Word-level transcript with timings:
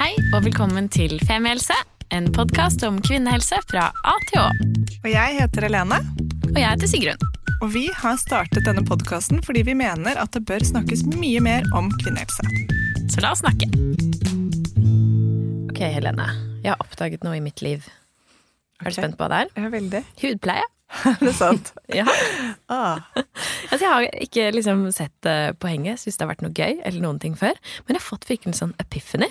Hei 0.00 0.14
og 0.34 0.44
velkommen 0.46 0.86
til 0.92 1.18
Femihelse, 1.28 1.74
en 2.14 2.30
podkast 2.32 2.82
om 2.86 2.98
kvinnehelse 3.04 3.58
fra 3.68 3.90
A 4.08 4.14
til 4.30 4.40
Å. 4.42 4.46
Og 5.02 5.08
jeg 5.12 5.36
heter 5.36 5.66
Helene, 5.68 5.98
Og 6.50 6.56
jeg 6.58 6.66
heter 6.66 6.90
Sigrun. 6.90 7.26
og 7.60 7.68
vi 7.74 7.86
har 7.92 8.16
startet 8.16 8.64
denne 8.64 8.84
podkasten 8.86 9.42
fordi 9.44 9.62
vi 9.68 9.74
mener 9.76 10.16
at 10.18 10.32
det 10.32 10.44
bør 10.48 10.64
snakkes 10.64 11.04
mye 11.12 11.40
mer 11.44 11.66
om 11.76 11.90
kvinnehelse. 12.00 12.42
Så 13.12 13.20
la 13.20 13.32
oss 13.34 13.42
snakke. 13.44 13.68
Ok, 15.70 15.80
Helene. 15.84 16.28
Jeg 16.64 16.72
har 16.72 16.80
oppdaget 16.80 17.24
noe 17.24 17.36
i 17.36 17.44
mitt 17.44 17.60
liv. 17.62 17.84
Er 18.80 18.88
du 18.88 18.96
spent 18.96 19.18
på 19.18 19.26
hva 19.26 19.28
det 19.28 19.40
er? 19.44 19.50
Ja, 19.64 19.68
veldig. 19.72 20.04
Hudpleie. 20.22 20.68
Er 21.06 21.20
det 21.22 21.34
sant? 21.38 21.72
Ja. 22.00 22.06
Ah, 22.70 22.98
Altså, 23.70 23.84
jeg 23.84 23.90
har 23.92 24.04
ikke 24.22 24.44
liksom 24.54 24.80
sett 24.94 25.26
uh, 25.26 25.50
poenget, 25.58 26.00
syns 26.00 26.16
det 26.16 26.24
har 26.24 26.30
vært 26.32 26.42
noe 26.42 26.54
gøy 26.54 26.80
eller 26.84 27.02
noen 27.02 27.20
ting 27.22 27.36
før. 27.38 27.54
Men 27.86 27.94
jeg 27.94 28.00
har 28.00 28.08
fått 28.08 28.26
virkelig 28.30 28.50
en 28.52 28.58
sånn 28.58 28.74
epiphany. 28.82 29.28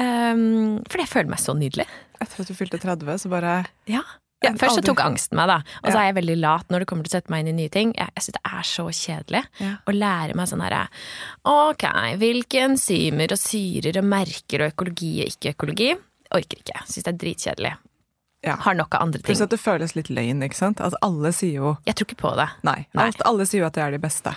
Um, 0.00 0.80
fordi 0.88 1.04
jeg 1.04 1.10
føler 1.12 1.28
meg 1.34 1.42
så 1.42 1.52
nydelig. 1.58 1.86
etter 2.20 2.40
at 2.42 2.48
du 2.48 2.54
fylte 2.56 2.80
30, 2.80 3.18
så 3.22 3.30
bare 3.32 3.66
Ja. 3.88 4.02
Ja, 4.42 4.52
først 4.56 4.78
så 4.78 4.80
Aldri. 4.80 4.86
tok 4.88 5.00
angsten 5.04 5.36
meg, 5.36 5.48
da. 5.48 5.56
Og 5.84 5.90
så 5.92 5.96
Ja. 5.96 6.00
er 6.00 6.12
jeg 6.12 6.14
veldig 6.24 6.36
lat 6.40 6.68
når 6.72 6.78
det 6.80 6.86
kommer 6.88 7.04
til 7.04 7.10
å 7.12 7.20
sette 7.20 7.28
meg 7.30 7.40
inn 7.44 7.48
i 7.58 7.62
nye 7.62 7.68
ting. 7.68 7.92
Jeg, 7.94 8.08
jeg 8.16 8.22
syns 8.24 8.36
det 8.38 8.44
er 8.46 8.62
så 8.64 8.84
kjedelig 8.88 9.44
Ja. 9.60 9.76
å 9.86 9.92
lære 9.92 10.34
meg 10.34 10.48
sånn 10.48 10.62
herre 10.64 10.88
Ok, 11.44 11.84
hvilke 12.16 12.62
enzymer 12.64 13.30
og 13.32 13.38
syrer 13.38 13.98
og 13.98 14.04
merker 14.04 14.64
og 14.64 14.72
økologi 14.72 15.20
og 15.20 15.28
ikke-økologi? 15.28 15.90
Orker 16.32 16.56
ikke. 16.62 16.80
Syns 16.86 17.04
det 17.04 17.08
er 17.08 17.18
dritkjedelig. 17.20 17.76
Ja. 18.42 18.56
Har 18.56 18.72
nok 18.74 18.94
av 18.94 19.02
andre 19.02 19.18
ting. 19.20 19.26
Pluss 19.34 19.42
at 19.42 19.50
det 19.50 19.60
føles 19.60 19.94
litt 19.94 20.08
løgn, 20.08 20.40
ikke 20.42 20.54
sant? 20.56 20.80
At 20.80 20.94
alle 21.02 21.32
sier 21.36 21.52
jo 21.60 21.76
Jeg 21.84 21.94
tror 21.96 22.06
ikke 22.06 22.16
på 22.16 22.36
det. 22.36 22.48
nei. 22.62 22.86
Nei. 22.94 23.10
Alle 23.26 23.44
sier 23.44 23.60
jo 23.60 23.66
at 23.66 23.74
de 23.74 23.80
er 23.82 23.90
de 23.90 23.98
beste. 23.98 24.34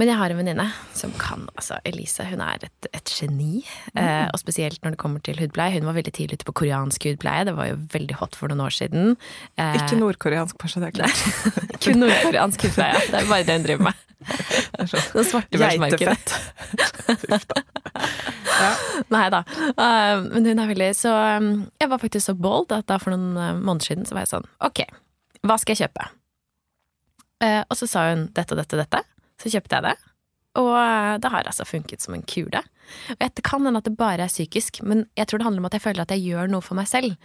Men 0.00 0.10
jeg 0.10 0.18
har 0.18 0.32
en 0.32 0.40
venninne 0.40 0.66
som 0.96 1.12
kan 1.20 1.46
altså 1.54 1.78
Elise, 1.86 2.26
hun 2.26 2.42
er 2.42 2.66
et, 2.66 2.88
et 2.96 3.12
geni. 3.14 3.62
Eh, 3.94 4.26
og 4.26 4.40
spesielt 4.42 4.80
når 4.82 4.96
det 4.96 5.00
kommer 5.00 5.22
til 5.24 5.38
hudpleie. 5.38 5.76
Hun 5.76 5.86
var 5.88 5.96
veldig 5.98 6.14
tidlig 6.16 6.40
ute 6.40 6.48
på 6.48 6.56
koreansk 6.62 7.06
hudpleie. 7.08 7.46
Det 7.48 7.54
var 7.56 7.70
jo 7.70 7.78
veldig 7.92 8.18
hot 8.20 8.38
for 8.38 8.50
noen 8.50 8.64
år 8.66 8.74
siden. 8.74 9.14
Eh, 9.60 9.76
Ikke 9.78 10.00
nordkoreansk, 10.00 10.58
kanskje 10.60 10.82
det 10.82 10.90
er 10.90 10.96
klart. 10.98 11.22
Kun 11.84 12.02
nordkoreansk 12.02 12.66
hudpleie. 12.66 13.04
Det 13.10 13.20
er 13.22 13.30
bare 13.30 13.46
det 13.46 13.58
hun 13.60 13.68
driver 13.68 13.88
med. 13.90 14.02
Det 15.14 15.24
svartebørsmarkedet. 15.28 16.00
Geitefett. 16.00 17.30
Uff 17.34 17.44
da. 17.50 17.60
Nei 19.12 19.24
da. 19.34 19.42
Uh, 19.76 20.24
men 20.30 20.46
hun 20.48 20.62
er 20.62 20.70
veldig 20.70 20.90
Så 20.96 21.12
um, 21.12 21.48
jeg 21.80 21.90
var 21.90 22.00
faktisk 22.00 22.30
så 22.30 22.34
bold 22.38 22.72
at 22.72 22.86
da 22.88 22.96
for 23.02 23.12
noen 23.12 23.36
uh, 23.36 23.52
måneder 23.58 23.90
siden 23.90 24.08
så 24.08 24.16
var 24.16 24.24
jeg 24.24 24.32
sånn 24.32 24.46
Ok, 24.64 24.84
hva 25.44 25.58
skal 25.60 25.74
jeg 25.74 25.84
kjøpe? 25.84 26.06
Uh, 27.44 27.60
og 27.68 27.76
så 27.76 27.90
sa 27.90 28.06
hun 28.12 28.28
dette 28.32 28.56
og 28.56 28.62
dette 28.62 28.78
og 28.78 28.84
dette. 28.84 29.02
Så 29.40 29.52
kjøpte 29.52 29.78
jeg 29.78 29.86
det. 29.88 29.94
Og 30.60 30.70
uh, 30.70 31.14
det 31.20 31.30
har 31.32 31.48
altså 31.50 31.66
funket 31.66 32.04
som 32.04 32.14
en 32.16 32.26
kule. 32.26 32.62
Og 33.14 33.24
Det 33.34 33.44
kan 33.44 33.64
hende 33.64 33.80
at 33.80 33.88
det 33.88 33.96
bare 33.98 34.26
er 34.26 34.32
psykisk, 34.32 34.82
men 34.82 35.06
jeg 35.16 35.28
tror 35.28 35.40
det 35.40 35.48
handler 35.48 35.64
om 35.64 35.68
at 35.70 35.76
jeg 35.76 35.84
føler 35.84 36.04
at 36.04 36.14
jeg 36.14 36.24
gjør 36.24 36.50
noe 36.52 36.64
for 36.64 36.78
meg 36.78 36.88
selv. 36.90 37.16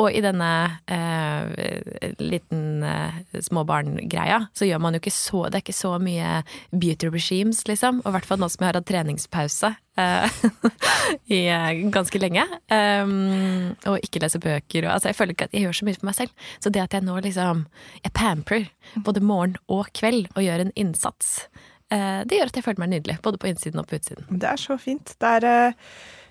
Og 0.00 0.10
i 0.10 0.22
denne 0.24 0.50
eh, 0.90 2.14
liten 2.20 2.82
eh, 2.86 3.22
småbarngreia 3.46 4.44
så 4.54 4.68
gjør 4.68 4.82
man 4.82 4.96
jo 4.96 5.02
ikke 5.02 5.14
så 5.14 5.46
Det 5.48 5.58
er 5.58 5.64
ikke 5.64 5.76
så 5.76 5.96
mye 6.02 6.42
beauty 6.72 7.08
regimes, 7.12 7.64
liksom. 7.68 8.02
Og 8.04 8.10
i 8.10 8.16
hvert 8.16 8.28
fall 8.28 8.40
nå 8.42 8.50
som 8.52 8.64
jeg 8.64 8.72
har 8.72 8.80
hatt 8.80 8.88
treningspause 8.88 9.74
eh, 10.00 10.38
i 11.36 11.40
eh, 11.46 11.82
ganske 11.94 12.20
lenge. 12.20 12.46
Um, 12.70 13.74
og 13.90 14.00
ikke 14.02 14.22
lese 14.24 14.40
bøker. 14.42 14.86
Og, 14.86 14.92
altså, 14.96 15.10
jeg 15.10 15.18
føler 15.18 15.36
ikke 15.36 15.48
at 15.50 15.56
jeg 15.56 15.66
gjør 15.66 15.78
så 15.78 15.88
mye 15.88 16.00
for 16.00 16.10
meg 16.10 16.18
selv. 16.18 16.48
Så 16.60 16.72
det 16.74 16.82
at 16.84 16.96
jeg 16.96 17.06
nå 17.06 17.18
liksom 17.24 17.66
Jeg 18.04 18.12
pamper 18.14 18.66
både 19.04 19.22
morgen 19.24 19.56
og 19.68 19.88
kveld 19.96 20.28
og 20.34 20.42
gjør 20.44 20.64
en 20.64 20.74
innsats, 20.76 21.48
det 21.90 22.38
gjør 22.38 22.48
at 22.50 22.56
jeg 22.56 22.64
føler 22.64 22.80
meg 22.84 22.90
nydelig. 22.94 23.18
Både 23.22 23.38
på 23.38 23.46
innsiden 23.50 23.78
og 23.82 23.86
på 23.90 23.96
utsiden. 23.98 24.26
Det 24.40 24.48
er 24.48 24.56
så 24.60 24.76
fint. 24.80 25.14
Det 25.20 25.28
er 25.38 25.44
eh, 25.68 25.72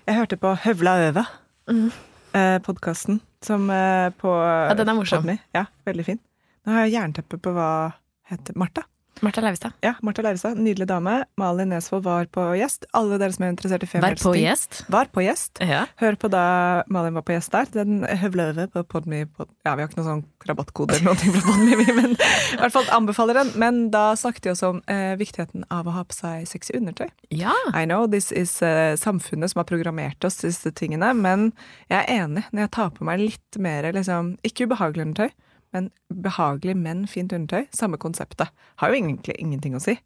Jeg 0.06 0.16
hørte 0.18 0.36
på 0.36 0.54
Høvla 0.64 0.96
øva, 1.08 1.24
Mm. 1.70 1.90
eh, 2.34 2.58
podkasten, 2.60 3.20
som 3.42 3.70
eh, 3.70 4.10
på 4.20 4.28
Ja, 4.68 4.74
den 4.74 4.88
er 4.88 4.94
morsom. 4.98 5.22
Podmi. 5.22 5.38
Ja, 5.54 5.64
veldig 5.86 6.04
fin. 6.04 6.18
Nå 6.66 6.72
har 6.72 6.84
jeg 6.86 6.92
jernteppe 6.98 7.38
på 7.40 7.52
hva 7.56 7.92
heter 8.28 8.56
Martha. 8.56 8.82
Martha 9.22 9.40
Leivestad. 9.44 9.72
Ja, 9.84 9.94
Martha 10.02 10.22
Leivestad. 10.24 10.58
Nydelig 10.58 10.86
dame. 10.90 11.24
Malin 11.40 11.70
Nesvold 11.70 12.02
var 12.04 12.26
på 12.34 12.42
gjest. 12.58 12.86
Alle 12.96 13.18
dere 13.20 13.34
som 13.34 13.44
er 13.46 13.52
interessert 13.54 13.84
i 13.86 13.88
Vær 14.02 14.16
på 14.18 14.32
gjest. 14.38 14.82
Var 14.90 15.10
på 15.14 15.22
gjest. 15.24 15.60
Ja. 15.62 15.84
Hør 16.02 16.16
på 16.18 16.30
da 16.32 16.44
Malin 16.92 17.14
var 17.14 17.24
på 17.26 17.34
gjest 17.36 17.52
der. 17.54 17.68
Den 17.74 18.02
høvløve 18.04 18.66
på 18.72 18.82
Podme 18.90 19.24
pod, 19.30 19.48
Ja, 19.64 19.74
vi 19.76 19.84
har 19.84 19.90
ikke 19.90 20.00
noen 20.00 20.08
sånn 20.10 20.24
rabattkode 20.48 20.96
eller 20.98 21.12
noe 21.12 21.16
fra 21.20 21.44
Podme, 21.46 21.78
men 22.00 22.16
i 22.16 22.58
hvert 22.60 22.74
fall 22.74 22.90
anbefaler 22.96 23.38
den. 23.42 23.52
Men 23.60 23.80
da 23.94 24.06
snakket 24.18 24.48
vi 24.48 24.54
også 24.54 24.72
om 24.74 24.82
eh, 24.90 25.14
viktigheten 25.20 25.64
av 25.72 25.88
å 25.88 25.94
ha 25.96 26.04
på 26.08 26.16
seg 26.18 26.48
sexy 26.50 26.76
undertøy. 26.80 27.08
ja. 27.34 27.54
I 27.74 27.84
know 27.88 28.06
this 28.10 28.30
is 28.32 28.52
eh, 28.62 28.94
samfunnet 29.00 29.50
som 29.50 29.60
har 29.62 29.66
programmert 29.68 30.24
oss 30.24 30.40
disse 30.42 30.70
tingene, 30.76 31.12
men 31.16 31.50
jeg 31.90 32.02
er 32.02 32.22
enig 32.24 32.44
når 32.52 32.66
jeg 32.66 32.72
tar 32.76 32.92
på 32.94 33.06
meg 33.08 33.22
litt 33.22 33.58
mer 33.60 33.88
liksom, 33.94 34.34
ikke 34.46 34.68
ubehagelig 34.68 35.06
undertøy, 35.08 35.32
men 35.74 35.90
behagelig, 36.24 36.76
men 36.78 37.04
fint 37.10 37.32
undertøy. 37.34 37.66
Samme 37.74 37.98
konseptet. 38.00 38.48
Har 38.80 38.90
jo 38.92 38.98
egentlig 39.00 39.34
ingenting 39.42 39.74
å 39.74 39.82
si. 39.82 39.96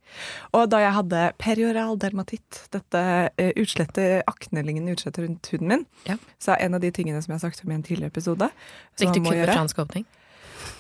Og 0.57 0.67
da 0.73 0.81
jeg 0.83 0.95
hadde 0.97 1.23
perioral 1.39 1.99
dermatitt, 2.01 2.63
dette 2.75 3.03
eh, 3.37 3.53
utslettet, 3.61 4.25
aknelignende 4.27 4.97
utslettet 4.97 5.27
rundt 5.29 5.51
huden 5.53 5.69
min, 5.75 5.87
Ja. 6.09 6.17
så 6.41 6.57
er 6.57 6.65
en 6.67 6.75
av 6.75 6.81
de 6.81 6.91
tingene 6.91 7.21
som 7.23 7.33
jeg 7.35 7.41
har 7.43 7.51
sagt 7.51 7.65
om 7.65 7.71
i 7.71 7.77
en 7.79 7.85
tidligere 7.85 8.11
episode 8.15 8.51
Fikk 8.99 9.13
du 9.15 9.21
kun 9.21 9.33
gjøre- 9.37 9.55
fransk 9.55 9.79
åpning? 9.85 10.07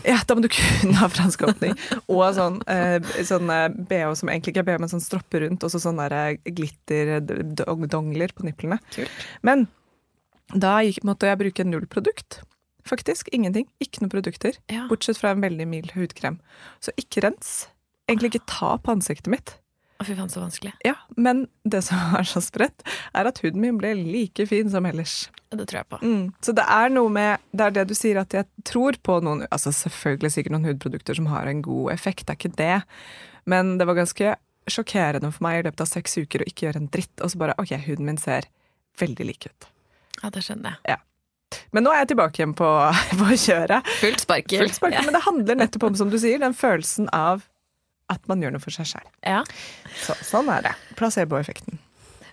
ja, 0.05 0.17
da 0.27 0.35
må 0.35 0.43
du 0.43 0.49
kunne 0.49 0.95
ha 0.99 1.09
fransk 1.11 1.43
åpning. 1.49 1.77
Og 2.09 2.35
sånn, 2.35 2.61
eh, 2.71 2.99
sånn 3.27 3.51
eh, 3.51 3.69
BH 3.69 4.17
som 4.21 4.29
egentlig 4.29 4.53
ikke 4.55 4.63
er 4.65 4.69
BH, 4.73 4.81
men 4.81 4.89
sånn 4.93 5.03
stropper 5.05 5.45
rundt, 5.47 5.65
og 5.65 5.71
så 5.71 5.79
sånne 5.83 6.09
der 6.11 6.37
glitter-dongler 6.49 8.33
på 8.35 8.47
nipplene. 8.47 8.79
Kult. 8.95 9.11
Men 9.43 9.67
da 10.55 10.79
gikk, 10.87 11.03
måtte 11.05 11.29
jeg 11.29 11.39
bruke 11.43 11.67
null 11.67 11.87
produkt. 11.91 12.41
Faktisk 12.89 13.29
ingenting. 13.37 13.69
Ikke 13.85 14.03
noen 14.03 14.13
produkter. 14.13 14.59
Ja. 14.73 14.87
Bortsett 14.91 15.21
fra 15.21 15.35
en 15.35 15.45
veldig 15.45 15.69
mild 15.69 15.95
hudkrem. 15.97 16.39
Så 16.85 16.95
ikke 17.01 17.25
rens. 17.27 17.69
Egentlig 18.09 18.35
ikke 18.35 18.49
ta 18.49 18.77
på 18.81 18.95
ansiktet 18.95 19.31
mitt. 19.33 19.59
Å, 19.99 20.07
fy 20.07 20.15
faen, 20.15 20.31
så 20.31 20.41
vanskelig. 20.41 20.73
Ja, 20.87 20.95
Men 21.19 21.47
det 21.67 21.83
som 21.89 21.99
er 22.19 22.27
så 22.29 22.43
spredt, 22.45 22.85
er 23.19 23.29
at 23.29 23.41
huden 23.43 23.63
min 23.65 23.81
ble 23.81 23.93
like 23.99 24.47
fin 24.49 24.71
som 24.71 24.87
ellers. 24.89 25.27
Det 25.51 25.65
tror 25.67 25.81
jeg 25.81 25.89
på. 25.91 25.99
Mm. 26.05 26.25
Så 26.45 26.55
det 26.55 26.65
er 26.69 26.93
noe 26.93 27.09
med 27.09 27.41
Det 27.57 27.65
er 27.65 27.73
det 27.79 27.87
du 27.89 27.95
sier 27.97 28.19
at 28.21 28.35
jeg 28.37 28.45
tror 28.69 28.99
på 29.01 29.15
noen 29.25 29.47
Altså 29.47 29.73
selvfølgelig 29.73 30.35
sikkert 30.35 30.53
noen 30.53 30.69
hudprodukter 30.69 31.17
som 31.17 31.31
har 31.33 31.49
en 31.49 31.63
god 31.65 31.95
effekt, 31.95 32.27
det 32.29 32.35
er 32.35 32.41
ikke 32.43 32.59
det. 32.61 32.77
Men 33.49 33.79
det 33.81 33.89
var 33.89 33.97
ganske 33.97 34.37
sjokkerende 34.69 35.33
for 35.33 35.47
meg 35.47 35.63
i 35.63 35.67
løpet 35.67 35.83
av 35.83 35.89
seks 35.89 36.19
uker 36.21 36.45
å 36.45 36.49
ikke 36.51 36.67
gjøre 36.67 36.83
en 36.83 36.91
dritt, 36.93 37.15
og 37.25 37.33
så 37.33 37.41
bare 37.41 37.57
OK, 37.59 37.73
huden 37.89 38.11
min 38.11 38.21
ser 38.21 38.51
veldig 39.01 39.27
lik 39.31 39.49
ut. 39.49 39.69
Ja, 40.21 40.29
det 40.35 40.45
skjønner 40.45 40.77
jeg. 40.77 41.01
Men 41.73 41.87
nå 41.87 41.93
er 41.93 42.03
jeg 42.03 42.13
tilbake 42.15 42.43
igjen 42.43 42.55
på, 42.59 42.69
på 43.21 43.29
kjøret. 43.35 43.93
Fullt 44.03 44.25
sparkel. 44.25 44.65
Fullt 44.65 44.79
spark, 44.79 44.99
Men 45.05 45.17
det 45.17 45.25
handler 45.27 45.61
nettopp 45.65 45.91
om, 45.91 45.99
som 45.99 46.13
du 46.13 46.19
sier, 46.21 46.41
den 46.43 46.57
følelsen 46.57 47.11
av 47.15 47.47
at 48.09 48.25
man 48.31 48.41
gjør 48.41 48.55
noe 48.55 48.65
for 48.65 48.73
seg 48.73 48.89
sjøl. 48.89 49.05
Ja. 49.27 49.43
Så, 50.01 50.17
sånn 50.25 50.49
er 50.53 50.65
det. 50.65 50.75
Placeboeffekten. 50.97 51.81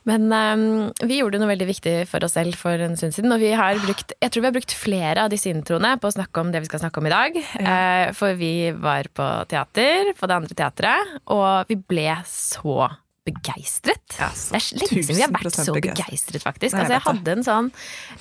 Men 0.05 0.29
um, 0.29 0.91
vi 1.09 1.17
gjorde 1.17 1.39
noe 1.41 1.49
veldig 1.49 1.67
viktig 1.67 1.93
for 2.09 2.23
oss 2.25 2.35
selv 2.37 2.57
for 2.59 2.81
en 2.85 2.93
stund 2.97 3.15
siden. 3.15 3.33
Og 3.33 3.41
vi 3.41 3.49
har 3.57 3.79
brukt, 3.81 4.13
jeg 4.21 4.31
tror 4.31 4.43
vi 4.43 4.49
har 4.51 4.55
brukt 4.55 4.75
flere 4.77 5.23
av 5.25 5.33
disse 5.33 5.49
introene 5.49 5.95
på 6.01 6.11
å 6.11 6.13
snakke 6.13 6.43
om 6.43 6.51
det 6.53 6.61
vi 6.61 6.69
skal 6.69 6.83
snakke 6.83 7.01
om 7.01 7.09
i 7.09 7.13
dag. 7.13 7.39
Eh, 7.41 8.11
for 8.17 8.37
vi 8.37 8.69
var 8.77 9.09
på 9.17 9.29
teater, 9.49 10.13
på 10.15 10.29
det 10.29 10.37
andre 10.37 10.59
teatret, 10.61 11.15
og 11.33 11.71
vi 11.71 11.79
ble 11.81 12.19
så 12.29 12.85
begeistret. 13.25 14.03
Ja, 14.19 14.29
det 14.29 14.59
er 14.59 14.65
lenge 14.79 15.01
siden 15.03 15.17
vi 15.17 15.23
har 15.25 15.31
vært 15.33 15.57
så 15.57 15.73
begeistret. 15.73 16.43
faktisk. 16.43 16.75
Nei, 16.75 16.83
jeg 16.85 16.85
Altså, 16.85 16.93
jeg 16.93 17.03
hadde 17.07 17.31
en 17.33 17.45
sånn 17.47 17.69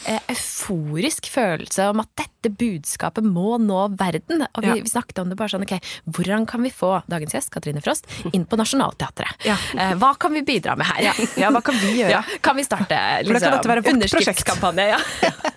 eh, 0.09 0.21
euforisk 0.33 1.29
følelse 1.33 1.89
om 1.93 2.01
at 2.01 2.09
dette 2.17 2.53
budskapet 2.61 3.25
må 3.29 3.59
nå 3.61 3.83
verden. 3.99 4.47
Og 4.55 4.63
vi, 4.65 4.71
Ja. 4.73 4.75
vi 4.81 4.89
snakket 4.93 5.21
om 5.21 5.29
det 5.29 5.37
bare 5.37 5.53
sånn, 5.53 5.63
ok, 5.67 5.77
hvordan 6.09 6.47
kan 6.49 6.63
vi 6.63 6.71
få 6.71 7.03
dagens 7.09 7.33
gjest, 7.37 7.51
Katrine 7.51 7.83
Frost, 7.85 8.09
inn 8.33 8.47
på 8.47 8.57
Nationaltheatret? 8.57 9.45
Ja. 9.45 9.57
Eh, 9.77 9.95
hva 10.01 10.15
kan 10.19 10.33
vi 10.33 10.43
bidra 10.43 10.77
med 10.77 10.87
her? 10.87 11.13
Ja, 11.37 11.51
hva 11.51 11.63
kan 11.63 11.75
vi 11.77 12.01
gjøre? 12.01 12.25
Kan 12.41 12.57
vi 12.57 12.65
starte 12.65 12.99
liksom, 13.25 13.61
underskriftskampanje? 13.95 14.89
Ja. 14.89 14.99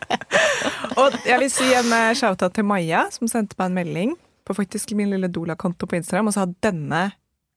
Og 1.01 1.13
jeg 1.25 1.39
vil 1.39 1.49
si 1.53 1.67
en 1.77 1.91
eh, 1.93 2.13
shout-out 2.17 2.53
til 2.57 2.65
Maja, 2.67 3.05
som 3.13 3.29
sendte 3.31 3.55
meg 3.59 3.69
en 3.71 3.77
melding 3.79 4.15
på 4.47 4.55
faktisk 4.55 4.93
min 4.95 5.11
lille 5.11 5.27
Dola-konto 5.31 5.87
på 5.89 5.97
Instagram 5.99 6.29
og 6.31 6.33
sa 6.37 6.45
denne 6.63 7.11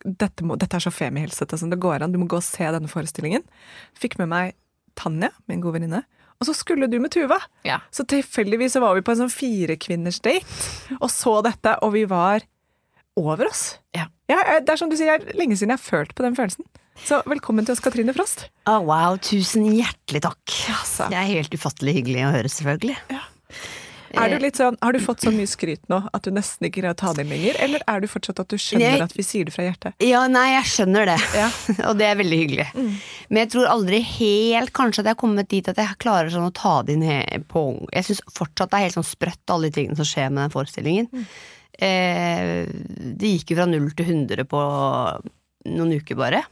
dette, 0.05 0.45
må, 0.47 0.57
dette 0.61 0.79
er 0.79 0.85
så 0.85 0.93
femihilsete 0.95 1.59
som 1.61 1.73
det 1.73 1.81
går 1.83 2.05
an, 2.05 2.15
du 2.15 2.21
må 2.21 2.29
gå 2.31 2.39
og 2.41 2.47
se 2.47 2.67
denne 2.75 2.91
forestillingen. 2.91 3.45
Fikk 3.99 4.19
med 4.21 4.31
meg 4.33 4.57
Tanja, 4.99 5.31
min 5.49 5.63
gode 5.63 5.79
venninne, 5.79 6.03
og 6.41 6.49
så 6.49 6.55
skulle 6.57 6.89
du 6.91 6.97
med 7.01 7.13
Tuva. 7.13 7.39
Ja. 7.69 7.79
Så 7.93 8.07
tilfeldigvis 8.09 8.75
så 8.77 8.83
var 8.83 8.97
vi 8.97 9.05
på 9.05 9.13
en 9.13 9.23
sånn 9.23 9.33
firekvinners 9.33 10.23
date 10.25 10.97
og 10.99 11.11
så 11.13 11.39
dette, 11.45 11.77
og 11.85 11.95
vi 11.97 12.07
var 12.09 12.47
over 13.21 13.51
oss. 13.51 13.65
Ja. 13.97 14.09
Ja, 14.31 14.61
det 14.63 14.73
er 14.73 14.79
som 14.81 14.91
du 14.91 14.97
sier, 14.97 15.19
er 15.19 15.37
lenge 15.37 15.59
siden 15.59 15.75
jeg 15.75 15.81
har 15.81 15.85
følt 15.85 16.15
på 16.17 16.25
den 16.25 16.37
følelsen. 16.39 16.65
Så 17.05 17.21
velkommen 17.29 17.67
til 17.67 17.75
oss, 17.75 17.83
Katrine 17.83 18.13
Frost. 18.17 18.47
Oh, 18.69 18.81
wow, 18.87 19.17
tusen 19.21 19.65
hjertelig 19.73 20.23
takk. 20.27 20.57
Altså. 20.75 21.09
Det 21.13 21.19
er 21.19 21.29
helt 21.31 21.55
ufattelig 21.57 21.97
hyggelig 22.01 22.27
å 22.27 22.33
høre, 22.35 22.53
selvfølgelig. 22.53 22.97
Er 24.15 24.29
du 24.33 24.39
litt 24.43 24.57
sånn, 24.59 24.77
har 24.83 24.93
du 24.93 24.99
fått 24.99 25.21
så 25.23 25.31
mye 25.31 25.47
skryt 25.47 25.83
nå 25.89 26.01
at 26.13 26.23
du 26.27 26.31
nesten 26.35 26.67
ikke 26.67 26.81
greier 26.83 26.95
å 26.95 26.99
ta 26.99 27.13
det 27.15 27.23
inn 27.25 27.31
lenger, 27.31 27.57
eller 27.63 27.81
er 27.87 28.01
du 28.01 28.07
fortsatt 28.11 28.41
at 28.43 28.49
du 28.49 28.57
skjønner 28.57 28.97
Jeg- 28.99 29.03
at 29.03 29.13
vi 29.15 29.23
sier 29.23 29.45
det 29.45 29.53
fra 29.55 29.65
hjertet? 29.65 29.95
Ja, 30.03 30.27
nei, 30.27 30.49
jeg 30.57 30.65
skjønner 30.73 31.07
det. 31.07 31.19
Ja. 31.35 31.51
og 31.89 31.97
det 32.01 32.07
er 32.09 32.17
veldig 32.19 32.39
hyggelig. 32.43 32.69
Men 33.31 33.43
jeg 33.45 33.51
tror 33.55 33.67
aldri 33.71 34.01
helt 34.03 34.73
kanskje 34.73 35.01
at 35.01 35.07
jeg 35.07 35.15
har 35.15 35.21
kommet 35.23 35.49
dit 35.49 35.69
at 35.69 35.77
jeg 35.77 35.99
klarer 36.03 36.31
sånn 36.35 36.49
å 36.51 36.53
ta 36.53 36.83
det 36.83 36.97
inn 36.99 37.45
på 37.49 37.65
Jeg 37.93 38.05
syns 38.11 38.23
fortsatt 38.35 38.71
det 38.71 38.79
er 38.81 38.87
helt 38.89 38.99
sånn 38.99 39.07
sprøtt, 39.07 39.45
alle 39.49 39.71
de 39.71 39.77
tingene 39.81 39.97
som 39.97 40.05
skjer 40.09 40.31
med 40.33 40.43
den 40.49 40.55
forestillingen. 40.59 41.27
Eh, 41.81 42.67
det 43.17 43.31
gikk 43.39 43.53
jo 43.55 43.57
fra 43.63 43.67
null 43.71 43.91
til 43.97 44.07
100 44.11 44.45
på 44.51 44.61
noen 45.71 45.95
uker, 46.01 46.17
bare. 46.19 46.43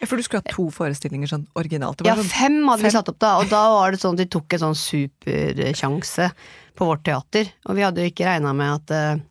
Ja, 0.00 0.08
For 0.10 0.16
du 0.18 0.24
skulle 0.26 0.42
ha 0.42 0.50
to 0.50 0.64
forestillinger 0.74 1.30
sånn 1.30 1.46
originalt. 1.54 1.98
Det 2.02 2.08
Ja, 2.08 2.16
var 2.16 2.24
sånn, 2.24 2.32
fem 2.34 2.56
hadde 2.66 2.82
vi 2.82 2.88
fem. 2.90 2.96
satt 2.98 3.08
opp 3.12 3.18
da, 3.22 3.36
og 3.38 3.48
da 3.48 3.62
var 3.70 3.92
det 3.94 4.00
sånn 4.02 4.16
at 4.18 4.24
de 4.24 4.26
tok 4.26 4.52
en 4.56 4.58
sånn 4.64 4.74
supersjanse 4.80 6.32
på 6.74 6.88
vårt 6.88 7.04
teater. 7.06 7.50
Og 7.68 7.78
vi 7.78 7.84
hadde 7.86 8.04
jo 8.04 8.12
ikke 8.12 8.26
regna 8.28 8.54
med 8.56 8.80
at 8.80 8.94
eh, 8.94 9.22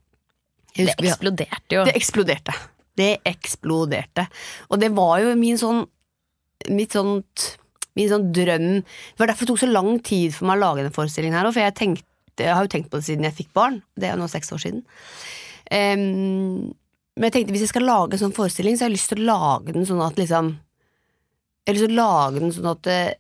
Det 0.78 0.96
eksploderte 0.96 1.78
jo. 1.78 1.84
Det 1.88 1.96
eksploderte. 2.00 2.56
Det 2.98 3.12
eksploderte. 3.28 4.28
Og 4.70 4.80
det 4.82 4.92
var 4.96 5.20
jo 5.24 5.36
min 5.40 5.60
sånn 5.60 5.84
Mitt 6.72 6.96
sånt 6.96 7.48
Min 7.98 8.08
sånn 8.12 8.30
drøm 8.34 8.68
Det 8.80 9.20
var 9.20 9.32
derfor 9.32 9.44
det 9.44 9.52
tok 9.52 9.64
så 9.66 9.72
lang 9.72 9.98
tid 10.06 10.36
for 10.36 10.48
meg 10.48 10.60
å 10.60 10.64
lage 10.64 10.84
denne 10.84 10.96
forestillingen 10.96 11.36
her 11.36 11.50
for 11.52 11.60
jeg 11.60 11.76
tenkte 11.76 12.46
Jeg 12.46 12.56
har 12.56 12.64
jo 12.64 12.72
tenkt 12.72 12.92
på 12.94 13.02
det 13.02 13.08
siden 13.10 13.28
jeg 13.28 13.36
fikk 13.44 13.52
barn. 13.54 13.82
Det 14.00 14.08
er 14.08 14.16
jo 14.16 14.24
nå 14.24 14.30
seks 14.32 14.50
år 14.56 14.62
siden. 14.64 14.80
Um, 15.70 16.72
men 17.14 17.28
jeg 17.28 17.36
tenkte 17.36 17.54
hvis 17.54 17.66
jeg 17.68 17.74
skal 17.74 17.86
lage 17.86 18.18
en 18.18 18.24
sånn 18.24 18.34
forestilling, 18.34 18.74
så 18.74 18.86
har 18.86 18.90
jeg 18.90 18.98
lyst 18.98 19.12
til 19.12 19.22
å 19.22 19.28
lage 19.28 19.76
den 19.76 19.86
sånn 19.86 20.02
at 20.02 20.18
liksom 20.18 20.50
Jeg 20.56 21.70
har 21.70 21.78
lyst 21.78 21.86
til 21.86 21.94
å 21.94 22.00
lage 22.00 22.42
den 22.42 22.56
sånn 22.56 22.72
at 22.72 22.90
uh, 22.90 23.14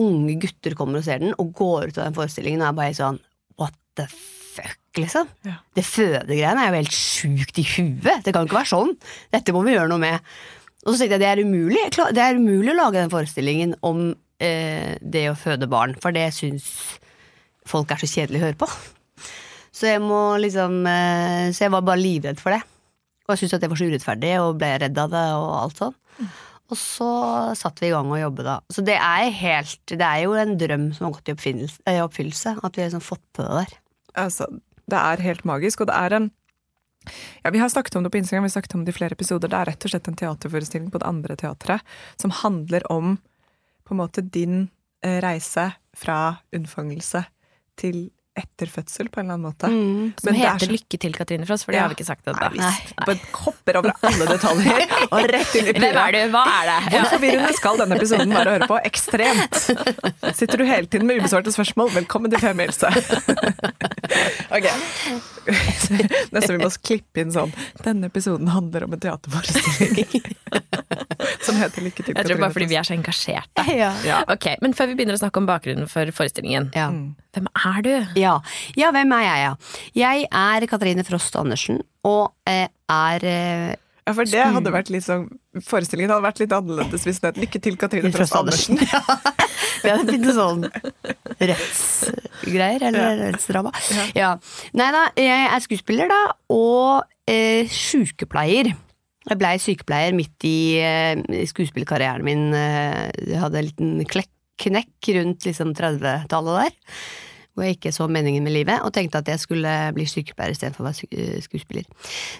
unge 0.00 0.38
gutter 0.42 0.76
kommer 0.78 1.02
og 1.02 1.06
ser 1.06 1.20
den, 1.20 1.36
og 1.36 1.52
går 1.54 1.90
ut 1.90 1.98
av 1.98 2.08
den 2.08 2.16
forestillingen 2.16 2.64
og 2.64 2.70
er 2.70 2.78
bare 2.80 2.96
sånn 2.96 3.20
the 3.98 4.06
fuck, 4.54 4.78
liksom? 4.98 5.30
Ja. 5.46 5.58
Det 5.76 5.84
fødegreiene 5.86 6.64
er 6.64 6.72
jo 6.72 6.80
helt 6.82 6.98
sjukt 6.98 7.60
i 7.60 7.66
huet. 7.66 8.24
Det 8.26 8.34
kan 8.34 8.46
ikke 8.46 8.60
være 8.60 8.72
sånn. 8.72 8.92
Dette 9.34 9.54
må 9.54 9.64
vi 9.66 9.74
gjøre 9.74 9.90
noe 9.92 10.02
med. 10.02 10.34
Og 10.84 10.92
så 10.92 10.98
tenkte 11.00 11.16
jeg 11.16 11.24
det 11.24 11.30
er 11.30 11.44
umulig. 11.46 11.86
Det 12.14 12.22
er 12.22 12.38
umulig 12.38 12.74
å 12.74 12.78
lage 12.78 13.00
den 13.00 13.12
forestillingen 13.12 13.74
om 13.86 14.06
eh, 14.42 14.94
det 15.00 15.26
å 15.30 15.38
føde 15.38 15.70
barn, 15.70 15.96
for 16.02 16.14
det 16.14 16.28
syns 16.36 16.68
folk 17.68 17.90
er 17.90 18.02
så 18.02 18.10
kjedelig 18.10 18.42
å 18.42 18.46
høre 18.48 18.60
på. 18.60 18.68
Så 19.74 19.88
jeg 19.88 20.02
må 20.04 20.36
liksom 20.38 20.84
eh, 20.86 21.48
Så 21.50 21.64
jeg 21.64 21.72
var 21.74 21.82
bare 21.82 21.98
livredd 21.98 22.38
for 22.38 22.54
det. 22.54 22.60
Og 23.24 23.32
jeg 23.32 23.40
syntes 23.42 23.56
at 23.56 23.64
det 23.64 23.70
var 23.72 23.80
så 23.80 23.86
urettferdig, 23.88 24.34
og 24.44 24.58
ble 24.60 24.74
redd 24.82 24.98
av 25.00 25.14
det 25.14 25.24
og 25.38 25.46
alt 25.62 25.80
sånn. 25.80 25.94
Og 26.72 26.78
så 26.80 27.08
satte 27.58 27.84
vi 27.84 27.88
i 27.90 27.94
gang 27.94 28.10
å 28.12 28.20
jobbe, 28.20 28.44
da. 28.46 28.58
Så 28.72 28.84
det 28.84 28.96
er 28.96 29.32
helt 29.36 29.80
Det 29.90 30.04
er 30.04 30.22
jo 30.24 30.36
en 30.38 30.54
drøm 30.60 30.86
som 30.96 31.08
har 31.08 31.16
gått 31.16 31.32
i 31.32 31.34
oppfyllelse. 32.04 32.54
At 32.60 32.76
vi 32.76 32.84
har 32.84 32.90
liksom 32.90 33.04
fått 33.04 33.24
på 33.36 33.44
det 33.44 33.62
der. 33.62 33.74
Altså, 34.16 34.46
det 34.90 34.98
er 35.00 35.22
helt 35.24 35.44
magisk, 35.48 35.80
og 35.84 35.88
det 35.90 35.96
er 35.98 36.16
en 36.20 36.30
ja, 37.44 37.50
Vi 37.52 37.58
har 37.60 37.68
snakket 37.68 37.96
om 37.98 38.04
det 38.06 38.12
på 38.14 38.18
Instagram, 38.20 38.44
vi 38.46 38.48
har 38.52 38.56
snakket 38.56 38.74
om 38.78 38.84
det 38.86 38.94
i 38.94 38.98
flere 38.98 39.12
episoder. 39.12 39.48
Det 39.52 39.58
er 39.58 39.68
rett 39.72 39.84
og 39.84 39.90
slett 39.92 40.08
en 40.08 40.16
teaterforestilling 40.16 40.90
på 40.94 41.00
det 41.02 41.08
andre 41.10 41.36
teatret 41.36 41.82
som 42.20 42.30
handler 42.42 42.86
om 42.92 43.18
på 43.84 43.92
en 43.92 44.00
måte 44.00 44.22
din 44.24 44.68
eh, 45.04 45.18
reise 45.20 45.66
fra 45.94 46.38
unnfangelse 46.56 47.26
til 47.76 48.06
etter 48.34 48.66
fødsel, 48.66 49.06
på 49.14 49.20
en 49.20 49.28
eller 49.28 49.36
annen 49.36 49.46
måte. 49.46 49.68
Som 50.18 50.26
Men 50.26 50.34
er 50.34 50.38
heter 50.40 50.66
så- 50.66 50.72
Lykke 50.72 50.98
til, 50.98 51.12
Katrine 51.14 51.46
Frost, 51.46 51.64
for 51.66 51.70
det 51.70 51.76
Ja. 51.78 51.82
har 51.84 51.88
vi 51.92 51.94
ikke 51.94 52.06
sagt 52.08 52.26
ennå. 52.26 52.48
Nei, 52.56 52.72
vi 53.06 53.14
hopper 53.44 53.76
over 53.78 53.92
alle 54.02 54.26
detaljer 54.26 54.80
og 55.14 55.28
rett 55.30 55.54
inn 55.54 55.68
i 55.70 55.72
Hvem 55.76 55.98
er 56.00 56.10
du? 56.16 56.18
Hva 56.32 56.42
er 56.48 56.66
det? 56.66 56.78
Hvor 56.96 57.06
forvirrende 57.12 57.52
skal 57.54 57.78
denne 57.78 57.94
episoden 58.00 58.34
være 58.34 58.48
å 58.50 58.56
høre 58.56 58.66
på? 58.72 58.80
Ekstremt! 58.90 60.34
Sitter 60.34 60.56
du 60.58 60.64
hele 60.66 60.86
tiden 60.90 61.06
med 61.06 61.20
ubesvarte 61.22 61.52
spørsmål? 61.54 61.92
Velkommen 62.00 62.32
til 62.34 62.40
Femmilse. 62.42 62.90
Ok. 64.56 64.66
Nesten 66.32 66.56
vi 66.56 66.60
må 66.62 66.70
klippe 66.84 67.20
inn 67.22 67.32
sånn 67.34 67.50
Denne 67.84 68.08
episoden 68.08 68.48
handler 68.52 68.86
om 68.86 68.94
en 68.96 69.02
teaterforestilling. 69.02 70.24
Som 71.44 71.58
heter 71.60 71.84
Lykke 71.84 72.04
til, 72.06 72.16
Jeg 72.16 72.28
tror 72.28 72.40
bare 72.40 72.54
fordi 72.54 72.68
vi 72.70 72.78
er 72.80 72.86
så 72.86 72.94
engasjerte. 72.96 73.64
Ja. 73.76 73.90
Ja. 74.06 74.22
Ok, 74.32 74.46
Men 74.64 74.74
før 74.76 74.90
vi 74.90 74.96
begynner 74.98 75.16
å 75.18 75.20
snakke 75.20 75.40
om 75.42 75.48
bakgrunnen 75.48 75.88
for 75.90 76.08
forestillingen, 76.16 76.70
Ja. 76.76 76.88
hvem 77.36 77.48
er 77.52 77.80
du? 77.84 77.92
Ja. 78.20 78.34
ja, 78.78 78.90
hvem 78.94 79.12
er 79.18 79.24
jeg, 79.26 79.44
ja? 79.44 79.54
Jeg 80.00 80.28
er 80.30 80.66
Katrine 80.70 81.04
Frost 81.06 81.36
Andersen, 81.40 81.80
og 82.04 82.32
eh, 82.48 82.68
er 82.92 83.24
eh, 83.28 83.74
Ja, 84.04 84.12
for 84.12 84.28
det 84.28 84.42
hadde 84.56 84.72
vært 84.72 84.90
litt 84.92 85.06
sånn 85.06 85.30
Forestillingen 85.64 86.12
hadde 86.12 86.26
vært 86.26 86.40
litt 86.42 86.52
annerledes 86.52 87.06
hvis 87.06 87.22
den 87.22 87.30
het 87.30 87.38
Lykke 87.40 87.60
til, 87.64 87.76
Katrine 87.80 88.10
Frost 88.12 88.36
Andersen. 88.36 88.80
Det 89.84 89.92
hadde 89.92 90.14
funnet 90.14 90.36
sånn 90.36 90.64
rettsgreier, 91.44 92.84
eller 92.88 93.18
rettsdrama. 93.20 93.72
Ja. 94.16 94.34
Nei 94.76 94.86
da, 94.94 95.02
jeg 95.20 95.48
er 95.50 95.64
skuespiller, 95.64 96.08
da, 96.08 96.20
og 96.52 97.04
eh, 97.30 97.68
sykepleier. 97.68 98.72
Jeg 99.24 99.40
blei 99.40 99.54
sykepleier 99.60 100.16
midt 100.16 100.46
i 100.48 100.56
eh, 100.80 101.44
skuespillerkarrieren 101.48 102.24
min. 102.24 102.46
Eh, 102.56 103.10
jeg 103.34 103.40
hadde 103.40 103.60
en 103.60 103.68
liten 103.68 104.08
klekk, 104.08 104.32
knekk 104.64 105.12
rundt 105.18 105.48
liksom 105.48 105.72
30-tallet 105.76 106.60
der. 106.62 107.00
Hvor 107.54 107.68
jeg 107.68 107.76
ikke 107.78 107.94
så 107.94 108.08
meningen 108.10 108.44
med 108.44 108.56
livet, 108.56 108.82
og 108.82 108.94
tenkte 108.96 109.20
at 109.20 109.28
jeg 109.30 109.42
skulle 109.44 109.74
bli 109.96 110.08
sykepleier 110.10 110.56
istedenfor 110.56 110.84
å 110.84 110.90
være 110.90 111.10
eh, 111.12 111.40
skuespiller. 111.44 111.88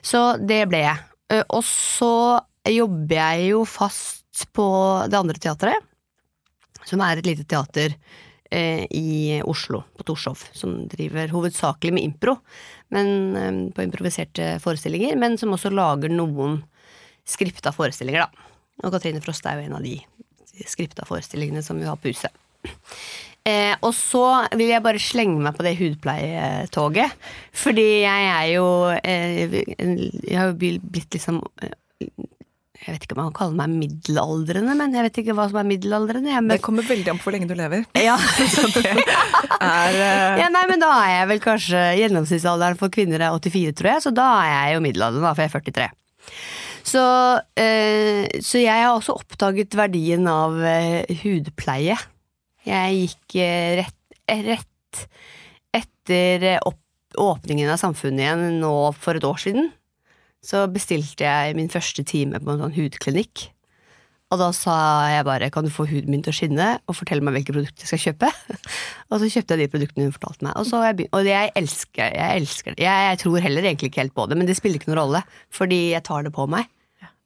Så 0.04 0.30
det 0.40 0.64
ble 0.72 0.84
jeg. 0.86 1.10
Eh, 1.32 1.44
Og 1.48 1.64
så 1.64 2.40
jobber 2.68 3.16
jeg 3.16 3.50
jo 3.52 3.64
fast 3.68 4.46
på 4.56 4.66
det 5.10 5.18
andre 5.18 5.40
teatret 5.40 5.90
som 6.84 7.00
er 7.00 7.16
et 7.20 7.26
lite 7.28 7.46
teater 7.48 7.94
eh, 8.50 8.84
i 8.92 9.40
Oslo, 9.48 9.82
på 9.96 10.04
Torshov, 10.04 10.42
som 10.52 10.82
driver 10.90 11.32
hovedsakelig 11.32 11.94
med 11.96 12.04
impro, 12.04 12.36
men, 12.92 13.08
eh, 13.36 13.60
på 13.72 13.86
improviserte 13.86 14.58
forestillinger, 14.60 15.16
men 15.16 15.38
som 15.40 15.54
også 15.56 15.72
lager 15.72 16.12
noen 16.12 16.62
skripta 17.24 17.72
forestillinger, 17.72 18.26
da. 18.26 18.50
Og 18.84 18.92
Katrine 18.92 19.22
Frost 19.24 19.46
er 19.48 19.60
jo 19.60 19.68
en 19.68 19.78
av 19.78 19.86
de 19.86 19.96
skripta 20.68 21.06
forestillingene 21.08 21.62
som 21.64 21.78
vi 21.80 21.88
har 21.88 21.96
på 21.96 22.12
huset. 22.12 22.34
Eh, 23.44 23.74
og 23.84 23.92
så 23.92 24.24
vil 24.56 24.70
jeg 24.72 24.84
bare 24.84 25.00
slenge 25.02 25.42
meg 25.44 25.56
på 25.56 25.66
det 25.66 25.74
hudpleietoget, 25.76 27.16
fordi 27.52 27.88
jeg 28.00 28.28
er 28.30 28.46
jo 28.54 28.68
eh, 29.04 29.58
Jeg 29.60 30.38
har 30.38 30.48
jo 30.48 30.56
blitt 30.56 31.12
liksom 31.12 31.42
eh, 31.60 31.74
jeg 32.84 32.92
vet 32.92 33.04
ikke 33.06 33.14
om 33.16 33.20
man 33.22 33.28
kan 33.32 33.36
kalle 33.38 33.56
meg 33.56 33.76
middelaldrende, 33.80 34.74
men 34.76 34.92
jeg 34.92 35.06
vet 35.06 35.20
ikke 35.22 35.34
hva 35.38 35.46
som 35.48 35.56
er 35.56 35.68
middelaldrende. 35.70 36.28
Jeg, 36.28 36.44
Det 36.52 36.58
kommer 36.64 36.84
veldig 36.84 37.12
an 37.14 37.20
på 37.20 37.24
hvor 37.30 37.32
lenge 37.36 37.48
du 37.48 37.54
lever. 37.56 37.86
ja. 37.96 38.16
Er 39.64 39.94
eh, 39.96 40.40
ja, 40.42 40.50
nei, 40.52 40.64
men 40.68 40.82
da 40.82 40.90
er 40.98 41.12
jeg 41.14 41.28
vel 41.30 41.40
kanskje 41.40 41.84
Gjennomsnittsalderen 42.00 42.76
for 42.80 42.92
kvinner 42.92 43.22
er 43.24 43.38
84, 43.38 43.72
tror 43.78 43.90
jeg, 43.94 44.04
så 44.04 44.12
da 44.12 44.26
er 44.42 44.50
jeg 44.52 44.74
jo 44.76 44.82
middelaldrende, 44.84 45.32
for 45.32 45.44
jeg 45.44 45.52
er 45.52 45.64
43. 45.70 45.88
Så, 46.84 47.04
eh, 47.56 48.26
så 48.44 48.60
jeg 48.60 48.84
har 48.84 48.92
også 48.92 49.16
oppdaget 49.16 49.76
verdien 49.78 50.28
av 50.28 50.58
eh, 50.68 51.08
hudpleie. 51.22 51.96
Jeg 52.64 53.00
gikk 53.00 53.38
eh, 53.44 53.80
rett, 53.82 54.18
rett 54.48 55.02
etter 55.74 56.46
eh, 56.54 56.60
opp, 56.64 56.80
åpningen 57.20 57.70
av 57.70 57.80
samfunnet 57.80 58.24
igjen 58.24 58.60
nå 58.62 58.74
for 58.96 59.18
et 59.18 59.26
år 59.26 59.40
siden. 59.40 59.72
Så 60.44 60.66
bestilte 60.72 61.24
jeg 61.24 61.56
min 61.56 61.72
første 61.72 62.04
time 62.04 62.40
på 62.40 62.52
en 62.52 62.64
sånn 62.64 62.76
hudklinikk. 62.76 63.48
Og 64.32 64.40
da 64.40 64.48
sa 64.56 64.74
jeg 65.12 65.26
bare 65.28 65.50
kan 65.54 65.66
du 65.66 65.70
få 65.70 65.86
huden 65.86 66.10
min 66.10 66.22
til 66.24 66.32
å 66.32 66.36
skinne, 66.36 66.68
og 66.88 66.96
fortelle 66.98 67.22
meg 67.24 67.36
hvilke 67.36 67.54
produkter 67.54 67.84
jeg 67.84 67.92
skal 67.92 68.02
kjøpe. 68.08 68.30
og 69.10 69.20
så 69.20 69.30
kjøpte 69.30 69.54
jeg 69.54 69.62
de 69.62 69.72
produktene 69.72 70.08
hun 70.08 70.16
fortalte 70.16 70.48
meg. 70.48 70.56
Og, 70.58 70.66
så 70.68 70.80
jeg 70.88 71.08
og 71.14 71.28
jeg 71.28 71.52
elsker 71.60 72.16
jeg 72.16 72.40
elsker 72.40 72.74
det. 72.74 72.86
Jeg, 72.86 73.08
jeg 73.10 73.20
tror 73.22 73.44
heller 73.46 73.68
egentlig 73.68 73.92
ikke 73.92 74.02
helt 74.02 74.16
på 74.16 74.26
det, 74.30 74.40
men 74.40 74.48
det 74.48 74.56
spiller 74.58 74.80
ikke 74.80 74.90
noen 74.90 75.02
rolle. 75.04 75.22
Fordi 75.54 75.80
jeg 75.92 76.06
tar 76.08 76.26
det 76.26 76.34
på 76.34 76.48
meg. 76.50 76.70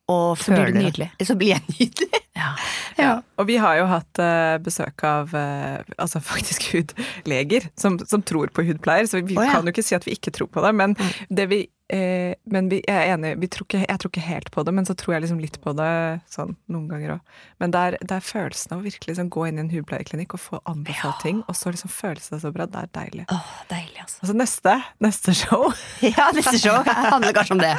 Og 0.08 0.40
Så 0.40 0.54
blir 0.54 0.72
du 0.72 0.78
nydelig. 0.80 1.10
Så 1.24 1.36
blir 1.38 1.54
jeg 1.54 1.64
nydelig. 1.78 2.22
Ja. 2.38 2.52
Ja. 2.98 3.12
Og 3.38 3.48
vi 3.50 3.58
har 3.60 3.78
jo 3.80 3.88
hatt 3.90 4.20
uh, 4.22 4.56
besøk 4.62 5.02
av 5.06 5.34
uh, 5.34 5.78
altså 5.98 6.22
faktisk 6.22 6.68
hudleger 6.72 7.68
som, 7.78 7.98
som 8.06 8.22
tror 8.26 8.52
på 8.54 8.64
hudpleier, 8.66 9.08
så 9.10 9.22
vi 9.22 9.38
oh, 9.38 9.44
ja. 9.44 9.56
kan 9.56 9.66
jo 9.66 9.74
ikke 9.74 9.86
si 9.86 9.98
at 9.98 10.06
vi 10.06 10.16
ikke 10.18 10.34
tror 10.34 10.50
på 10.54 10.64
det. 10.64 10.72
Men, 10.78 10.96
det 11.30 11.48
vi, 11.50 11.64
eh, 11.92 12.34
men 12.48 12.68
vi 12.72 12.80
jeg 12.82 12.94
er 12.96 13.14
enig, 13.14 13.34
vi 13.42 13.48
tror 13.52 13.66
ikke, 13.66 13.80
jeg 13.84 14.00
tror 14.00 14.12
ikke 14.12 14.24
helt 14.24 14.50
på 14.54 14.64
det, 14.64 14.74
men 14.76 14.86
så 14.88 14.94
tror 14.98 15.14
jeg 15.16 15.24
liksom 15.24 15.40
litt 15.42 15.58
på 15.62 15.74
det 15.76 15.90
sånn 16.30 16.54
noen 16.72 16.86
ganger 16.90 17.14
òg. 17.16 17.34
Men 17.62 17.74
det 17.74 17.82
er, 17.84 17.96
det 18.02 18.16
er 18.18 18.24
følelsen 18.24 18.74
av 18.74 18.82
å 18.82 18.86
virkelig 18.86 19.12
liksom 19.12 19.30
gå 19.34 19.46
inn 19.48 19.60
i 19.60 19.64
en 19.64 19.70
hudpleieklinikk 19.72 20.36
og 20.38 20.42
få 20.42 20.60
anbefalt 20.70 21.20
ting, 21.24 21.42
og 21.46 21.58
så 21.58 21.72
liksom 21.74 21.92
føles 21.92 22.30
det 22.32 22.40
så 22.44 22.52
bra. 22.54 22.68
Det 22.70 22.84
er 22.84 22.92
deilig. 22.98 23.26
Åh, 23.34 23.50
deilig, 23.72 23.98
altså. 24.04 24.20
Altså 24.22 24.38
neste, 24.38 24.76
neste 25.04 25.36
show 25.36 25.66
Ja, 26.18 26.28
neste 26.36 26.56
show 26.62 26.78
handler 26.86 27.36
kanskje 27.36 27.58
om 27.58 27.62
det. 27.62 27.74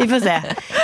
Vi 0.00 0.08
får 0.10 0.24
se. 0.26 0.36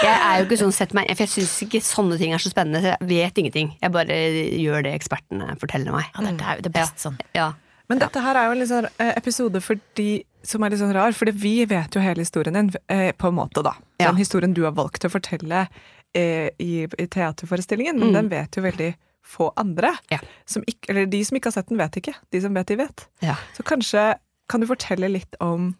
Jeg 0.05 0.15
er 0.15 0.39
jo 0.41 0.49
ikke 0.49 0.61
sånn 0.61 0.75
sett 0.75 0.95
meg 0.97 1.11
For 1.15 1.25
jeg 1.25 1.33
syns 1.35 1.57
ikke 1.67 1.81
sånne 1.85 2.19
ting 2.21 2.35
er 2.35 2.43
så 2.43 2.53
spennende. 2.53 2.83
Så 2.85 2.95
jeg 2.95 3.11
vet 3.11 3.43
ingenting. 3.43 3.75
Jeg 3.81 3.95
bare 3.95 4.19
gjør 4.61 4.87
det 4.87 4.95
ekspertene 4.99 5.55
forteller 5.61 5.95
meg. 5.95 6.09
Ja, 6.15 6.25
dette 6.29 6.51
er 6.55 6.65
det 6.65 6.73
beste 6.75 7.09
sånn. 7.09 7.19
Ja. 7.37 7.53
Men 7.91 8.01
dette 8.01 8.23
her 8.25 8.39
er 8.41 8.49
jo 8.49 8.57
en 8.57 8.89
eh, 8.89 9.13
episode 9.19 9.61
for 9.65 9.81
de 9.99 10.09
som 10.45 10.63
er 10.63 10.71
litt 10.75 10.81
sånn 10.83 10.93
rar, 10.95 11.13
for 11.17 11.27
vi 11.33 11.65
vet 11.69 11.97
jo 11.97 12.03
hele 12.05 12.21
historien 12.25 12.55
din, 12.55 12.71
eh, 12.93 13.11
på 13.17 13.29
en 13.31 13.39
måte, 13.39 13.63
da. 13.65 13.75
Ja. 13.99 14.11
Den 14.11 14.21
historien 14.21 14.53
du 14.55 14.63
har 14.67 14.73
valgt 14.77 15.05
å 15.07 15.11
fortelle 15.13 15.67
eh, 16.15 16.51
i, 16.63 16.85
i 16.85 17.07
teaterforestillingen, 17.11 17.99
men 17.99 18.09
Mm. 18.13 18.15
den 18.15 18.29
vet 18.29 18.57
jo 18.57 18.63
veldig 18.63 18.95
få 19.25 19.49
andre. 19.57 19.95
Ja. 20.13 20.19
Som 20.47 20.63
ikke, 20.69 20.91
eller 20.93 21.07
de 21.11 21.25
som 21.25 21.37
ikke 21.37 21.49
har 21.51 21.57
sett 21.57 21.69
den, 21.73 21.79
vet 21.81 21.97
ikke. 21.97 22.15
De 22.31 22.41
som 22.45 22.55
vet, 22.55 22.67
de 22.69 22.77
vet. 22.77 23.07
Ja. 23.25 23.35
Så 23.57 23.65
kanskje 23.65 24.15
kan 24.49 24.61
du 24.61 24.67
fortelle 24.69 25.09
litt 25.11 25.35
om 25.41 25.73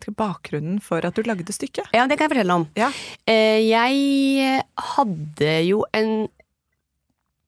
ikke, 0.00 0.14
bakgrunnen 0.16 0.78
for 0.80 1.04
at 1.04 1.14
du 1.18 1.22
lagde 1.26 1.52
stykket? 1.52 1.90
Ja, 1.92 2.06
det 2.06 2.16
kan 2.16 2.28
jeg 2.30 2.36
fortelle 2.38 2.54
om. 2.62 2.68
Ja. 2.78 2.88
Eh, 3.26 3.58
jeg 3.68 4.62
hadde 4.78 5.50
jo 5.66 5.84
en 5.92 6.28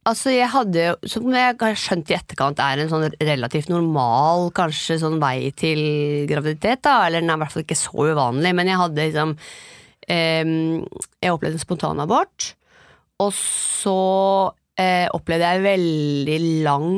Altså, 0.02 0.32
jeg 0.34 0.50
hadde, 0.50 0.84
som 1.06 1.28
jeg 1.30 1.54
har 1.60 1.76
skjønt 1.78 2.08
i 2.10 2.16
etterkant, 2.16 2.58
er 2.58 2.80
en 2.82 2.88
sånn 2.90 3.04
relativt 3.22 3.68
normal 3.70 4.48
kanskje 4.56 4.96
sånn 4.98 5.20
vei 5.22 5.52
til 5.54 5.78
graviditet, 6.30 6.82
da. 6.82 7.04
Eller 7.06 7.22
den 7.22 7.30
er 7.30 7.38
i 7.38 7.42
hvert 7.44 7.54
fall 7.54 7.62
ikke 7.62 7.78
så 7.78 8.08
uvanlig, 8.10 8.50
men 8.58 8.70
jeg 8.70 8.80
hadde 8.80 9.06
liksom 9.06 9.36
eh, 10.10 10.42
Jeg 11.22 11.36
opplevde 11.36 11.54
en 11.54 11.62
spontanabort, 11.62 12.48
og 13.22 13.30
så 13.38 14.00
eh, 14.74 15.06
opplevde 15.14 15.52
jeg 15.52 15.64
veldig 15.68 16.40
lang, 16.66 16.90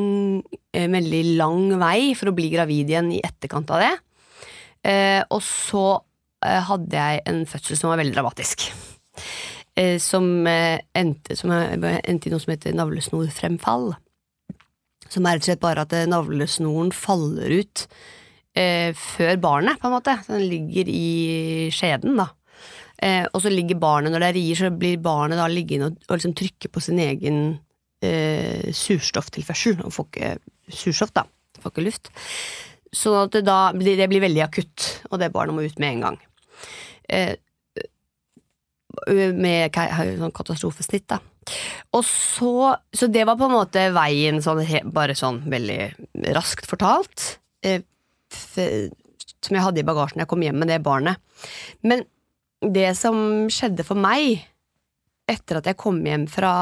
eh, 0.72 0.88
veldig 0.88 1.22
lang 1.36 1.60
vei 1.84 1.98
for 2.16 2.32
å 2.32 2.36
bli 2.40 2.48
gravid 2.56 2.88
igjen 2.88 3.12
i 3.12 3.20
etterkant 3.20 3.68
av 3.76 3.84
det. 3.84 3.92
Eh, 4.80 5.20
og 5.28 5.44
så 5.44 5.86
eh, 6.40 6.60
hadde 6.72 6.96
jeg 6.96 7.24
en 7.28 7.44
fødsel 7.52 7.76
som 7.76 7.92
var 7.92 8.00
veldig 8.00 8.16
dramatisk. 8.16 8.70
Eh, 9.76 9.98
som, 9.98 10.46
eh, 10.46 10.78
endte, 10.94 11.36
som 11.36 11.50
endte 11.50 12.28
i 12.28 12.32
noe 12.32 12.42
som 12.42 12.52
heter 12.54 12.76
navlesnorfremfall. 12.78 13.94
Som 15.10 15.26
er 15.26 15.34
rett 15.36 15.42
og 15.42 15.48
slett 15.48 15.64
bare 15.64 15.82
at 15.82 15.94
eh, 15.96 16.06
navlesnoren 16.06 16.92
faller 16.94 17.50
ut 17.58 17.86
eh, 18.54 18.94
før 18.94 19.36
barnet, 19.42 19.80
på 19.80 19.90
en 19.90 19.96
måte. 19.96 20.14
Den 20.28 20.46
ligger 20.46 20.90
i 20.90 21.70
skjeden, 21.74 22.14
da. 22.20 22.30
Eh, 23.02 23.26
og 23.32 23.42
så 23.42 23.50
ligger 23.50 23.80
barnet, 23.82 24.14
når 24.14 24.22
det 24.22 24.28
er 24.28 24.38
rier, 24.38 24.60
så 24.60 24.70
blir 24.70 25.02
barnet 25.02 25.40
da 25.40 25.48
liggende 25.50 25.90
og, 25.90 25.98
og 26.06 26.16
liksom 26.16 26.36
trykke 26.38 26.70
på 26.70 26.82
sin 26.84 27.02
egen 27.02 27.40
eh, 28.04 28.70
surstofftilførsel. 28.70 29.82
Og 29.82 29.94
får 29.96 30.10
ikke 30.12 30.30
surstoff, 30.70 31.14
da. 31.18 31.26
Får 31.58 31.74
ikke 31.74 31.88
luft. 31.88 32.12
Sånn 32.94 33.24
at 33.24 33.34
det 33.34 33.42
da 33.48 33.58
det 33.74 34.06
blir 34.06 34.22
veldig 34.22 34.46
akutt, 34.46 34.86
og 35.10 35.18
det 35.18 35.34
barnet 35.34 35.58
må 35.58 35.66
ut 35.66 35.82
med 35.82 35.96
en 35.96 36.06
gang. 36.06 36.20
Eh, 37.10 37.34
med 39.36 39.74
sånn 39.74 40.34
katastrofesnitt, 40.34 41.06
da. 41.10 41.20
Og 41.94 42.04
så, 42.08 42.72
så 42.94 43.08
det 43.12 43.26
var 43.28 43.36
på 43.40 43.48
en 43.48 43.56
måte 43.56 43.88
veien 43.94 44.40
sånn, 44.44 44.62
bare 44.94 45.16
sånn 45.18 45.42
veldig 45.52 46.32
raskt 46.36 46.68
fortalt. 46.70 47.36
Eh, 47.64 47.84
som 49.44 49.56
jeg 49.56 49.64
hadde 49.64 49.82
i 49.82 49.86
bagasjen 49.86 50.20
da 50.20 50.24
jeg 50.24 50.32
kom 50.32 50.44
hjem 50.44 50.60
med 50.62 50.72
det 50.72 50.80
barnet. 50.84 51.20
Men 51.84 52.04
det 52.64 52.94
som 52.96 53.46
skjedde 53.52 53.84
for 53.86 54.00
meg 54.00 54.44
etter 55.30 55.60
at 55.60 55.68
jeg 55.68 55.80
kom 55.80 56.00
hjem 56.04 56.26
fra 56.30 56.52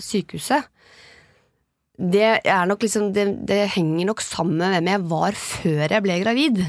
sykehuset, 0.00 0.68
det 2.02 2.40
nok 2.66 2.82
liksom 2.82 3.12
Det, 3.12 3.24
det 3.46 3.68
henger 3.76 4.08
nok 4.08 4.22
sammen 4.24 4.56
med 4.56 4.72
hvem 4.72 4.88
jeg 4.90 5.02
var 5.10 5.36
før 5.38 5.92
jeg 5.92 6.02
ble 6.02 6.16
gravid. 6.22 6.62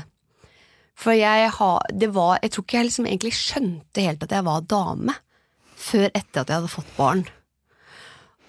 For 0.99 1.15
jeg, 1.17 1.49
har, 1.57 1.85
var, 2.15 2.41
jeg 2.43 2.53
tror 2.53 2.65
ikke 2.65 2.77
jeg 2.77 2.89
liksom 2.89 3.07
egentlig 3.09 3.33
skjønte 3.35 4.03
helt 4.05 4.25
at 4.25 4.35
jeg 4.35 4.45
var 4.45 4.67
dame, 4.69 5.15
før 5.83 6.05
etter 6.11 6.43
at 6.43 6.51
jeg 6.51 6.61
hadde 6.61 6.71
fått 6.71 6.91
barn. 6.97 7.25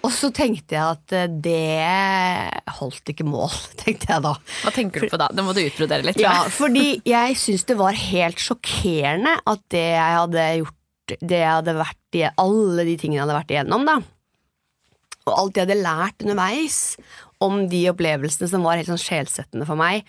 Og 0.04 0.12
så 0.12 0.28
tenkte 0.36 0.76
jeg 0.76 0.84
at 0.84 1.14
eh, 1.16 1.36
det 1.44 2.74
holdt 2.76 3.08
ikke 3.14 3.26
mål, 3.26 3.52
tenkte 3.80 4.10
jeg 4.12 4.24
da. 4.26 4.34
Hva 4.62 4.72
tenker 4.74 5.04
du 5.04 5.12
på 5.12 5.20
da? 5.20 5.30
Det 5.32 5.44
må 5.46 5.54
du 5.56 5.62
utbrodere 5.64 6.04
litt. 6.06 6.20
Ja, 6.20 6.42
fordi 6.60 6.98
jeg 7.08 7.38
syns 7.40 7.64
det 7.68 7.78
var 7.80 7.96
helt 7.96 8.42
sjokkerende 8.42 9.38
at 9.40 9.64
det 9.72 9.86
jeg 9.94 10.18
hadde 10.20 10.48
gjort, 10.60 10.80
det 11.14 11.40
jeg 11.40 11.52
hadde 11.52 11.76
vært 11.78 12.18
i, 12.20 12.26
alle 12.28 12.84
de 12.86 12.98
tingene 13.00 13.18
jeg 13.18 13.24
hadde 13.24 13.38
vært 13.40 13.56
igjennom, 13.56 13.88
da. 13.88 13.96
Og 15.24 15.32
alt 15.32 15.56
jeg 15.56 15.66
hadde 15.66 15.80
lært 15.80 16.20
underveis 16.20 16.78
om 17.44 17.64
de 17.72 17.80
opplevelsene 17.90 18.48
som 18.50 18.64
var 18.64 18.78
helt 18.78 18.90
sånn 18.92 19.00
sjelsettende 19.00 19.66
for 19.68 19.80
meg, 19.80 20.04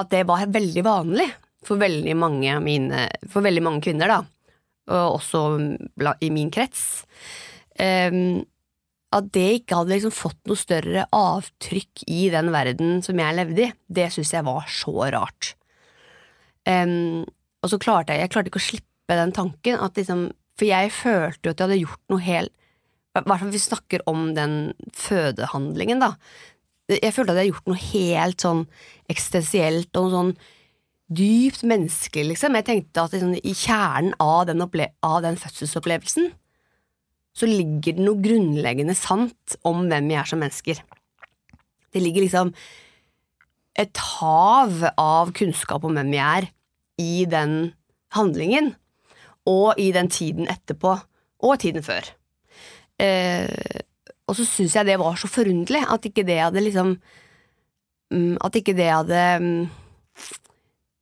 at 0.00 0.08
det 0.12 0.24
var 0.28 0.48
veldig 0.48 0.84
vanlig 0.86 1.28
for 1.66 1.80
veldig 1.80 2.14
mange, 2.16 2.54
mine, 2.64 3.06
for 3.28 3.44
veldig 3.44 3.62
mange 3.64 3.84
kvinner, 3.84 4.10
da, 4.10 4.20
og 4.90 5.18
også 5.18 5.42
i 6.24 6.30
min 6.32 6.50
krets, 6.52 7.04
um, 7.76 8.40
at 9.10 9.26
det 9.34 9.46
ikke 9.58 9.80
hadde 9.80 9.96
liksom 9.96 10.14
fått 10.14 10.38
noe 10.46 10.58
større 10.58 11.06
avtrykk 11.14 12.04
i 12.14 12.28
den 12.30 12.52
verden 12.54 13.00
som 13.02 13.18
jeg 13.18 13.36
levde 13.36 13.64
i, 13.66 13.72
det 13.90 14.06
syns 14.14 14.32
jeg 14.36 14.46
var 14.46 14.68
så 14.70 14.94
rart. 15.16 15.54
Um, 16.68 17.26
og 17.60 17.72
så 17.72 17.80
klarte 17.82 18.14
jeg, 18.14 18.24
jeg 18.24 18.32
klarte 18.32 18.52
ikke 18.52 18.62
å 18.62 18.68
slippe 18.68 19.18
den 19.18 19.34
tanken, 19.36 19.80
liksom, 19.96 20.28
for 20.56 20.68
jeg 20.68 20.92
følte 20.94 21.48
jo 21.48 21.52
at 21.52 21.60
jeg 21.60 21.66
hadde 21.66 21.82
gjort 21.82 22.12
noe 22.12 22.22
helt 22.22 22.56
I 23.10 23.20
hvert 23.24 23.40
fall 23.42 23.50
vi 23.50 23.58
snakker 23.58 24.02
om 24.10 24.28
den 24.36 24.52
fødehandlingen, 24.94 26.02
da. 26.02 26.12
Jeg 26.90 27.14
følte 27.14 27.32
at 27.32 27.40
jeg 27.40 27.50
hadde 27.50 27.50
gjort 27.50 27.70
noe 27.70 27.80
helt 27.82 28.44
sånn 28.44 28.60
eksistensielt 29.10 29.98
og 29.98 30.06
noe 30.06 30.14
sånn 30.14 30.32
dypt 31.10 31.64
menneskelig, 31.66 32.28
liksom. 32.32 32.56
Jeg 32.58 32.66
tenkte 32.68 33.04
at 33.04 33.16
liksom, 33.16 33.34
i 33.34 33.54
kjernen 33.56 34.14
av 34.22 34.44
den, 34.48 34.62
av 34.62 35.18
den, 35.24 35.40
fødselsopplevelsen 35.40 36.30
så 37.40 37.46
ligger 37.46 37.94
det 37.96 38.04
noe 38.04 38.18
grunnleggende 38.22 38.94
sant 38.98 39.56
om 39.66 39.84
hvem 39.90 40.08
vi 40.10 40.16
er 40.18 40.28
som 40.28 40.40
mennesker. 40.42 40.80
Det 41.90 42.02
ligger 42.02 42.26
liksom 42.26 42.50
et 43.78 44.00
hav 44.18 44.82
av 44.98 45.30
kunnskap 45.36 45.86
om 45.86 45.94
hvem 45.96 46.10
vi 46.12 46.20
er, 46.22 46.48
i 47.00 47.24
den 47.30 47.72
handlingen, 48.12 48.74
og 49.48 49.78
i 49.80 49.88
den 49.94 50.10
tiden 50.12 50.50
etterpå, 50.50 50.98
og 51.40 51.54
tiden 51.62 51.86
før. 51.86 52.10
Eh, 53.00 53.80
og 54.28 54.36
så 54.36 54.44
syns 54.44 54.76
jeg 54.76 54.86
det 54.90 54.98
var 55.00 55.16
så 55.18 55.30
forunderlig 55.30 55.80
at 55.88 56.04
ikke 56.06 56.26
det 56.28 56.36
hadde 56.36 56.60
liksom 56.60 56.90
mm, 58.12 58.36
At 58.44 58.58
ikke 58.60 58.74
det 58.76 58.90
hadde 58.92 59.22
mm, 59.40 59.62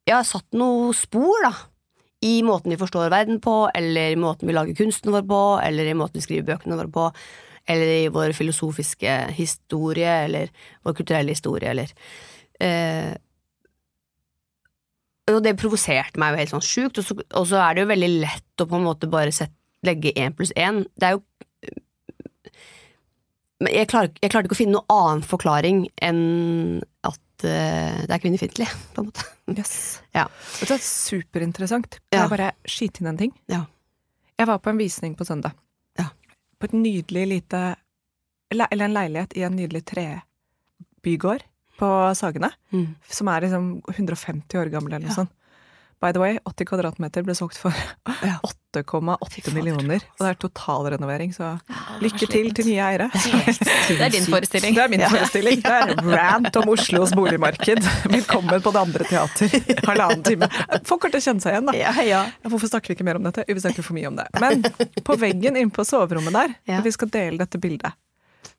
ja, 0.08 0.22
satt 0.24 0.56
noe 0.56 0.94
spor, 0.96 1.36
da. 1.44 1.52
I 2.24 2.40
måten 2.42 2.72
vi 2.72 2.80
forstår 2.80 3.12
verden 3.12 3.38
på, 3.42 3.68
eller 3.78 4.14
i 4.14 4.18
måten 4.18 4.48
vi 4.48 4.56
lager 4.56 4.74
kunsten 4.78 5.12
vår 5.14 5.22
på, 5.28 5.42
eller 5.62 5.86
i 5.86 5.94
måten 5.94 6.18
vi 6.18 6.24
skriver 6.24 6.48
bøkene 6.48 6.78
våre 6.80 6.90
på, 6.90 7.04
eller 7.68 7.92
i 7.94 8.10
vår 8.10 8.34
filosofiske 8.34 9.14
historie, 9.36 10.16
eller 10.24 10.50
vår 10.86 10.96
kulturelle 10.98 11.36
historie, 11.36 11.70
eller 11.70 11.92
eh, 12.64 13.14
Og 15.28 15.42
det 15.44 15.58
provoserte 15.60 16.18
meg 16.18 16.32
jo 16.32 16.40
helt 16.40 16.54
sånn 16.56 16.64
sjukt, 16.64 16.98
og, 16.98 17.22
og, 17.28 17.44
så 17.46 17.60
er 17.62 17.76
det 17.76 17.84
jo 17.84 17.92
veldig 17.92 18.12
lett 18.24 18.64
å 18.64 18.66
på 18.66 18.80
en 18.80 18.88
måte 18.88 19.10
bare 19.12 19.34
sette, 19.34 19.54
legge 19.86 20.10
én 20.18 20.34
pluss 20.34 20.50
én. 20.58 20.82
Det 20.98 21.06
er 21.06 21.12
jo 21.14 21.22
klar, 23.86 24.08
jeg 24.10 24.30
klarte 24.32 24.48
ikke 24.48 24.56
å 24.56 24.58
finne 24.58 24.78
noen 24.78 24.90
annen 24.90 25.22
forklaring 25.26 25.84
enn 26.02 26.80
at 27.06 27.20
uh, 27.46 27.98
det 28.04 28.14
er 28.14 28.22
kvinnefiendtlig, 28.22 28.68
på 28.94 29.02
en 29.02 29.10
måte. 29.10 29.26
Yes. 29.52 29.74
Ja. 30.16 30.26
Det 30.60 30.70
er 30.76 30.82
superinteressant. 30.84 32.00
Kan 32.08 32.16
ja. 32.16 32.24
jeg 32.24 32.32
bare 32.34 32.52
skyte 32.68 33.02
inn 33.02 33.12
en 33.12 33.20
ting? 33.20 33.34
Ja. 33.50 33.64
Jeg 34.38 34.50
var 34.50 34.62
på 34.62 34.70
en 34.72 34.80
visning 34.80 35.14
på 35.18 35.26
søndag. 35.26 35.56
Ja. 35.98 36.10
På 36.58 36.68
et 36.68 36.74
nydelig 36.76 37.26
lite 37.26 37.60
Eller 38.50 38.84
en 38.86 38.94
leilighet 38.94 39.34
i 39.36 39.42
en 39.44 39.56
nydelig 39.58 39.82
trebygård 39.90 41.42
på 41.78 41.88
Sagene. 42.16 42.48
Mm. 42.72 42.94
Som 43.12 43.28
er 43.28 43.44
liksom 43.44 43.66
150 43.92 44.58
år 44.58 44.70
gammel 44.72 44.94
eller 44.94 45.10
noe 45.10 45.16
sånt. 45.18 45.34
By 45.98 46.12
the 46.14 46.20
way, 46.22 46.38
80 46.46 46.64
kvadratmeter 46.68 47.24
ble 47.26 47.34
solgt 47.34 47.58
for 47.58 47.74
8,8 48.78 49.50
millioner. 49.56 50.04
Og 50.14 50.22
det 50.22 50.28
er 50.30 50.36
totalrenovering, 50.44 51.32
så 51.34 51.56
lykke 52.02 52.28
til 52.30 52.52
til 52.54 52.68
nye 52.70 52.84
eiere. 52.84 53.08
Det 53.88 53.96
er 54.04 54.12
din 54.12 54.28
forestilling. 54.28 54.76
Det 54.76 54.84
er 54.84 54.92
min 54.92 55.02
forestilling. 55.02 55.62
Det 55.64 55.72
er 55.74 55.94
rant 56.20 56.58
om 56.60 56.70
Oslos 56.74 57.14
boligmarked. 57.16 57.82
Velkommen 58.12 58.62
på 58.62 58.72
det 58.76 58.82
andre 58.84 59.08
teater. 59.08 59.56
Halvannen 59.88 60.22
time. 60.26 60.50
Folk 60.86 61.00
kommer 61.02 61.16
til 61.16 61.22
å 61.22 61.26
kjenne 61.26 61.42
seg 61.42 61.56
igjen, 61.56 61.70
da. 61.72 61.76
Ja, 61.80 61.94
ja. 62.06 62.22
Hvorfor 62.46 62.70
snakker 62.70 62.92
vi 62.92 62.98
ikke 62.98 63.08
mer 63.08 63.18
om 63.18 63.26
dette? 63.26 63.46
Vi 63.48 63.64
snakker 63.64 63.86
for 63.86 63.98
mye 63.98 64.12
om 64.12 64.18
det. 64.20 64.28
Men 64.38 64.62
på 65.08 65.16
veggen 65.18 65.56
inne 65.58 65.74
på 65.74 65.86
soverommet 65.88 66.36
der, 66.36 66.54
når 66.76 66.86
vi 66.86 66.94
skal 66.94 67.10
dele 67.16 67.40
dette 67.42 67.58
bildet, 67.62 67.96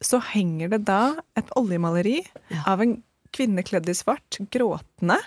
så 0.03 0.19
henger 0.34 0.74
det 0.75 0.84
da 0.89 1.01
et 1.39 1.53
oljemaleri 1.60 2.19
av 2.67 2.81
en 2.84 2.98
kvinne 3.36 3.63
kledd 3.63 3.88
i 3.91 3.96
svart, 3.96 4.41
gråtende 4.51 5.19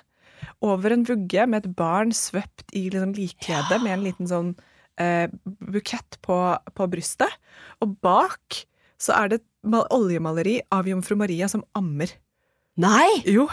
over 0.64 0.94
en 0.94 1.06
vugge 1.08 1.46
med 1.48 1.64
et 1.64 1.76
barn 1.78 2.12
svøpt 2.16 2.74
i 2.76 2.88
liksom 2.90 3.14
likkjede 3.16 3.80
med 3.82 3.96
en 3.96 4.04
liten 4.06 4.30
sånn 4.30 4.52
eh, 5.00 5.28
bukett 5.42 6.18
på, 6.24 6.38
på, 6.74 6.88
brystet. 6.92 7.40
Og 7.84 7.96
bak 8.04 8.62
så 9.02 9.16
er 9.18 9.32
det 9.32 9.40
et 9.40 9.48
oljemaleri 9.94 10.60
av 10.74 10.88
jomfru 10.90 11.16
Maria 11.18 11.48
som 11.50 11.64
ammer. 11.78 12.10
Nei! 12.80 13.22
Jo. 13.28 13.48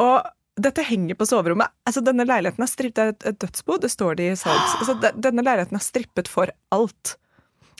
Og 0.00 0.30
dette 0.60 0.84
henger 0.86 1.18
på 1.18 1.26
soverommet. 1.26 1.72
Altså, 1.86 2.02
denne 2.04 2.26
leiligheten 2.28 2.64
er 2.64 2.70
strippet, 2.70 3.18
det 3.20 3.28
er 3.28 3.34
et 3.34 3.42
dødsbo, 3.42 3.78
det 3.82 3.90
står 3.92 4.18
det 4.20 4.30
i 4.30 4.38
salgs. 4.38 4.76
Altså, 4.80 4.96
denne 5.18 5.44
leiligheten 5.44 5.78
er 5.78 5.84
strippet 5.84 6.30
for 6.30 6.52
alt. 6.74 7.16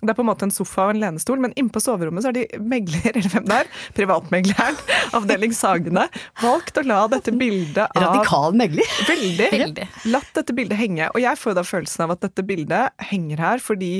Det 0.00 0.10
er 0.10 0.16
på 0.18 0.24
en 0.24 0.28
måte 0.28 0.46
en 0.48 0.52
sofa 0.52 0.88
og 0.88 0.94
en 0.94 1.00
lenestol, 1.02 1.40
men 1.40 1.54
inne 1.58 1.72
på 1.72 1.82
soverommet 1.82 2.24
så 2.24 2.30
har 2.32 2.36
de 2.36 2.46
megler, 2.60 3.10
eller 3.14 3.30
hvem 3.32 3.46
det 3.50 3.60
er, 3.62 3.70
privatmegleren, 3.96 4.80
avdeling 5.18 5.54
Sagene, 5.56 6.08
valgt 6.42 6.80
å 6.80 6.84
la 6.86 7.04
dette 7.12 7.32
bildet 7.38 7.86
av 7.86 8.02
Radikal 8.08 8.58
megler? 8.58 8.90
Veldig. 9.08 9.48
Veldig. 9.54 9.88
Latt 10.12 10.34
dette 10.36 10.56
bildet 10.56 10.80
henge. 10.80 11.08
Og 11.14 11.22
jeg 11.22 11.40
får 11.40 11.56
da 11.58 11.64
følelsen 11.66 12.06
av 12.06 12.16
at 12.16 12.26
dette 12.26 12.44
bildet 12.46 13.08
henger 13.12 13.42
her 13.44 13.62
fordi 13.64 13.94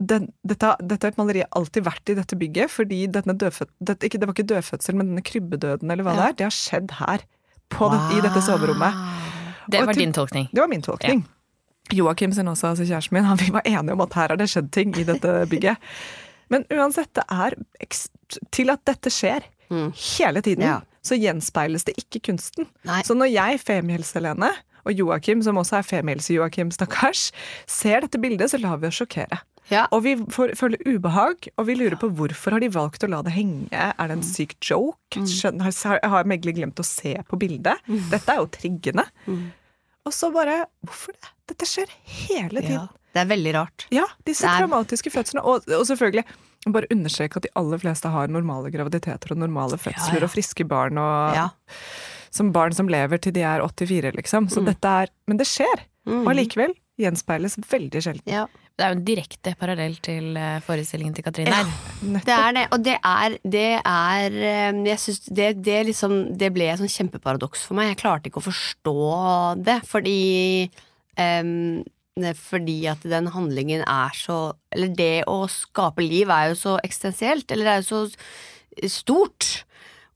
den, 0.00 0.30
dette, 0.48 0.74
dette 0.80 1.10
et 1.10 1.18
maleri 1.20 1.42
alltid 1.56 1.84
vært 1.84 2.12
i 2.12 2.16
dette 2.16 2.36
bygget, 2.40 2.72
fordi 2.72 3.02
denne 3.12 3.34
dødfød, 3.36 3.68
dette, 3.84 4.08
ikke, 4.08 4.20
det 4.20 4.28
var 4.28 4.36
ikke 4.36 4.48
dødfødsel, 4.48 4.96
men 4.96 5.10
denne 5.12 5.24
krybbedøden 5.26 5.92
eller 5.92 6.06
hva 6.06 6.14
ja. 6.14 6.20
det 6.20 6.28
er, 6.28 6.38
det 6.38 6.46
har 6.48 6.56
skjedd 6.56 6.94
her. 7.02 7.26
på 7.70 7.90
det, 7.92 8.00
i 8.16 8.22
dette 8.24 8.40
soverommet. 8.42 8.96
Det 9.70 9.84
var 9.86 9.94
til- 9.94 10.02
din 10.02 10.16
tolkning. 10.16 10.48
Det 10.50 10.58
var 10.62 10.72
min 10.72 10.82
tolkning. 10.82 11.20
Joakim 11.96 12.32
sin 12.36 12.48
også, 12.48 12.70
altså 12.72 12.84
kjæresten 12.88 13.16
min, 13.18 13.24
han, 13.28 13.38
vi 13.40 13.50
var 13.54 13.62
enige 13.66 13.92
om 13.96 14.00
at 14.04 14.14
her 14.14 14.28
har 14.34 14.36
det 14.40 14.48
skjedd 14.52 14.70
ting 14.74 14.94
i 15.00 15.04
dette 15.08 15.32
bygget. 15.52 15.76
Men 16.50 16.64
uansett, 16.74 17.12
det 17.14 17.24
er 17.30 17.54
til 18.54 18.70
at 18.74 18.84
dette 18.88 19.10
skjer 19.14 19.46
Mm. 19.70 19.92
hele 19.94 20.40
tiden, 20.42 20.64
Ja. 20.66 20.80
så 21.06 21.14
gjenspeiles 21.14 21.84
det 21.86 21.92
ikke 21.96 22.18
kunsten. 22.32 22.66
Nei. 22.84 23.02
Så 23.06 23.14
når 23.14 23.28
jeg, 23.30 23.60
Femihelse-Helene, 23.62 24.48
og 24.84 24.92
Joakim, 24.98 25.42
som 25.46 25.54
også 25.60 25.76
er 25.78 25.86
Femihelse-Joakim, 25.86 26.72
stakkars, 26.74 27.28
ser 27.70 28.00
dette 28.02 28.18
bildet, 28.18 28.50
så 28.50 28.58
lar 28.58 28.80
vi 28.82 28.88
oss 28.88 28.98
sjokkere. 28.98 29.38
Ja. 29.70 29.84
Og 29.94 30.02
vi 30.02 30.16
får, 30.16 30.56
føler 30.58 30.82
ubehag, 30.90 31.46
og 31.56 31.68
vi 31.68 31.76
lurer 31.78 31.94
på 32.02 32.10
hvorfor 32.18 32.56
har 32.56 32.64
de 32.64 32.72
valgt 32.74 33.04
å 33.06 33.10
la 33.12 33.22
det 33.22 33.30
henge. 33.36 33.70
Er 33.70 34.08
det 34.10 34.16
en 34.18 34.26
syk 34.26 34.56
joke? 34.58 35.22
Skjønner, 35.22 35.70
har, 35.86 36.00
har 36.02 36.24
megler 36.26 36.56
glemt 36.58 36.82
å 36.82 36.88
se 36.90 37.14
på 37.30 37.38
bildet? 37.38 37.78
Dette 38.10 38.26
er 38.34 38.42
jo 38.42 38.48
triggende. 38.50 39.06
Og 40.08 40.14
så 40.16 40.30
bare 40.34 40.64
Hvorfor 40.86 41.16
det? 41.16 41.32
Dette 41.50 41.66
skjer 41.66 41.90
hele 42.06 42.62
ja. 42.62 42.66
tiden. 42.68 42.88
Det 43.10 43.24
er 43.24 43.26
veldig 43.26 43.52
rart. 43.56 43.86
Ja, 43.90 44.04
disse 44.26 44.46
er- 44.46 44.62
traumatiske 44.62 45.10
fødslene. 45.10 45.42
Og, 45.42 45.66
og 45.66 45.82
selvfølgelig, 45.88 46.22
bare 46.70 46.86
understreke 46.94 47.40
at 47.40 47.48
de 47.48 47.50
aller 47.58 47.80
fleste 47.82 48.12
har 48.12 48.30
normale 48.30 48.70
graviditeter 48.70 49.34
og 49.34 49.40
normale 49.42 49.78
fødsler 49.80 50.20
ja. 50.20 50.28
og 50.28 50.30
friske 50.30 50.66
barn. 50.68 51.00
Og, 51.00 51.34
Ja. 51.34 51.48
Som 52.30 52.52
barn 52.54 52.70
som 52.72 52.86
lever 52.86 53.18
til 53.18 53.34
de 53.34 53.42
er 53.42 53.58
84, 53.58 54.12
liksom. 54.14 54.46
Så 54.48 54.62
dette 54.62 54.86
er 54.86 55.08
Men 55.26 55.40
det 55.40 55.48
skjer. 55.50 55.82
Mm. 56.06 56.20
Og 56.22 56.30
allikevel 56.30 56.76
gjenspeiles 57.00 57.58
veldig 57.70 58.02
sjelden. 58.04 58.22
Det 58.80 58.86
er 58.86 58.94
jo 58.94 58.96
en 58.96 59.04
direkte 59.04 59.52
parallell 59.60 59.98
til 60.00 60.36
eh, 60.40 60.62
forestillingen 60.64 61.12
til 61.12 61.24
Katrine. 61.26 61.52
Ja. 61.52 61.66
her. 62.00 62.22
Det 62.24 62.32
er 62.32 62.54
det, 62.56 62.62
og 62.72 62.84
det 62.86 62.94
er, 62.96 63.36
det 63.44 63.66
er 63.76 64.36
eh, 64.40 64.78
Jeg 64.88 65.02
syns 65.02 65.20
det, 65.28 65.48
det, 65.66 65.76
liksom, 65.90 66.14
det 66.40 66.48
ble 66.54 66.70
et 66.72 66.80
sånn 66.80 66.94
kjempeparadoks 66.94 67.66
for 67.68 67.76
meg. 67.76 67.92
Jeg 67.92 68.00
klarte 68.00 68.30
ikke 68.30 68.40
å 68.40 68.46
forstå 68.48 68.96
det, 69.68 69.76
fordi 69.90 70.22
um, 71.20 71.82
Fordi 72.40 72.78
at 72.88 73.04
den 73.04 73.28
handlingen 73.36 73.84
er 73.84 74.16
så 74.16 74.40
Eller 74.72 74.96
det 74.96 75.14
å 75.28 75.42
skape 75.52 76.00
liv 76.00 76.32
er 76.32 76.54
jo 76.54 76.60
så 76.64 76.78
eksistensielt, 76.80 77.52
eller 77.52 77.68
det 77.68 77.76
er 77.76 77.84
jo 77.84 77.90
så 77.92 78.88
stort. 78.88 79.52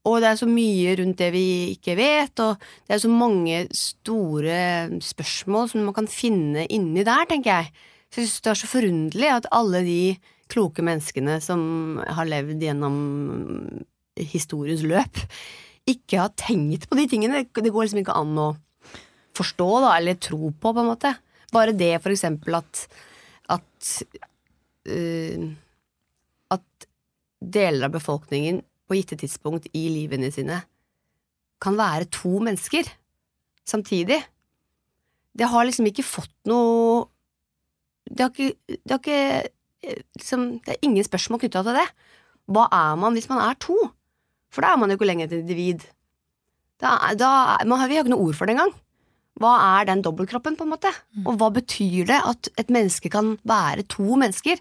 Og 0.08 0.20
det 0.20 0.30
er 0.30 0.40
så 0.40 0.48
mye 0.48 0.92
rundt 1.00 1.20
det 1.20 1.30
vi 1.32 1.48
ikke 1.76 1.96
vet, 1.96 2.40
og 2.44 2.60
det 2.84 2.96
er 2.96 3.00
så 3.00 3.12
mange 3.12 3.64
store 3.76 4.58
spørsmål 5.04 5.70
som 5.72 5.84
man 5.88 5.96
kan 5.96 6.08
finne 6.08 6.66
inni 6.72 7.04
der, 7.04 7.28
tenker 7.28 7.60
jeg. 7.60 7.90
Så 8.14 8.22
jeg 8.22 8.28
synes 8.30 8.42
det 8.44 8.50
er 8.52 8.58
så 8.60 8.68
forunderlig 8.70 9.30
at 9.34 9.46
alle 9.50 9.80
de 9.82 10.00
kloke 10.52 10.84
menneskene 10.86 11.40
som 11.42 11.62
har 11.98 12.28
levd 12.28 12.60
gjennom 12.62 12.98
historiens 14.14 14.84
løp, 14.86 15.18
ikke 15.90 16.20
har 16.20 16.30
tenkt 16.38 16.86
på 16.86 16.94
de 16.94 17.08
tingene. 17.10 17.40
Det 17.42 17.72
går 17.74 17.88
liksom 17.88 18.04
ikke 18.04 18.14
an 18.14 18.38
å 18.38 18.52
forstå, 19.34 19.66
da, 19.82 19.96
eller 19.96 20.20
tro 20.22 20.52
på, 20.52 20.70
på 20.70 20.84
en 20.84 20.92
måte. 20.92 21.10
Bare 21.50 21.74
det, 21.74 21.96
for 22.04 22.14
eksempel, 22.14 22.60
at 22.60 22.84
at 23.50 23.88
uh, 24.88 25.48
at 26.54 26.86
deler 27.42 27.88
av 27.88 27.96
befolkningen 27.96 28.62
på 28.86 29.00
gitte 29.00 29.18
tidspunkt 29.20 29.66
i 29.74 29.88
livene 29.90 30.30
sine 30.32 30.60
kan 31.60 31.74
være 31.76 32.06
to 32.14 32.38
mennesker 32.38 32.86
samtidig. 33.66 34.20
Det 35.34 35.50
har 35.50 35.66
liksom 35.66 35.90
ikke 35.90 36.06
fått 36.06 36.32
noe 36.46 37.08
Det 38.10 38.26
har 38.26 38.32
ikke, 38.32 38.76
det 38.76 38.92
har 38.92 39.00
ikke 39.00 39.20
eh, 39.84 40.00
liksom, 40.18 40.46
Det 40.64 40.74
er 40.74 40.86
ingen 40.86 41.06
spørsmål 41.06 41.42
knytta 41.42 41.64
til 41.64 41.78
det. 41.78 41.88
Hva 42.52 42.68
er 42.72 42.96
man 43.00 43.16
hvis 43.16 43.28
man 43.30 43.42
er 43.44 43.58
to? 43.62 43.76
For 44.52 44.64
da 44.64 44.74
er 44.74 44.80
man 44.80 44.92
jo 44.92 44.98
ikke 44.98 45.08
lenger 45.08 45.30
et 45.30 45.38
individ. 45.40 45.84
Da, 46.82 46.96
da, 47.18 47.30
man 47.64 47.80
har, 47.80 47.88
vi 47.88 47.96
har 47.98 48.04
ikke 48.04 48.14
noe 48.14 48.28
ord 48.28 48.38
for 48.38 48.46
det 48.46 48.56
engang. 48.56 48.74
Hva 49.40 49.52
er 49.80 49.88
den 49.88 50.02
dobbeltkroppen, 50.04 50.54
på 50.58 50.66
en 50.66 50.74
måte? 50.76 50.90
Og 51.24 51.38
hva 51.40 51.48
betyr 51.54 52.06
det 52.10 52.20
at 52.22 52.50
et 52.60 52.70
menneske 52.70 53.10
kan 53.10 53.34
være 53.48 53.86
to 53.90 54.18
mennesker? 54.20 54.60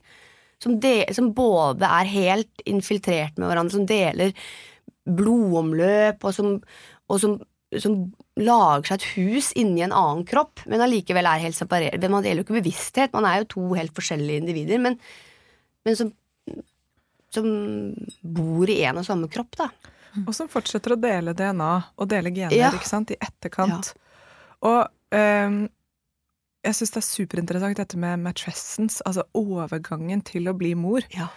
Som, 0.64 0.80
de, 0.82 1.04
som 1.14 1.34
både 1.36 1.86
er 1.86 2.10
helt 2.10 2.64
infiltrert 2.70 3.36
med 3.38 3.50
hverandre, 3.50 3.76
som 3.76 3.88
deler 3.90 4.32
blodomløp, 5.04 6.24
og 6.24 6.34
som, 6.34 6.54
og 7.12 7.20
som, 7.20 7.36
som 7.84 7.98
lager 8.40 8.88
seg 8.90 8.98
et 8.98 9.08
hus 9.14 9.52
inni 9.60 9.84
en 9.86 9.94
annen 9.94 10.24
kropp, 10.26 10.64
men 10.70 10.82
allikevel 10.82 11.28
er 11.30 11.44
helt 11.44 11.58
separert. 11.58 12.02
Man 12.10 12.26
deler 12.26 12.42
jo 12.42 12.48
ikke 12.48 12.60
bevissthet, 12.62 13.14
man 13.14 13.28
er 13.30 13.44
jo 13.44 13.50
to 13.54 13.66
helt 13.78 13.94
forskjellige 13.94 14.42
individer, 14.42 14.82
men, 14.82 14.98
men 15.86 16.00
som, 16.00 16.10
som 17.34 17.50
bor 18.22 18.72
i 18.74 18.80
en 18.88 19.02
og 19.04 19.06
samme 19.06 19.30
kropp, 19.32 19.60
da. 19.62 19.70
Og 20.24 20.34
som 20.38 20.50
fortsetter 20.50 20.94
å 20.94 21.00
dele 21.02 21.34
DNA 21.38 21.72
og 21.98 22.10
dele 22.10 22.34
gener 22.34 22.54
Ja. 22.58 22.74
ikke 22.74 22.90
sant, 22.90 23.14
i 23.14 23.18
etterkant. 23.22 23.94
Og 24.66 24.82
um, 25.14 25.64
jeg 26.64 26.78
syns 26.78 26.94
det 26.94 27.02
er 27.02 27.08
superinteressant 27.08 27.80
dette 27.82 28.00
med 28.00 28.22
matrescence, 28.24 29.02
altså 29.10 29.26
overgangen 29.38 30.22
til 30.26 30.48
å 30.48 30.56
bli 30.58 30.74
mor. 30.80 31.06
Ja. 31.14 31.28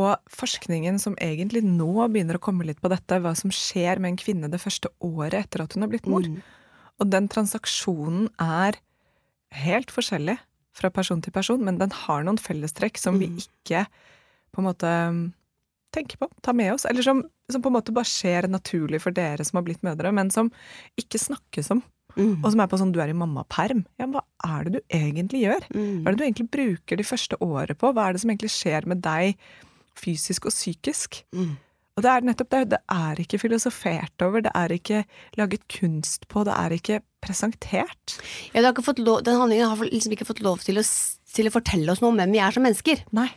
Og 0.00 0.16
forskningen 0.34 0.98
som 0.98 1.14
egentlig 1.22 1.62
nå 1.62 1.92
begynner 2.10 2.38
å 2.40 2.42
komme 2.42 2.66
litt 2.66 2.80
på 2.82 2.90
dette, 2.90 3.20
hva 3.22 3.34
som 3.38 3.52
skjer 3.54 4.00
med 4.02 4.14
en 4.14 4.18
kvinne 4.18 4.50
det 4.50 4.58
første 4.62 4.90
året 5.06 5.36
etter 5.44 5.62
at 5.62 5.76
hun 5.76 5.84
har 5.86 5.92
blitt 5.92 6.08
mor. 6.10 6.26
Mm. 6.26 6.40
Og 6.98 7.10
den 7.10 7.28
transaksjonen 7.30 8.26
er 8.42 8.80
helt 9.54 9.94
forskjellig 9.94 10.36
fra 10.74 10.90
person 10.90 11.22
til 11.22 11.30
person, 11.34 11.62
men 11.62 11.78
den 11.78 11.94
har 11.94 12.24
noen 12.26 12.40
fellestrekk 12.42 12.98
som 12.98 13.20
vi 13.22 13.28
Mm. 13.30 13.38
ikke 13.38 13.86
på 14.54 14.58
en 14.62 14.66
måte 14.66 14.90
um, 15.08 15.32
tenker 15.94 16.18
på, 16.18 16.26
tar 16.42 16.54
med 16.58 16.72
oss, 16.74 16.84
eller 16.90 17.02
som, 17.06 17.22
som 17.50 17.62
på 17.62 17.70
en 17.70 17.76
måte 17.78 17.94
bare 17.94 18.10
skjer 18.10 18.48
naturlig 18.50 19.00
for 19.02 19.14
dere 19.14 19.44
som 19.46 19.58
har 19.58 19.64
blitt 19.66 19.82
mødre, 19.86 20.10
men 20.12 20.30
som 20.30 20.50
ikke 20.98 21.18
snakkes 21.22 21.70
om, 21.70 21.82
Mm. 22.16 22.44
og 22.44 22.50
som 22.52 22.60
er 22.62 22.66
på 22.70 22.78
sånn 22.78 22.92
du 22.94 23.00
er 23.02 23.10
i 23.10 23.12
mammaperm. 23.18 23.80
Ja, 23.98 24.06
men 24.06 24.14
hva 24.14 24.22
er 24.46 24.64
det 24.64 24.72
du 24.72 24.80
egentlig 24.94 25.40
gjør? 25.48 25.64
Mm. 25.74 26.02
Hva 26.02 26.08
er 26.08 26.14
det 26.14 26.18
du 26.18 26.24
egentlig 26.24 26.50
bruker 26.50 26.96
de 26.96 27.02
første 27.02 27.38
året 27.42 27.78
på? 27.78 27.90
Hva 27.92 28.08
er 28.08 28.12
det 28.14 28.20
som 28.22 28.30
egentlig 28.30 28.50
skjer 28.54 28.86
med 28.86 29.02
deg 29.02 29.34
fysisk 29.98 30.48
og 30.48 30.54
psykisk? 30.54 31.22
Mm. 31.34 31.54
Og 31.94 32.02
det 32.02 32.10
er 32.10 32.24
nettopp 32.26 32.50
det. 32.50 32.62
Det 32.72 32.80
er 32.90 33.20
ikke 33.22 33.38
filosofert 33.38 34.24
over, 34.26 34.42
det 34.42 34.52
er 34.58 34.72
ikke 34.74 35.04
laget 35.38 35.66
kunst 35.70 36.26
på, 36.28 36.42
det 36.46 36.54
er 36.56 36.74
ikke 36.74 37.00
presentert. 37.22 38.16
Ja, 38.54 38.64
ikke 38.66 38.84
fått 38.84 39.02
lov, 39.02 39.22
den 39.26 39.38
handlingen 39.38 39.70
har 39.70 39.86
liksom 39.86 40.14
ikke 40.16 40.26
fått 40.26 40.42
lov 40.44 40.64
til 40.64 40.80
å, 40.82 40.84
til 41.36 41.48
å 41.48 41.54
fortelle 41.54 41.94
oss 41.94 42.02
noe 42.02 42.10
om 42.10 42.18
hvem 42.18 42.34
vi 42.34 42.42
er 42.42 42.54
som 42.54 42.66
mennesker. 42.66 43.04
Nei. 43.14 43.28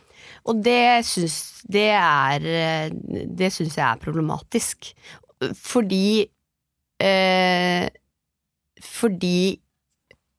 Og 0.50 0.58
det 0.66 1.06
syns 1.06 1.62
Det 1.70 1.88
er 1.94 2.90
Det 2.90 3.48
syns 3.54 3.76
jeg 3.78 3.84
er 3.86 4.00
problematisk. 4.02 4.90
Fordi 5.54 6.26
eh, 6.98 7.86
Fordi 8.82 9.40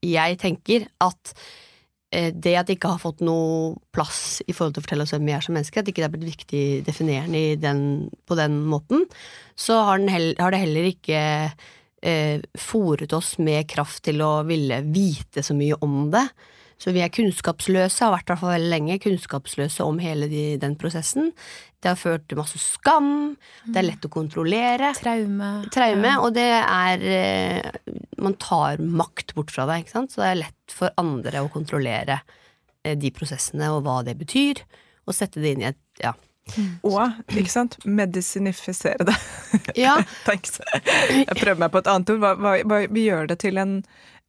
jeg 0.03 0.37
tenker 0.39 0.85
at 1.03 1.33
det 2.09 2.55
at 2.57 2.65
det 2.65 2.79
ikke 2.79 2.89
har 2.95 3.01
fått 3.01 3.19
noe 3.21 3.75
plass 3.93 4.39
i 4.47 4.53
forhold 4.55 4.73
til 4.73 4.81
å 4.81 4.85
fortelle 4.87 5.05
oss 5.05 5.13
hvem 5.13 5.27
vi 5.29 5.33
er 5.35 5.43
som 5.45 5.53
mennesker, 5.53 5.83
at 5.83 5.91
ikke 5.91 6.01
det 6.01 6.07
er 6.07 6.13
blitt 6.15 6.31
viktig 6.31 6.63
definerende 6.87 7.43
den, 7.61 7.83
på 8.25 8.37
den 8.39 8.55
måten, 8.65 9.03
så 9.53 9.77
har, 9.85 10.01
den 10.01 10.09
hell, 10.09 10.31
har 10.39 10.55
det 10.55 10.63
heller 10.63 10.87
ikke 10.89 11.19
eh, 12.01 12.41
fòret 12.57 13.13
oss 13.13 13.35
med 13.37 13.69
kraft 13.69 14.03
til 14.07 14.23
å 14.25 14.39
ville 14.47 14.81
vite 14.89 15.43
så 15.45 15.53
mye 15.57 15.77
om 15.85 16.07
det. 16.13 16.25
Så 16.79 16.93
vi 16.95 17.01
er 17.03 17.11
kunnskapsløse, 17.11 18.05
har 18.05 18.13
vært 18.13 18.29
i 18.29 18.31
hvert 18.31 18.41
fall 18.41 18.53
veldig 18.53 18.71
lenge, 18.71 18.99
kunnskapsløse 19.03 19.83
om 19.83 19.99
hele 19.99 20.29
de, 20.31 20.43
den 20.61 20.77
prosessen. 20.79 21.33
Det 21.79 21.91
har 21.91 21.99
ført 21.99 22.25
til 22.27 22.39
masse 22.39 22.59
skam, 22.59 23.35
det 23.67 23.81
er 23.81 23.87
lett 23.89 24.07
å 24.07 24.11
kontrollere. 24.11 24.93
Traume. 24.95 25.51
Traume, 25.75 26.13
og 26.23 26.33
det 26.35 26.47
er 26.59 27.03
eh, 27.03 27.91
Man 28.19 28.35
tar 28.39 28.79
makt 28.79 29.35
bort 29.35 29.51
fra 29.55 29.67
deg, 29.67 29.83
ikke 29.83 29.95
sant. 29.97 30.15
Så 30.15 30.23
det 30.23 30.31
er 30.31 30.41
lett 30.45 30.75
for 30.75 30.95
andre 30.99 31.43
å 31.43 31.51
kontrollere 31.51 32.21
eh, 32.83 32.95
de 32.99 33.11
prosessene 33.15 33.71
og 33.75 33.83
hva 33.87 33.99
det 34.07 34.15
betyr, 34.19 34.63
og 35.07 35.15
sette 35.15 35.43
det 35.43 35.55
inn 35.55 35.67
i 35.67 35.71
et 35.73 35.85
Ja. 36.03 36.15
Og, 36.81 36.97
ikke 37.29 37.51
sant, 37.51 37.75
medisinifisere 37.85 39.05
det. 39.05 39.15
ja 39.77 39.99
Jeg 40.25 41.35
prøver 41.37 41.59
meg 41.61 41.73
på 41.73 41.83
et 41.83 41.89
annet 41.91 42.13
ord. 42.15 42.23
Hva, 42.23 42.31
hva, 42.39 42.53
hva, 42.65 42.79
vi 42.89 43.03
gjør 43.05 43.29
det 43.29 43.37
til 43.43 43.61
en, 43.61 43.75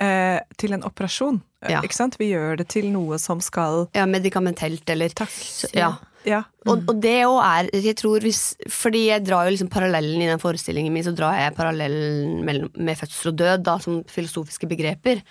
eh, 0.01 0.41
til 0.59 0.73
en 0.77 0.83
operasjon. 0.89 1.41
eh, 1.63 1.73
Ja. 1.77 1.81
Ikke 1.85 1.95
sant? 1.97 2.17
Vi 2.19 2.31
gjør 2.33 2.57
det 2.63 2.69
til 2.73 2.91
noe 2.93 3.19
som 3.19 3.41
skal 3.41 3.89
ja, 3.95 4.07
medikamentelt, 4.07 4.89
eller 4.89 5.09
Takk. 5.09 5.35
Ja. 5.75 5.97
Ja. 6.29 6.43
Og, 6.69 6.83
og 6.91 6.99
det 7.01 7.23
òg 7.25 7.39
er 7.41 7.69
jeg 7.81 7.97
tror 7.97 8.21
hvis, 8.21 8.55
Fordi 8.69 9.07
jeg 9.07 9.23
drar 9.25 9.47
jo 9.47 9.55
liksom 9.55 9.71
parallellen 9.73 10.21
i 10.21 10.27
den 10.29 10.39
forestillingen 10.43 10.93
min, 10.93 11.03
så 11.07 11.15
drar 11.17 11.33
jeg 11.39 11.55
parallellen 11.57 12.45
mellom, 12.45 12.69
med 12.77 12.99
fødsel 13.01 13.33
og 13.33 13.39
død 13.41 13.65
da, 13.65 13.79
som 13.81 14.03
filosofiske 14.05 14.69
begreper. 14.69 15.23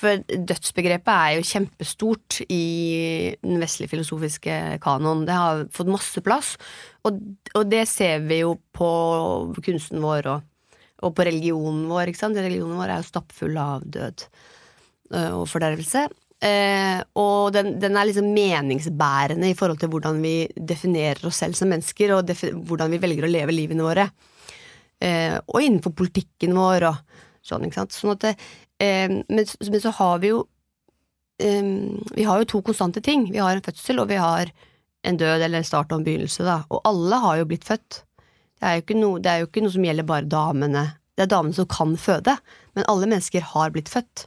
For 0.00 0.16
dødsbegrepet 0.16 1.12
er 1.12 1.34
jo 1.36 1.44
kjempestort 1.44 2.38
i 2.48 3.36
den 3.44 3.60
vestlige 3.60 3.90
filosofiske 3.92 4.78
kanoen. 4.80 5.26
Det 5.28 5.36
har 5.36 5.66
fått 5.76 5.90
masse 5.92 6.22
plass, 6.24 6.54
og, 7.04 7.20
og 7.52 7.68
det 7.68 7.82
ser 7.90 8.24
vi 8.24 8.40
jo 8.40 8.54
på 8.72 8.88
kunsten 9.60 10.00
vår 10.00 10.30
og, 10.38 10.46
og 11.06 11.14
på 11.16 11.26
religionen 11.28 11.86
vår. 11.90 12.10
Ikke 12.10 12.22
sant? 12.22 12.38
Religionen 12.38 12.78
vår 12.80 12.94
er 12.94 13.02
jo 13.02 13.10
stappfull 13.10 13.56
av 13.60 13.84
død 13.84 14.26
øh, 15.14 15.32
og 15.40 15.46
fordervelse. 15.50 16.08
Eh, 16.40 17.00
og 17.20 17.52
den, 17.52 17.74
den 17.82 17.98
er 18.00 18.08
liksom 18.08 18.30
meningsbærende 18.32 19.50
i 19.50 19.56
forhold 19.56 19.80
til 19.82 19.90
hvordan 19.92 20.22
vi 20.24 20.34
definerer 20.56 21.26
oss 21.28 21.42
selv 21.42 21.58
som 21.58 21.68
mennesker, 21.68 22.14
og 22.16 22.32
hvordan 22.68 22.94
vi 22.94 23.00
velger 23.02 23.28
å 23.28 23.32
leve 23.32 23.56
livene 23.56 23.84
våre. 23.84 24.08
Eh, 25.00 25.36
og 25.36 25.60
innenfor 25.60 25.92
politikken 25.96 26.56
vår 26.56 26.88
og 26.90 27.20
sånn, 27.44 27.66
ikke 27.66 27.80
sant. 27.82 27.96
Sånn 27.96 28.14
at 28.16 28.30
eh, 28.30 29.08
men, 29.08 29.44
men, 29.44 29.80
så 29.80 29.92
har 29.96 30.18
vi 30.20 30.32
jo 30.32 30.42
eh, 31.40 31.70
Vi 32.16 32.26
har 32.28 32.40
jo 32.40 32.50
to 32.54 32.64
konstante 32.64 33.04
ting. 33.04 33.28
Vi 33.32 33.40
har 33.40 33.56
en 33.56 33.64
fødsel, 33.64 34.00
og 34.00 34.10
vi 34.12 34.20
har 34.20 34.52
en 35.08 35.16
død 35.16 35.40
eller 35.40 35.60
en 35.60 35.68
start 35.68 35.92
og 35.92 36.00
en 36.00 36.08
begynnelse, 36.08 36.44
da. 36.44 36.60
Og 36.68 36.84
alle 36.88 37.20
har 37.24 37.40
jo 37.40 37.48
blitt 37.48 37.68
født. 37.68 38.02
Det 38.60 38.72
er 38.76 38.98
noe, 38.98 39.20
det 39.22 39.32
er 39.32 39.42
jo 39.42 39.48
ikke 39.48 39.62
noe 39.64 39.74
som 39.74 39.86
gjelder 39.86 40.06
bare 40.08 40.28
damene. 40.28 40.84
Det 41.16 41.24
er 41.24 41.32
damene 41.32 41.56
som 41.56 41.68
kan 41.70 41.96
føde, 42.00 42.36
men 42.76 42.86
alle 42.92 43.08
mennesker 43.08 43.44
har 43.54 43.72
blitt 43.74 43.90
født. 43.92 44.26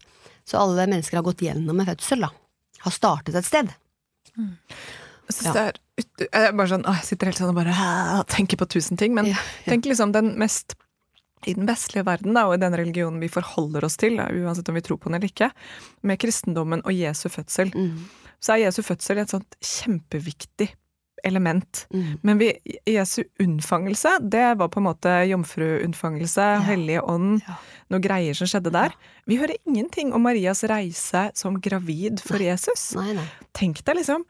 Så 0.50 0.60
alle 0.60 0.88
mennesker 0.90 1.20
har 1.20 1.26
gått 1.26 1.44
gjennom 1.46 1.80
en 1.80 1.88
fødsel, 1.88 2.26
da. 2.26 2.32
Har 2.84 2.96
startet 2.96 3.38
et 3.40 3.48
sted. 3.48 3.70
Mm. 4.36 4.56
Jeg 5.24 5.36
synes 5.38 5.56
ja. 5.56 5.68
det 6.20 6.28
er 6.36 6.56
bare 6.58 6.72
sånn, 6.74 6.84
å, 6.90 6.96
Jeg 6.98 7.08
sitter 7.08 7.30
helt 7.30 7.40
sånn 7.40 7.54
og 7.54 7.60
bare 7.62 8.24
tenker 8.34 8.60
på 8.60 8.68
tusen 8.76 9.00
ting. 9.00 9.14
Men 9.16 9.30
ja, 9.30 9.38
ja. 9.38 9.72
tenk 9.72 9.88
liksom 9.88 10.16
den 10.16 10.34
mest 10.42 10.76
i 11.48 11.54
den 11.58 11.68
vestlige 11.68 12.06
verden, 12.08 12.36
da, 12.38 12.46
og 12.48 12.56
i 12.56 12.62
den 12.62 12.76
religionen 12.80 13.20
vi 13.20 13.28
forholder 13.32 13.84
oss 13.84 13.98
til, 14.00 14.16
uansett 14.16 14.70
om 14.72 14.78
vi 14.78 14.84
tror 14.86 15.00
på 15.02 15.10
den 15.10 15.18
eller 15.18 15.28
ikke, 15.28 15.50
med 16.08 16.22
kristendommen 16.22 16.84
og 16.88 16.96
Jesu 16.96 17.26
fødsel, 17.28 17.74
mm. 17.76 17.98
så 18.40 18.56
er 18.56 18.62
Jesu 18.62 18.80
fødsel 18.86 19.20
et 19.20 19.34
sånt 19.34 19.58
kjempeviktig 19.60 20.70
element. 21.24 21.86
Mm. 21.94 22.20
Men 22.22 22.42
vi, 22.42 22.50
Jesu 22.90 23.24
unnfangelse, 23.40 24.18
det 24.22 24.46
var 24.60 24.70
på 24.74 24.82
en 24.82 24.88
måte 24.88 25.14
jomfruunnfangelse, 25.30 26.48
ja. 26.56 26.64
Hellige 26.68 27.02
ånd, 27.02 27.42
ja. 27.48 27.58
noen 27.94 28.06
greier 28.06 28.38
som 28.38 28.50
skjedde 28.50 28.74
der. 28.76 28.96
Vi 29.30 29.40
hører 29.40 29.58
ingenting 29.64 30.14
om 30.14 30.26
Marias 30.28 30.64
reise 30.70 31.30
som 31.40 31.60
gravid 31.64 32.24
for 32.24 32.40
nei. 32.40 32.52
Jesus. 32.52 32.90
Nei, 33.00 33.14
nei. 33.18 33.28
Tenk 33.56 33.84
deg 33.88 34.02
liksom 34.02 34.28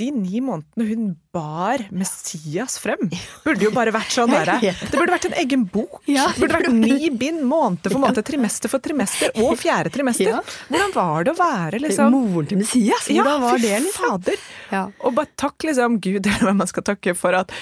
de 0.00 0.08
ni 0.10 0.40
månedene 0.42 0.86
hun 0.88 1.10
bar 1.34 1.84
Messias 1.94 2.76
frem, 2.82 3.06
burde 3.44 3.66
jo 3.66 3.70
bare 3.74 3.92
vært 3.94 4.14
sånn 4.14 4.32
derre 4.34 4.56
Det 4.60 4.94
burde 4.94 5.14
vært 5.14 5.28
en 5.28 5.36
egen 5.44 5.66
bok! 5.70 6.00
det 6.06 6.24
burde 6.40 6.58
vært 6.58 6.74
ni 6.74 7.10
bind, 7.22 7.44
måned 7.46 7.86
for 7.86 8.02
måned, 8.02 8.22
trimester 8.26 8.72
for 8.72 8.82
trimester, 8.82 9.30
og 9.38 9.54
fjerde 9.60 9.92
trimester. 9.94 10.40
Hvordan 10.70 10.96
var 10.96 11.28
det 11.28 11.34
å 11.34 11.38
være 11.38 11.82
liksom 11.86 12.14
Moren 12.14 12.50
til 12.50 12.62
Messias? 12.64 13.06
Hvordan 13.10 13.46
var 13.46 13.62
det, 13.62 13.78
liksom? 13.86 14.10
Fader. 14.10 14.92
Og 15.06 15.16
bare 15.16 15.30
takk 15.40 15.68
liksom 15.68 15.98
Gud, 16.02 16.26
eller 16.26 16.50
hva 16.50 16.58
man 16.64 16.70
skal 16.70 16.86
takke 16.90 17.14
for 17.18 17.36
at 17.38 17.54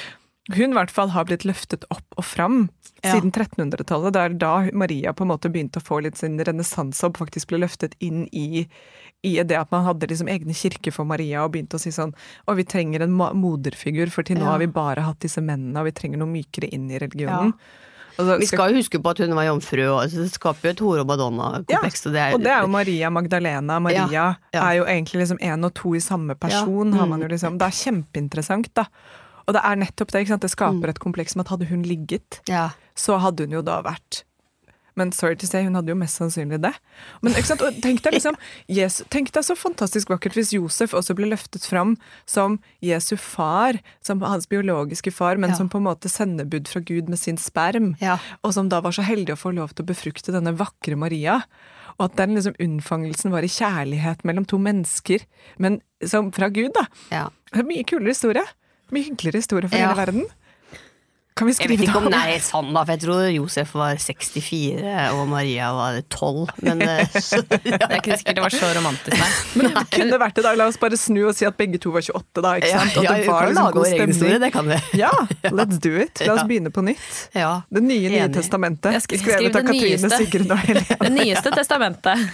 hun 0.51 0.73
i 0.73 0.77
hvert 0.77 0.90
fall 0.90 1.12
har 1.14 1.29
blitt 1.29 1.45
løftet 1.47 1.85
opp 1.95 2.16
og 2.18 2.25
fram 2.27 2.64
ja. 3.03 3.12
siden 3.12 3.31
1300-tallet. 3.31 4.14
Det 4.14 4.23
er 4.23 4.35
da 4.40 4.55
Maria 4.75 5.12
på 5.14 5.27
en 5.27 5.31
måte 5.31 5.51
begynte 5.53 5.83
å 5.83 5.87
få 5.87 6.01
litt 6.03 6.18
sin 6.18 6.40
renessanse 6.42 7.07
og 7.07 7.21
faktisk 7.21 7.53
ble 7.53 7.62
løftet 7.62 7.95
inn 8.03 8.25
i, 8.33 8.66
i, 9.23 9.37
det 9.47 9.59
at 9.59 9.71
man 9.71 9.85
hadde 9.87 10.09
liksom 10.11 10.31
egne 10.33 10.55
kirker 10.57 10.95
for 10.95 11.07
Maria 11.07 11.45
og 11.45 11.53
begynte 11.55 11.79
å 11.79 11.83
si 11.83 11.93
sånn 11.95 12.11
Å, 12.11 12.57
vi 12.59 12.65
trenger 12.67 13.05
en 13.05 13.15
moderfigur, 13.15 14.11
for 14.11 14.27
til 14.27 14.41
nå 14.41 14.49
ja. 14.49 14.57
har 14.57 14.63
vi 14.63 14.69
bare 14.73 15.05
hatt 15.07 15.23
disse 15.23 15.43
mennene, 15.45 15.79
og 15.79 15.91
vi 15.91 15.95
trenger 15.95 16.23
noe 16.23 16.31
mykere 16.33 16.73
inn 16.75 16.91
i 16.91 16.99
religionen. 17.03 17.55
Ja. 17.55 17.89
Altså, 18.13 18.35
vi 18.43 18.47
skal 18.51 18.73
jo 18.73 18.83
huske 18.83 18.99
på 19.01 19.13
at 19.15 19.23
hun 19.23 19.33
var 19.37 19.47
jomfru, 19.47 19.83
og 19.89 20.13
det 20.13 20.27
skaper 20.35 20.69
jo 20.69 20.73
et 20.75 20.83
hore 20.85 21.05
og 21.05 21.09
madonna-kompleks. 21.09 22.05
Ja, 22.13 22.27
og 22.35 22.43
det 22.45 22.51
er 22.53 22.67
jo 22.67 22.73
Maria 22.75 23.09
Magdalena. 23.15 23.79
Maria 23.81 24.05
ja, 24.13 24.27
ja. 24.53 24.67
er 24.67 24.75
jo 24.83 24.85
egentlig 24.85 25.23
liksom 25.23 25.41
én 25.41 25.65
og 25.65 25.73
to 25.79 25.95
i 25.97 26.03
samme 26.03 26.37
person. 26.37 26.93
Mm. 26.93 27.25
Liksom, 27.33 27.57
det 27.63 27.71
er 27.71 27.79
kjempeinteressant, 27.79 28.69
da. 28.77 28.85
Og 29.47 29.57
det 29.57 29.63
er 29.65 29.81
nettopp 29.81 30.13
det. 30.13 30.27
Det 30.45 30.53
skaper 30.53 30.83
mm. 30.83 30.93
et 30.93 31.01
kompleks 31.03 31.39
med 31.39 31.47
at 31.47 31.55
hadde 31.55 31.71
hun 31.73 31.87
ligget, 31.89 32.43
så 32.99 33.17
hadde 33.23 33.47
hun 33.47 33.57
jo 33.57 33.65
da 33.65 33.81
vært 33.87 34.27
men 34.99 35.13
sorry 35.13 35.37
to 35.41 35.47
say, 35.49 35.65
hun 35.65 35.77
hadde 35.79 35.93
jo 35.93 35.97
mest 35.99 36.21
sannsynlig 36.21 36.61
det. 36.63 36.73
Men 37.25 37.37
tenk 37.37 38.03
deg 38.05 38.17
liksom, 38.17 38.39
Jesus, 38.79 39.07
tenk 39.13 39.33
deg 39.35 39.47
så 39.47 39.57
fantastisk 39.59 40.13
vakkert 40.13 40.37
hvis 40.37 40.53
Josef 40.57 40.95
også 40.97 41.17
ble 41.19 41.31
løftet 41.31 41.67
fram 41.69 41.97
som 42.29 42.59
Jesu 42.85 43.15
far, 43.21 43.81
som 44.05 44.23
hans 44.27 44.49
biologiske 44.51 45.15
far, 45.15 45.41
men 45.41 45.55
ja. 45.55 45.59
som 45.61 45.71
på 45.73 45.81
en 45.81 45.89
måte 45.89 46.13
sendebud 46.13 46.71
fra 46.71 46.83
Gud 46.85 47.13
med 47.13 47.21
sin 47.21 47.41
sperm, 47.41 47.95
ja. 48.03 48.19
og 48.43 48.57
som 48.57 48.69
da 48.73 48.83
var 48.85 48.97
så 48.97 49.05
heldig 49.07 49.37
å 49.37 49.41
få 49.41 49.55
lov 49.57 49.73
til 49.73 49.87
å 49.87 49.93
befrukte 49.93 50.35
denne 50.35 50.55
vakre 50.59 50.99
Maria. 50.99 51.41
Og 51.99 52.07
at 52.09 52.19
den 52.21 52.37
liksom 52.37 52.57
unnfangelsen 52.63 53.33
var 53.35 53.45
i 53.45 53.53
kjærlighet 53.53 54.25
mellom 54.29 54.47
to 54.49 54.59
mennesker, 54.61 55.25
men 55.61 55.81
som 56.09 56.33
fra 56.35 56.49
Gud, 56.53 56.73
da. 56.77 56.87
Ja. 57.13 57.27
Mye 57.61 57.85
kulere 57.89 58.15
historie. 58.15 58.45
Mye 58.93 59.11
hyggeligere 59.11 59.41
historie 59.41 59.69
for 59.69 59.81
hele 59.81 59.97
verden. 59.97 60.25
Kan 61.33 61.49
vi 61.49 61.55
skrive 61.57 61.73
jeg 61.73 61.81
vet 61.81 61.88
ikke 61.88 62.01
om 62.03 62.11
det 62.12 62.18
er 62.29 62.42
sånn, 62.45 62.68
da, 62.75 62.83
for 62.85 62.92
jeg 62.92 63.01
tror 63.07 63.23
Josef 63.33 63.71
var 63.79 64.01
64 64.03 65.05
og 65.16 65.23
Maria 65.31 65.71
var 65.73 65.99
12. 66.12 66.51
Men 66.66 66.83
eh, 66.85 67.14
så, 67.25 67.40
ja. 67.40 67.79
Det 67.81 67.88
er 67.88 67.95
ikke 68.03 68.18
sikkert 68.21 68.37
det 68.37 68.45
var 68.45 68.57
så 68.57 68.68
romantisk, 68.77 69.16
nei. 69.16 69.31
Men 69.57 69.71
det 69.71 69.85
kunne 69.97 70.18
vært 70.21 70.37
det, 70.37 70.45
da. 70.45 70.53
La 70.61 70.66
oss 70.68 70.79
bare 70.83 70.99
snu 71.01 71.23
og 71.25 71.33
si 71.38 71.49
at 71.49 71.57
begge 71.57 71.81
to 71.83 71.95
var 71.95 72.05
28, 72.05 72.42
da. 72.45 72.53
ikke 72.61 72.73
sant? 72.75 72.99
Ja, 72.99 73.05
ja, 73.07 73.14
det 73.16 73.31
var 73.31 73.49
liksom 73.49 73.71
god 73.79 73.88
stemning. 73.88 74.37
Det 74.45 74.53
kan 74.59 74.68
vi. 74.68 74.81
Ja, 75.03 75.11
let's 75.57 75.81
do 75.83 75.95
it. 75.99 76.21
La 76.27 76.37
oss 76.37 76.45
begynne 76.47 76.71
på 76.75 76.85
nytt. 76.85 77.25
Ja. 77.37 77.62
Det 77.73 77.81
nye 77.85 78.12
Nye 78.12 78.29
testamentet. 78.35 79.01
Skrevet 79.09 79.57
av 79.57 79.64
Katrine, 79.66 80.11
Sigrun 80.12 80.53
og 80.53 80.61
Helene. 80.66 80.99
Det 81.01 81.12
nyeste 81.16 81.55
testamentet. 81.55 82.29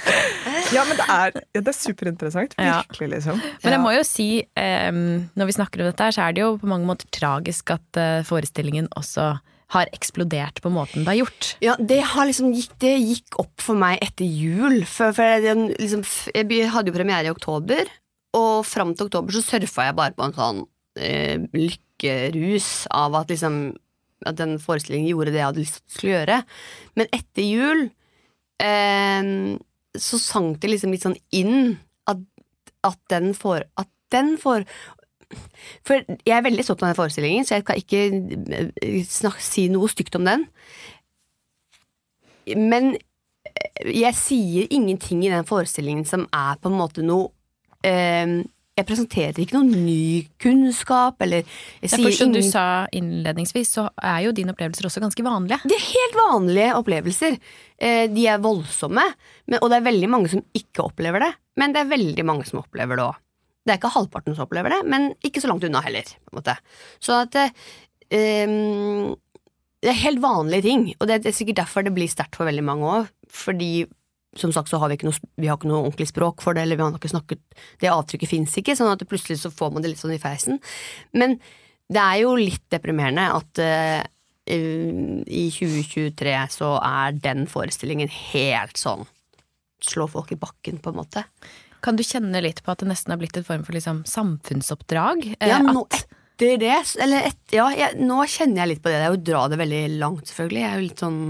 Ja, 0.75 0.83
men 0.89 0.99
det 0.99 1.07
er, 1.07 1.39
ja, 1.55 1.63
det 1.63 1.71
er 1.71 1.77
superinteressant. 1.77 2.57
Virkelig, 2.59 3.09
liksom. 3.15 3.39
Men 3.63 3.77
jeg 3.77 3.83
må 3.85 3.93
jo 3.95 4.03
si, 4.07 4.29
um, 4.59 5.01
når 5.39 5.49
vi 5.49 5.57
snakker 5.57 5.85
om 5.85 5.89
dette 5.89 6.09
her, 6.09 6.17
så 6.17 6.27
er 6.27 6.37
det 6.37 6.43
jo 6.45 6.51
på 6.61 6.69
mange 6.71 6.89
måter 6.89 7.09
tragisk 7.15 7.73
at 7.77 8.01
uh, 8.01 8.27
forestillingen 8.27 8.88
også 8.97 9.33
har 9.75 9.91
eksplodert 9.93 10.63
på 10.65 10.71
måten 10.73 11.05
det 11.05 11.13
har 11.13 11.19
gjort. 11.21 11.49
Ja, 11.65 11.75
det, 11.77 12.01
liksom 12.01 12.55
gikk, 12.57 12.73
det 12.81 12.95
gikk, 12.97 13.41
opp 13.43 13.61
for 13.61 13.77
meg 13.77 14.01
etter 14.05 14.25
jul. 14.25 14.81
For, 14.89 15.13
for 15.17 15.29
jeg, 15.45 15.57
liksom, 15.77 16.05
jeg, 16.33 16.71
hadde 16.73 16.89
jo 16.89 16.97
premiere 16.97 17.29
i 17.29 17.35
oktober, 17.35 17.91
og 18.39 18.65
fram 18.69 18.95
til 18.97 19.11
oktober 19.11 19.37
så 19.37 19.45
surfa 19.45 19.91
jeg 19.91 19.99
bare 19.99 20.17
på 20.17 20.25
en 20.25 20.37
sånn 20.37 20.63
eh, 21.01 21.37
lykkerus 21.53 22.89
av 22.97 23.17
at 23.21 23.33
liksom 23.33 23.61
at 24.27 24.35
den 24.41 24.57
forestillingen 24.59 25.13
gjorde 25.13 25.31
det 25.31 25.39
jeg 25.39 25.47
hadde 25.47 25.63
lyst 25.63 25.83
til 25.95 26.09
å 26.09 26.15
gjøre. 26.17 26.41
Men 26.99 27.13
etter 27.15 27.45
jul 27.45 27.85
eh, 28.65 29.31
så 29.99 30.21
sank 30.23 30.63
det 30.63 30.73
liksom 30.73 30.97
litt 30.97 31.05
sånn 31.05 31.21
inn 31.37 31.77
at, 32.09 32.25
at 32.89 33.01
den 33.13 33.31
får 33.37 33.69
at 33.79 33.91
den 34.15 34.37
får 34.41 34.65
for 35.87 36.05
jeg 36.25 36.35
er 36.35 36.45
veldig 36.45 36.65
stolt 36.65 36.83
av 36.83 36.93
den 36.93 36.99
forestillingen, 36.99 37.47
så 37.47 37.59
jeg 37.59 37.67
kan 37.69 37.81
ikke 37.81 39.03
snak, 39.09 39.41
si 39.45 39.69
noe 39.73 39.91
stygt 39.93 40.17
om 40.19 40.29
den. 40.29 40.47
Men 42.57 42.95
eh, 42.97 43.91
jeg 44.01 44.17
sier 44.17 44.71
ingenting 44.73 45.27
i 45.27 45.33
den 45.33 45.49
forestillingen 45.49 46.07
som 46.09 46.25
er 46.33 46.57
på 46.63 46.73
en 46.73 46.79
måte 46.79 47.05
noe 47.05 47.29
eh, 47.85 48.41
Jeg 48.79 48.87
presenterer 48.89 49.43
ikke 49.43 49.59
noen 49.59 49.85
ny 49.85 50.25
kunnskap, 50.41 51.21
eller 51.27 51.45
jeg 51.83 51.93
sier 51.93 52.17
Som 52.17 52.33
du 52.33 52.41
sa 52.47 52.87
innledningsvis, 52.95 53.75
så 53.75 53.89
er 54.01 54.23
jo 54.29 54.35
dine 54.37 54.55
opplevelser 54.55 54.89
også 54.89 55.03
ganske 55.05 55.27
vanlige. 55.27 55.61
De 55.69 55.77
er 55.77 55.87
helt 55.91 56.19
vanlige 56.23 56.75
opplevelser. 56.79 57.41
Eh, 57.77 58.05
de 58.15 58.29
er 58.31 58.41
voldsomme, 58.41 59.05
men, 59.45 59.61
og 59.61 59.69
det 59.69 59.81
er 59.81 59.89
veldig 59.91 60.13
mange 60.15 60.33
som 60.33 60.45
ikke 60.57 60.89
opplever 60.89 61.27
det. 61.27 61.33
Men 61.59 61.75
det 61.75 61.83
er 61.83 61.97
veldig 61.97 62.29
mange 62.31 62.49
som 62.49 62.63
opplever 62.63 62.97
det 62.97 63.11
òg. 63.11 63.25
Det 63.69 63.75
er 63.75 63.81
ikke 63.83 63.93
halvparten 63.93 64.33
som 64.33 64.47
opplever 64.47 64.73
det, 64.73 64.81
men 64.89 65.11
ikke 65.21 65.43
så 65.45 65.51
langt 65.51 65.67
unna 65.69 65.83
heller. 65.85 66.09
på. 66.33 66.43
Så 67.05 67.19
at 67.21 67.37
um, 67.37 69.13
Det 69.79 69.93
er 69.93 70.03
helt 70.07 70.23
vanlige 70.25 70.65
ting, 70.65 70.89
og 70.99 71.07
det 71.07 71.21
er 71.21 71.37
sikkert 71.37 71.61
derfor 71.61 71.85
det 71.85 71.93
blir 71.95 72.09
sterkt 72.09 72.41
for 72.41 72.49
veldig 72.49 72.65
mange 72.65 72.89
òg. 72.89 73.13
Fordi 73.29 73.85
som 74.39 74.53
sagt 74.53 74.71
så 74.71 74.81
har 74.81 74.91
vi 74.91 74.99
ikke 74.99 75.09
noe, 75.09 75.29
vi 75.37 75.49
har 75.49 75.59
ikke 75.59 75.69
noe 75.71 75.85
ordentlig 75.85 76.09
språk 76.11 76.43
for 76.45 76.57
det, 76.57 76.65
eller 76.65 76.79
vi 76.79 76.85
har 76.85 76.97
ikke 76.97 77.13
snakket 77.13 77.41
Det 77.81 77.93
avtrykket 77.93 78.31
fins 78.31 78.57
ikke, 78.61 78.77
sånn 78.77 78.91
at 78.93 79.05
plutselig 79.09 79.41
så 79.43 79.53
får 79.53 79.73
man 79.75 79.85
det 79.85 79.93
litt 79.93 80.01
sånn 80.01 80.17
i 80.17 80.23
feisen. 80.23 80.61
Men 81.13 81.39
det 81.89 82.01
er 82.03 82.23
jo 82.23 82.35
litt 82.39 82.65
deprimerende 82.73 83.29
at 83.37 83.63
uh, 83.63 84.03
i 84.49 85.45
2023 85.53 86.35
så 86.57 86.75
er 86.81 87.17
den 87.21 87.45
forestillingen 87.51 88.09
helt 88.33 88.81
sånn 88.81 89.05
slå 89.85 90.09
folk 90.11 90.33
i 90.33 90.41
bakken, 90.41 90.81
på 90.83 90.91
en 90.91 90.99
måte. 90.99 91.23
Kan 91.85 91.99
du 91.99 92.05
kjenne 92.07 92.43
litt 92.43 92.63
på 92.65 92.73
at 92.73 92.83
det 92.83 92.91
nesten 92.91 93.15
har 93.15 93.21
blitt 93.21 93.37
et 93.39 93.47
form 93.47 93.65
for 93.67 93.77
liksom, 93.77 94.03
samfunnsoppdrag? 94.09 95.25
Ja, 95.39 95.61
nå 95.65 95.85
etter 95.87 96.59
det 96.61 96.75
Eller 97.03 97.31
et, 97.31 97.41
ja, 97.55 97.67
jeg, 97.75 97.99
nå 98.03 98.21
kjenner 98.31 98.63
jeg 98.63 98.73
litt 98.75 98.83
på 98.85 98.93
det. 98.93 99.01
Det 99.01 99.07
er 99.07 99.15
jo 99.15 99.19
å 99.19 99.27
dra 99.31 99.43
det 99.51 99.59
veldig 99.61 99.83
langt, 99.99 100.31
selvfølgelig. 100.31 100.63
Jeg 100.63 100.71
er 100.71 100.79
jo 100.79 100.87
litt 100.87 101.03
sånn 101.05 101.21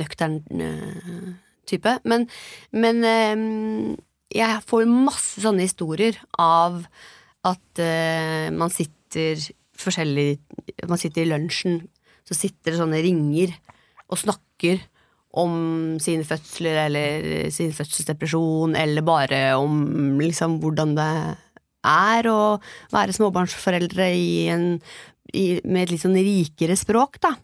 nøktern 0.00 0.38
uh, 0.60 1.32
type. 1.68 1.96
Men, 2.08 2.28
men 2.76 3.02
uh, 3.06 3.96
jeg 4.32 4.64
får 4.68 4.88
masse 4.88 5.44
sånne 5.44 5.66
historier 5.66 6.20
av 6.40 6.84
at 7.42 7.80
man 8.54 8.70
sitter 8.70 9.40
forskjellig 9.74 10.38
Man 10.86 11.00
sitter 11.00 11.24
i 11.24 11.30
lunsjen, 11.32 11.80
så 12.22 12.36
sitter 12.38 12.70
det 12.70 12.78
sånne 12.78 13.00
ringer 13.02 13.50
og 14.06 14.20
snakker 14.22 14.78
om 15.32 15.54
sine 16.02 16.26
fødsler 16.28 16.82
eller 16.86 17.24
sin 17.54 17.72
fødselsdepresjon, 17.72 18.76
eller 18.76 19.04
bare 19.06 19.40
om 19.56 20.20
liksom 20.20 20.58
hvordan 20.60 20.92
det 20.98 21.12
er 21.82 22.28
å 22.30 22.58
være 22.92 23.14
småbarnsforeldre 23.16 24.10
en, 24.52 24.66
i, 25.32 25.46
med 25.64 25.86
et 25.86 25.94
litt 25.94 26.04
sånn 26.04 26.18
rikere 26.18 26.76
språk, 26.78 27.18
da. 27.24 27.34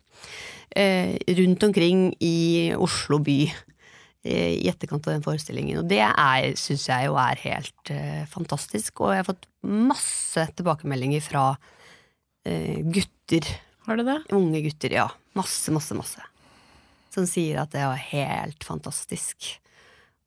Eh, 0.77 1.17
rundt 1.39 1.65
omkring 1.65 2.11
i 2.21 2.71
Oslo 2.77 3.19
by 3.25 3.39
eh, 3.49 4.53
i 4.61 4.69
etterkant 4.69 5.09
av 5.09 5.17
den 5.17 5.25
forestillingen. 5.25 5.81
Og 5.81 5.89
det 5.91 6.05
syns 6.61 6.87
jeg 6.91 7.09
jo 7.09 7.17
er 7.19 7.41
helt 7.47 7.95
eh, 7.95 8.25
fantastisk, 8.31 9.01
og 9.01 9.15
jeg 9.15 9.25
har 9.25 9.31
fått 9.31 9.49
masse 9.65 10.45
tilbakemeldinger 10.61 11.25
fra 11.25 11.51
eh, 12.45 12.85
gutter. 12.85 13.49
Har 13.89 13.97
du 13.97 14.05
det? 14.05 14.21
Unge 14.37 14.61
gutter, 14.69 15.01
ja. 15.01 15.09
Masse, 15.39 15.73
masse, 15.73 15.97
masse. 15.97 16.21
Som 17.19 17.27
sier 17.29 17.61
at 17.63 17.75
det 17.75 17.85
var 17.85 17.99
helt 18.09 18.65
fantastisk. 18.67 19.53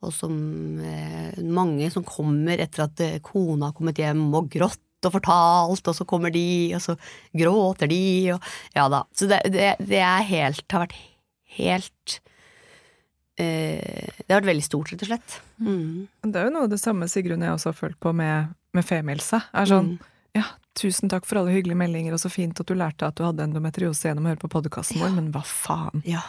Og 0.02 0.14
som 0.16 0.34
eh, 0.82 1.36
mange 1.46 1.90
som 1.94 2.06
kommer 2.08 2.62
etter 2.64 2.88
at 2.88 3.02
eh, 3.06 3.20
kona 3.26 3.70
har 3.72 3.76
kommet 3.78 4.00
hjem 4.02 4.28
og 4.38 4.48
grått 4.54 4.80
og 5.06 5.16
fortalt, 5.16 5.88
og 5.90 5.96
så 5.98 6.06
kommer 6.06 6.30
de, 6.34 6.44
og 6.78 6.82
så 6.84 6.94
gråter 7.34 7.90
de, 7.90 8.00
og 8.36 8.44
ja 8.78 8.84
da. 8.94 9.00
Så 9.18 9.26
det, 9.30 9.40
det, 9.54 9.72
det 9.90 10.02
er 10.06 10.28
helt, 10.30 10.66
har 10.70 10.84
vært 10.84 10.98
helt 11.58 12.20
eh, 13.42 14.10
Det 14.22 14.30
har 14.30 14.42
vært 14.42 14.52
veldig 14.52 14.66
stort, 14.66 14.92
rett 14.94 15.06
og 15.06 15.10
slett. 15.12 15.38
Mm. 15.62 16.08
Det 16.28 16.38
er 16.42 16.50
jo 16.50 16.54
noe 16.56 16.68
av 16.68 16.74
det 16.74 16.82
samme 16.82 17.10
Sigrun 17.12 17.42
og 17.42 17.48
jeg 17.50 17.58
også 17.60 17.72
har 17.74 17.80
følt 17.80 18.00
på 18.04 18.14
med, 18.18 18.54
med 18.78 18.88
femihelse. 18.88 19.42
Er 19.54 19.70
sånn, 19.70 19.96
Mm. 19.96 20.10
ja, 20.38 20.46
tusen 20.78 21.10
takk 21.12 21.26
for 21.28 21.42
alle 21.42 21.52
hyggelige 21.56 21.78
meldinger, 21.82 22.14
og 22.16 22.22
så 22.24 22.30
fint 22.32 22.60
at 22.62 22.70
du 22.70 22.76
lærte 22.78 23.10
at 23.10 23.18
du 23.18 23.26
hadde 23.26 23.44
endometriose 23.44 24.08
gjennom 24.08 24.26
å 24.30 24.34
høre 24.34 24.44
på 24.46 24.52
podkasten 24.54 25.02
vår, 25.02 25.12
men 25.18 25.32
hva 25.34 25.42
faen? 25.46 26.06
Ja. 26.08 26.22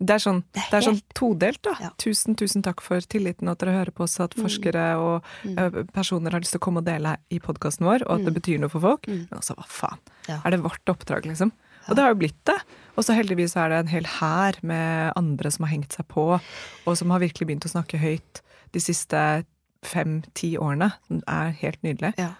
Det 0.00 0.14
er 0.14 0.18
sånn, 0.22 0.44
Det 0.54 0.62
er 0.62 0.70
det 0.70 0.78
er 0.78 0.84
sånn 0.92 1.00
todelt, 1.14 1.60
da. 1.62 1.72
Ja. 1.80 1.88
Tusen, 1.98 2.36
tusen 2.38 2.62
takk 2.62 2.80
for 2.80 3.00
tilliten, 3.00 3.48
og 3.48 3.56
at 3.56 3.58
dere 3.64 3.74
hører 3.84 3.90
på 3.90 4.04
oss, 4.04 4.20
at 4.20 4.30
forskere 4.38 4.96
og 4.96 5.24
Mm. 5.44 5.88
personer 5.92 6.30
har 6.30 6.40
lyst 6.40 6.52
til 6.52 6.60
å 6.60 6.66
komme 6.68 6.78
og 6.78 6.84
dele 6.86 7.16
i 7.30 7.38
podkasten 7.40 7.84
vår, 7.84 8.02
og 8.06 8.20
at 8.20 8.24
det 8.24 8.32
Mm. 8.34 8.40
betyr 8.40 8.60
noe 8.60 8.68
for 8.70 8.80
folk. 8.80 9.02
Mm. 9.08 9.26
Men 9.30 9.38
altså, 9.40 9.56
hva 9.56 9.66
faen? 9.66 9.98
Ja. 10.28 10.40
Er 10.44 10.50
det 10.52 10.60
vårt 10.62 10.84
oppdrag, 10.86 11.24
liksom? 11.26 11.50
Og 11.88 11.96
det 11.96 12.04
har 12.04 12.14
jo 12.14 12.20
blitt 12.20 12.44
det. 12.44 12.60
Og 12.96 13.04
så 13.04 13.14
heldigvis 13.16 13.56
er 13.56 13.68
det 13.70 13.78
en 13.78 13.86
hel 13.88 14.04
hær 14.04 14.54
med 14.62 15.12
andre 15.16 15.50
som 15.50 15.64
har 15.64 15.72
hengt 15.74 15.90
seg 15.92 16.06
på, 16.06 16.40
og 16.86 16.96
som 16.96 17.10
har 17.10 17.18
virkelig 17.18 17.46
begynt 17.48 17.64
å 17.66 17.72
snakke 17.82 17.98
høyt 17.98 18.42
de 18.72 18.78
siste 18.78 19.44
fem-ti 19.82 20.56
årene. 20.58 20.92
Det 21.08 21.24
er 21.26 21.50
helt 21.62 21.82
nydelig. 21.82 22.14
Ja. 22.18 22.34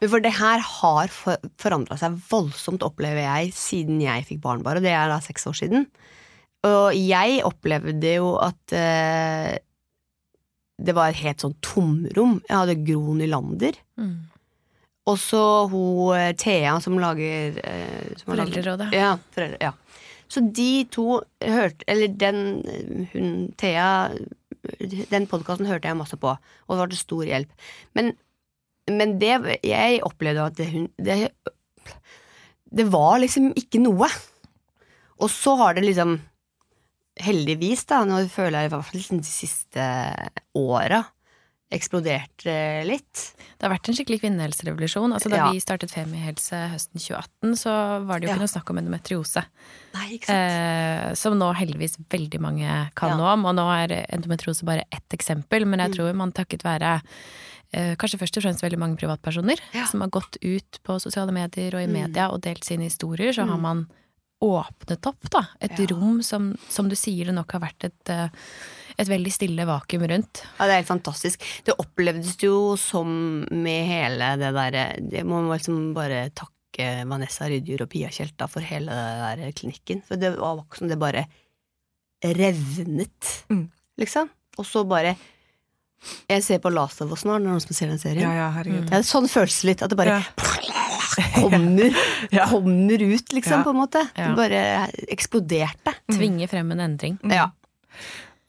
Men 0.00 0.08
for 0.10 0.20
det 0.20 0.32
her 0.34 0.58
har 0.58 1.08
for, 1.08 1.36
forandra 1.58 1.98
seg 1.98 2.16
voldsomt, 2.30 2.80
opplever 2.86 3.20
jeg, 3.22 3.52
siden 3.52 4.00
jeg 4.00 4.24
fikk 4.26 4.40
barn 4.40 4.62
bare, 4.62 4.80
det 4.80 4.92
er 4.92 5.08
da 5.08 5.18
seks 5.20 5.44
år 5.46 5.56
siden. 5.58 5.86
Og 6.64 6.94
jeg 6.96 7.42
opplevde 7.44 8.14
jo 8.16 8.34
at 8.40 8.72
eh, 8.76 9.56
det 10.84 10.94
var 10.96 11.10
et 11.12 11.20
helt 11.22 11.42
sånn 11.44 11.56
tomrom. 11.64 12.38
Jeg 12.48 12.56
hadde 12.56 12.78
Gro 12.86 13.14
Nylander, 13.18 13.76
Mm. 14.00 14.14
og 15.06 15.18
så 15.20 15.42
hun 15.70 16.16
eh, 16.16 16.32
Thea 16.40 16.78
som 16.82 16.96
lager 16.98 17.60
eh, 17.62 18.08
som 18.18 18.32
Foreldrerådet. 18.32 18.88
Lager. 18.90 18.98
Ja, 18.98 19.12
foreldre, 19.36 19.58
ja. 19.60 19.72
Så 20.26 20.40
de 20.56 20.84
to 20.90 21.20
hørte 21.44 21.84
Eller 21.86 22.08
den 22.08 22.38
hun 23.12 23.52
Thea 23.60 24.08
Den 25.12 25.26
podkasten 25.28 25.68
hørte 25.68 25.86
jeg 25.90 25.98
masse 25.98 26.16
på, 26.16 26.32
og 26.32 26.72
det 26.72 26.80
var 26.80 26.88
til 26.90 26.98
stor 26.98 27.22
hjelp. 27.28 27.50
Men, 27.94 28.14
men 28.88 29.18
det 29.20 29.58
Jeg 29.62 30.00
opplevde 30.02 30.46
at 30.48 30.56
det, 30.56 30.70
hun 30.72 30.88
det, 30.98 31.28
det 32.72 32.86
var 32.90 33.20
liksom 33.20 33.52
ikke 33.54 33.82
noe. 33.84 34.08
Og 35.20 35.28
så 35.30 35.54
har 35.60 35.76
det 35.76 35.84
liksom 35.84 36.16
Heldigvis, 37.22 37.84
da, 37.86 38.04
nå 38.04 38.24
føler 38.32 38.64
jeg 38.64 38.70
i 38.70 38.72
hvert 38.74 38.88
fall 38.88 39.20
de 39.20 39.28
siste 39.28 39.84
åra 40.58 41.04
eksplodert 41.74 42.44
eh, 42.46 42.84
litt. 42.86 43.20
Det 43.58 43.64
har 43.66 43.72
vært 43.72 43.88
en 43.90 43.96
skikkelig 43.96 44.20
kvinnehelserevolusjon. 44.22 45.14
Altså, 45.16 45.30
da 45.32 45.36
Ja. 45.40 45.46
vi 45.50 45.58
startet 45.62 45.90
Femihelse 45.90 46.58
høsten 46.70 47.00
2018, 47.00 47.56
så 47.58 48.04
var 48.06 48.20
det 48.20 48.28
jo 48.28 48.30
Ja. 48.30 48.36
ikke 48.36 48.44
noe 48.44 48.52
snakk 48.52 48.70
om 48.70 48.78
endometriose. 48.78 49.44
Nei, 49.94 50.18
ikke 50.18 50.28
Eh, 50.30 51.14
som 51.14 51.34
nå 51.38 51.52
heldigvis 51.54 51.96
veldig 52.10 52.38
mange 52.40 52.90
kan 52.94 53.10
Ja. 53.10 53.16
noe 53.16 53.32
om. 53.32 53.44
Og 53.46 53.54
nå 53.56 53.66
er 53.90 54.06
endometriose 54.08 54.62
bare 54.64 54.84
ett 54.92 55.08
eksempel, 55.10 55.66
men 55.66 55.80
jeg 55.80 55.90
Mm. 55.90 55.94
tror 55.96 56.14
man 56.14 56.32
takket 56.32 56.62
være 56.62 57.02
eh, 57.72 57.96
kanskje 57.96 58.18
først 58.20 58.36
og 58.36 58.42
fremst 58.44 58.62
veldig 58.62 58.78
mange 58.78 58.96
privatpersoner 58.96 59.58
Ja. 59.72 59.84
som 59.86 60.00
har 60.00 60.08
gått 60.10 60.36
ut 60.44 60.78
på 60.84 61.00
sosiale 61.00 61.32
medier 61.32 61.74
og 61.74 61.80
i 61.82 61.86
Mm. 61.86 61.92
media 61.92 62.28
og 62.30 62.40
delt 62.42 62.62
sine 62.62 62.82
historier, 62.84 63.32
så 63.32 63.48
har 63.48 63.56
Mm. 63.56 63.62
man 63.62 63.88
åpnet 64.44 65.06
opp 65.10 65.30
da, 65.32 65.42
et 65.64 65.78
Ja. 65.80 65.86
rom 65.94 66.22
som, 66.22 66.52
som 66.68 66.88
du 66.90 66.94
sier 66.98 67.26
det 67.30 67.34
nok 67.36 67.52
har 67.56 67.60
vært 67.64 67.84
et, 67.88 68.10
eh, 68.12 68.28
et 68.98 69.08
veldig 69.10 69.32
stille 69.32 69.64
vakuum 69.66 70.04
rundt. 70.10 70.42
Ja, 70.58 70.66
det 70.68 70.74
er 70.76 70.82
helt 70.82 70.90
fantastisk. 70.92 71.40
Det 71.66 71.74
opplevdes 71.82 72.36
jo 72.44 72.76
som 72.80 73.08
med 73.50 73.86
hele 73.88 74.34
det 74.38 74.52
derre 74.54 74.84
Det 75.02 75.24
må 75.26 75.40
man 75.42 75.56
liksom 75.58 75.94
bare 75.96 76.28
takke 76.30 77.06
Vanessa 77.06 77.46
Rydjur 77.50 77.82
og 77.86 77.90
Pia 77.90 78.08
Tjelta 78.10 78.48
for 78.50 78.60
hele 78.66 78.90
den 78.90 79.40
der 79.42 79.52
klinikken. 79.54 80.02
For 80.06 80.16
det 80.20 80.32
var 80.38 80.58
ikke 80.62 80.78
som 80.82 80.88
det 80.90 80.98
bare 80.98 81.26
revnet, 82.24 83.44
Mm. 83.50 83.68
liksom. 84.00 84.28
Og 84.58 84.64
så 84.66 84.84
bare 84.88 85.16
Jeg 86.28 86.42
ser 86.44 86.58
på 86.60 86.70
Last 86.72 87.00
of 87.00 87.10
Us 87.12 87.22
nå, 87.24 87.38
når 87.38 87.46
noen 87.48 87.60
som 87.62 87.72
ser 87.72 87.86
den 87.88 87.98
serien. 87.98 88.20
Ja, 88.28 88.32
ja, 88.34 88.50
herregud. 88.52 88.90
Det 88.90 88.92
er 88.98 89.06
sånn 89.08 89.24
føles 89.26 89.62
det 89.62 89.68
litt, 89.70 89.82
at 89.82 89.88
det 89.88 89.96
bare 89.96 90.18
Ja. 90.18 90.22
kommer, 91.40 91.94
Ja. 92.32 92.46
kommer 92.50 93.02
ut, 93.02 93.32
liksom, 93.32 93.58
Ja. 93.60 93.62
på 93.66 93.70
en 93.74 93.80
måte. 93.82 94.02
Ja. 94.16 94.28
Det 94.32 94.36
bare 94.38 94.62
eksploderte. 95.08 95.94
Tvinge 96.12 96.48
frem 96.50 96.72
en 96.74 96.80
endring. 96.88 97.18
Ja. 97.30 97.50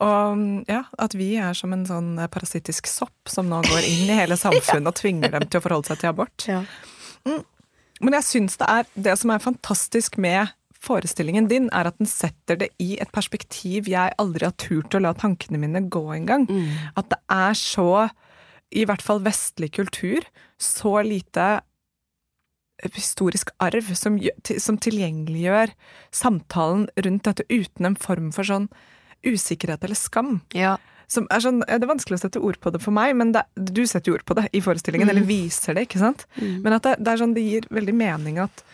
Og 0.04 0.36
mm, 0.36 0.64
ja, 0.68 0.82
at 1.00 1.14
vi 1.16 1.30
er 1.40 1.54
som 1.56 1.72
en 1.72 1.86
sånn 1.88 2.18
eh, 2.20 2.26
parasittisk 2.28 2.86
sopp 2.90 3.30
som 3.32 3.48
nå 3.48 3.62
går 3.64 3.86
inn 3.88 4.10
i 4.10 4.18
hele 4.18 4.36
samfunnet 4.44 4.90
og 4.92 4.98
tvinger 4.98 5.32
dem 5.38 5.46
til 5.48 5.60
å 5.62 5.64
forholde 5.64 5.88
seg 5.92 6.02
til 6.02 6.10
abort. 6.12 6.44
Ja. 6.50 6.62
Men 8.00 8.12
jeg 8.18 8.26
syns 8.28 8.58
det 8.60 8.68
er 8.68 8.88
det 9.08 9.14
som 9.18 9.32
er 9.32 9.40
fantastisk 9.40 10.18
med 10.20 10.52
forestillingen 10.86 11.48
din, 11.50 11.70
er 11.74 11.88
at 11.88 11.96
den 11.98 12.06
setter 12.06 12.58
det 12.60 12.68
i 12.82 12.98
et 13.02 13.10
perspektiv 13.14 13.88
jeg 13.90 14.12
aldri 14.20 14.44
har 14.46 14.54
turt 14.60 14.94
å 14.94 15.00
la 15.02 15.14
tankene 15.16 15.58
mine 15.58 15.80
gå 15.90 16.02
engang. 16.14 16.44
Mm. 16.46 16.92
At 17.00 17.08
det 17.10 17.18
er 17.32 17.56
så, 17.58 17.86
i 18.70 18.84
hvert 18.86 19.02
fall 19.02 19.24
vestlig 19.24 19.72
kultur, 19.78 20.28
så 20.60 20.98
lite 21.02 21.48
historisk 22.94 23.50
arv 23.62 23.94
som, 23.96 24.18
som 24.60 24.76
tilgjengeliggjør 24.78 25.72
samtalen 26.14 26.86
rundt 27.04 27.24
dette 27.28 27.46
uten 27.48 27.86
en 27.88 27.96
form 27.96 28.32
for 28.36 28.44
sånn 28.48 28.68
usikkerhet 29.26 29.84
eller 29.84 29.98
skam. 29.98 30.40
ja. 30.54 30.76
Som 31.08 31.28
er 31.30 31.38
sånn, 31.38 31.60
det 31.62 31.84
er 31.84 31.86
vanskelig 31.86 32.16
å 32.18 32.20
sette 32.24 32.40
ord 32.42 32.56
på 32.58 32.72
det 32.74 32.80
for 32.82 32.90
meg, 32.90 33.12
men 33.14 33.28
det, 33.30 33.44
du 33.54 33.84
setter 33.86 34.10
jo 34.10 34.16
ord 34.16 34.24
på 34.26 34.34
det 34.34 34.48
i 34.58 34.58
forestillingen, 34.58 35.06
Mm. 35.06 35.12
eller 35.14 35.26
viser 35.28 35.74
det, 35.78 35.84
ikke 35.86 36.00
sant? 36.02 36.24
Mm. 36.34 36.62
Men 36.64 36.72
at 36.74 36.82
det, 36.82 36.94
det 36.98 37.12
er 37.12 37.20
sånn, 37.20 37.34
det 37.36 37.44
gir 37.46 37.68
veldig 37.70 37.94
mening 37.94 38.40
at 38.42 38.64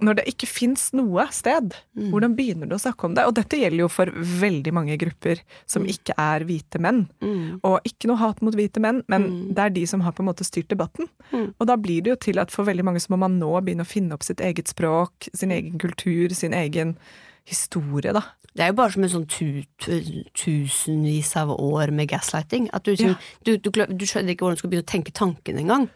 når 0.00 0.14
det 0.20 0.24
ikke 0.30 0.46
fins 0.46 0.92
noe 0.94 1.24
sted, 1.34 1.74
Mm. 1.96 2.10
hvordan 2.12 2.34
begynner 2.36 2.68
du 2.68 2.76
å 2.76 2.78
snakke 2.78 3.04
om 3.04 3.14
det? 3.14 3.24
Og 3.26 3.34
dette 3.34 3.58
gjelder 3.58 3.78
jo 3.82 3.88
for 3.88 4.06
veldig 4.06 4.72
mange 4.72 4.96
grupper 4.96 5.40
som 5.66 5.84
ikke 5.84 6.14
er 6.16 6.44
hvite 6.46 6.78
menn. 6.78 7.08
Mm. 7.20 7.60
Og 7.64 7.80
ikke 7.84 8.06
noe 8.06 8.16
hat 8.20 8.40
mot 8.40 8.54
hvite 8.54 8.78
menn, 8.80 9.02
men 9.08 9.22
Mm. 9.22 9.54
det 9.54 9.58
er 9.58 9.70
de 9.70 9.86
som 9.86 10.00
har 10.00 10.12
på 10.12 10.20
en 10.22 10.26
måte 10.30 10.44
styrt 10.46 10.68
debatten. 10.68 11.08
Mm. 11.32 11.54
Og 11.60 11.66
da 11.66 11.76
blir 11.76 12.02
det 12.02 12.10
jo 12.10 12.16
til 12.16 12.38
at 12.38 12.50
for 12.52 12.64
veldig 12.64 12.84
mange 12.84 13.00
så 13.02 13.10
må 13.10 13.18
man 13.18 13.40
nå 13.40 13.50
begynne 13.60 13.82
å 13.82 13.86
finne 13.90 14.12
opp 14.14 14.22
sitt 14.22 14.38
eget 14.38 14.68
språk, 14.68 15.28
sin 15.34 15.50
egen 15.50 15.78
kultur, 15.78 16.30
sin 16.32 16.52
egen 16.54 16.96
historie, 17.44 18.12
da. 18.12 18.22
Det 18.54 18.60
er 18.64 18.68
jo 18.68 18.74
bare 18.74 18.92
som 18.92 19.02
en 19.04 19.10
sånn 19.10 19.26
tu, 19.28 19.62
tu, 19.78 20.24
tusenvis 20.34 21.34
av 21.36 21.50
år 21.58 21.90
med 21.94 22.08
gaslighting. 22.10 22.68
At 22.72 22.84
du, 22.84 22.92
liksom, 22.92 23.08
Ja. 23.08 23.16
du, 23.44 23.56
du, 23.58 23.70
du 23.70 24.04
skjønner 24.06 24.34
ikke 24.34 24.44
hvordan 24.46 24.54
du 24.56 24.62
skal 24.62 24.70
begynne 24.70 24.86
å 24.86 24.92
tenke 24.94 25.12
tanken 25.12 25.58
engang. 25.58 25.88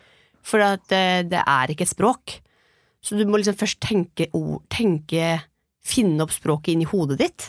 For 0.42 0.58
at 0.60 0.86
det, 0.88 1.30
det 1.30 1.42
er 1.46 1.66
ikke 1.68 1.82
et 1.86 1.94
språk. 1.94 2.40
Så 3.02 3.18
du 3.18 3.24
må 3.26 3.40
liksom 3.40 3.58
først 3.58 3.80
tenke 3.82 4.28
ord, 4.36 4.62
tenke 4.72 5.40
Finne 5.82 6.22
opp 6.22 6.30
språket 6.30 6.76
inn 6.76 6.84
i 6.84 6.86
hodet 6.86 7.16
ditt. 7.18 7.44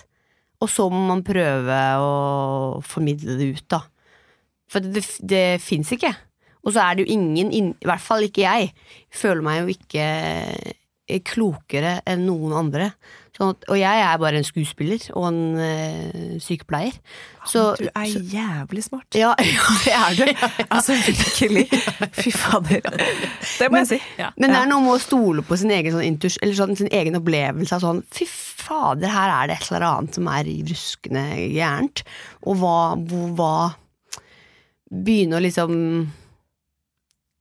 Og 0.57 0.69
så 0.71 0.87
må 0.89 1.03
man 1.05 1.19
prøve 1.21 1.79
å 2.01 2.13
formidle 2.81 3.35
det 3.37 3.49
ut, 3.53 3.65
da. 3.69 3.83
For 4.71 4.81
det, 4.81 4.95
det, 4.95 5.03
det 5.29 5.43
fins 5.61 5.91
ikke. 5.93 6.09
Og 6.63 6.73
så 6.73 6.81
er 6.81 6.95
det 6.95 7.05
jo 7.05 7.13
ingen, 7.13 7.51
i 7.53 7.85
hvert 7.85 8.01
fall 8.01 8.25
ikke 8.25 8.45
jeg, 8.45 8.71
føler 9.13 9.45
meg 9.45 9.59
jo 9.59 9.75
ikke 9.75 10.07
eh, 10.07 11.21
klokere 11.27 11.97
enn 12.09 12.25
noen 12.25 12.55
andre. 12.63 12.89
Sånn 13.33 13.49
at, 13.55 13.63
og 13.65 13.77
jeg 13.79 14.01
er 14.05 14.17
bare 14.21 14.37
en 14.37 14.45
skuespiller 14.45 15.01
og 15.17 15.23
en 15.31 15.39
eh, 15.57 16.33
sykepleier. 16.43 16.99
Så, 17.49 17.63
du 17.79 17.87
er 17.89 18.05
så 18.11 18.21
jævlig 18.29 18.83
smart. 18.85 19.07
ja, 19.17 19.31
ja, 19.41 19.71
det 19.87 19.95
er 19.97 20.19
du. 20.19 20.43
Altså 20.67 20.93
virkelig. 21.01 21.65
Fy 22.13 22.29
fader. 22.29 22.85
Det 23.57 23.71
må 23.73 23.81
jeg 23.81 23.89
si. 23.95 23.99
Men 24.37 24.53
det 24.53 24.59
er 24.59 24.69
noe 24.69 24.85
med 24.85 24.99
å 24.99 25.01
stole 25.01 25.45
på 25.47 25.57
sin 25.57 25.73
egen, 25.73 25.95
sånn, 25.95 26.05
intus, 26.05 26.37
eller 26.45 26.59
sånn, 26.59 26.77
sin 26.77 26.91
egen 26.93 27.17
opplevelse 27.17 27.79
av 27.79 27.81
sånn 27.81 28.03
Fy 28.13 28.29
fader, 28.29 29.09
her 29.09 29.33
er 29.33 29.49
det 29.49 29.57
et 29.57 29.69
eller 29.71 29.87
annet 29.89 30.19
som 30.19 30.29
er 30.29 30.53
ruskende 30.69 31.25
gærent. 31.55 32.05
Og 32.45 32.61
hva, 32.61 32.77
hva 33.33 33.55
Begynne 34.93 35.39
å 35.39 35.41
liksom 35.41 35.71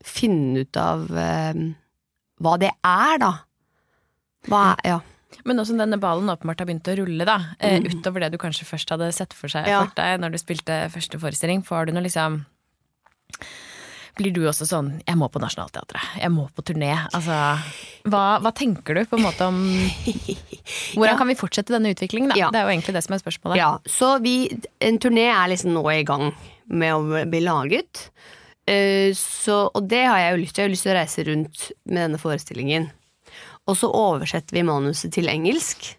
finne 0.09 0.63
ut 0.65 0.79
av 0.81 1.03
eh, 1.21 1.59
hva 2.43 2.55
det 2.57 2.71
er, 2.81 3.19
da. 3.21 3.33
Hva 4.49 4.67
er 4.81 4.95
Ja. 4.95 5.01
Men 5.45 5.57
også 5.59 5.77
denne 5.77 5.99
ballen 6.01 6.29
åpenbart 6.31 6.59
har 6.61 6.67
begynt 6.67 6.89
å 6.93 6.97
rulle, 6.99 7.25
da. 7.25 7.39
Eh, 7.61 7.81
Mm. 7.81 7.87
utover 8.03 8.21
det 8.21 8.33
du 8.33 8.39
kanskje 8.39 8.65
først 8.69 8.91
hadde 8.91 9.13
sett 9.13 9.33
for, 9.33 9.49
seg, 9.49 9.67
Ja. 9.67 9.85
for 9.85 9.93
deg 9.97 10.21
når 10.21 10.33
du 10.33 10.39
spilte 10.39 10.91
første 10.93 11.19
forestilling. 11.19 11.63
Får 11.65 11.87
du 11.87 11.93
noe 11.93 12.03
liksom 12.05 12.45
Blir 14.15 14.31
du 14.31 14.43
også 14.45 14.67
sånn 14.69 15.01
'jeg 15.09 15.17
må 15.17 15.31
på 15.33 15.41
Nationaltheatret', 15.41 16.21
'jeg 16.21 16.31
må 16.31 16.51
på 16.53 16.63
turné'? 16.63 17.09
Altså, 17.15 17.59
hva, 18.05 18.39
hva 18.43 18.53
tenker 18.53 18.95
du 18.95 19.05
på 19.07 19.17
en 19.17 19.25
måte 19.25 19.41
om 19.41 19.57
Hvordan 20.95 21.09
Ja. 21.09 21.17
kan 21.17 21.27
vi 21.29 21.35
fortsette 21.35 21.73
denne 21.73 21.95
utviklingen, 21.95 22.29
da? 22.29 22.35
Ja. 22.37 22.51
Det 22.51 22.61
er 22.61 22.67
jo 22.69 22.77
egentlig 22.79 22.93
det 22.93 23.05
som 23.05 23.15
er 23.15 23.21
spørsmålet. 23.21 23.57
Ja, 23.57 23.79
så 23.87 24.21
vi, 24.23 24.51
en 24.83 24.99
turné 24.99 25.31
er 25.33 25.49
liksom 25.49 25.73
nå 25.73 25.89
i 25.99 26.05
gang 26.05 26.35
med 26.69 26.93
å 26.93 27.25
bli 27.31 27.41
laget. 27.41 28.11
Uh, 28.69 29.11
så, 29.17 29.71
og 29.75 29.89
det 29.89 30.05
har 30.07 30.19
jeg 30.19 30.37
jo 30.37 30.43
lyst 30.45 30.55
til. 30.55 30.63
Jeg 30.63 30.69
har 30.69 30.75
lyst 30.77 30.83
til 30.83 30.93
å 30.93 31.01
reise 31.01 31.25
rundt 31.27 31.73
med 31.87 32.11
denne 32.11 32.21
forestillingen. 32.21 32.91
Og 33.71 33.79
så 33.79 33.91
oversetter 33.95 34.57
vi 34.57 34.65
manuset 34.67 35.13
til 35.15 35.31
engelsk. 35.31 35.93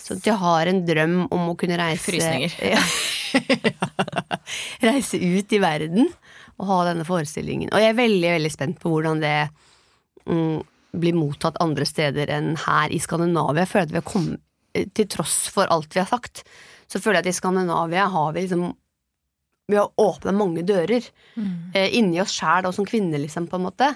Så 0.00 0.16
at 0.16 0.26
jeg 0.26 0.40
har 0.40 0.70
en 0.70 0.80
drøm 0.88 1.16
om 1.28 1.50
å 1.52 1.56
kunne 1.58 1.78
reise 1.80 2.08
Frysninger. 2.08 2.56
Ja. 3.30 3.38
reise 4.82 5.20
ut 5.22 5.52
i 5.54 5.58
verden 5.62 6.08
og 6.58 6.64
ha 6.66 6.78
denne 6.88 7.04
forestillingen. 7.06 7.70
Og 7.70 7.78
jeg 7.78 7.92
er 7.92 7.98
veldig, 7.98 8.30
veldig 8.32 8.50
spent 8.50 8.80
på 8.82 8.90
hvordan 8.90 9.20
det 9.22 9.34
mm, 10.26 10.56
blir 10.98 11.14
mottatt 11.14 11.60
andre 11.62 11.86
steder 11.86 12.32
enn 12.34 12.56
her 12.64 12.90
i 12.90 12.98
Skandinavia. 12.98 13.62
Jeg 13.62 13.70
føler 13.70 13.86
at 13.86 13.94
vi 13.94 14.00
har 14.00 14.08
kommet 14.08 14.46
Til 14.94 15.06
tross 15.10 15.48
for 15.50 15.66
alt 15.74 15.94
vi 15.94 15.98
har 15.98 16.06
sagt, 16.06 16.44
så 16.86 17.00
føler 17.02 17.20
jeg 17.20 17.24
at 17.24 17.30
i 17.32 17.38
Skandinavia 17.38 18.04
har 18.10 18.34
vi 18.34 18.44
liksom 18.44 18.68
Vi 19.70 19.78
har 19.78 19.90
åpna 19.98 20.34
mange 20.34 20.62
dører. 20.66 21.06
Eh, 21.74 21.94
inni 21.98 22.20
oss 22.22 22.34
sjæl 22.34 22.66
og 22.66 22.74
som 22.74 22.86
kvinner, 22.86 23.18
liksom, 23.22 23.46
på 23.46 23.58
en 23.58 23.68
måte. 23.68 23.92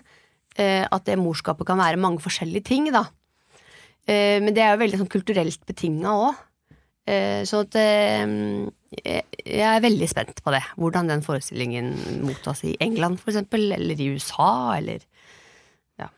Eh, 0.54 0.84
at 0.86 1.06
det 1.08 1.18
morskapet 1.18 1.66
kan 1.66 1.80
være 1.82 1.98
mange 1.98 2.22
forskjellige 2.22 2.68
ting, 2.68 2.90
da. 2.94 3.08
Eh, 4.06 4.40
men 4.42 4.52
det 4.54 4.62
er 4.62 4.74
jo 4.74 4.82
veldig 4.84 5.00
sånn 5.00 5.12
kulturelt 5.12 5.64
betinga 5.68 6.12
òg. 6.28 6.42
Eh, 7.10 7.40
så 7.48 7.64
at 7.66 7.76
eh, 7.76 8.22
jeg 8.94 9.64
er 9.68 9.82
veldig 9.84 10.08
spent 10.08 10.44
på 10.44 10.54
det. 10.54 10.62
Hvordan 10.80 11.10
den 11.10 11.24
forestillingen 11.24 11.94
mottas 12.24 12.64
i 12.68 12.76
England, 12.84 13.20
for 13.22 13.32
eksempel, 13.34 13.66
eller 13.76 13.98
i 14.00 14.12
USA, 14.14 14.76
eller 14.78 15.02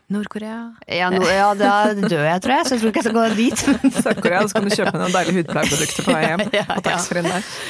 Nord-Korea. 0.08 0.60
Ja, 0.88 1.10
no, 1.12 1.20
ja 1.28 1.50
da 1.58 1.92
dør 1.92 2.22
jeg, 2.24 2.42
tror 2.42 2.54
jeg, 2.54 2.66
så 2.66 2.76
jeg 2.76 2.80
tror 2.80 2.90
ikke 2.92 3.00
jeg 3.02 3.06
skal 3.06 3.16
gå 3.16 3.24
dit. 3.36 3.64
Sør-Korea, 4.04 4.44
så 4.48 4.56
kan 4.56 4.68
du 4.68 4.72
kjøpe 4.72 4.94
noen 4.96 5.16
deilige 5.16 5.42
hudpleieprodukter 5.42 6.06
på 6.06 6.14
vei 6.14 6.22
hjem. 6.24 6.44
Ja, 6.56 6.64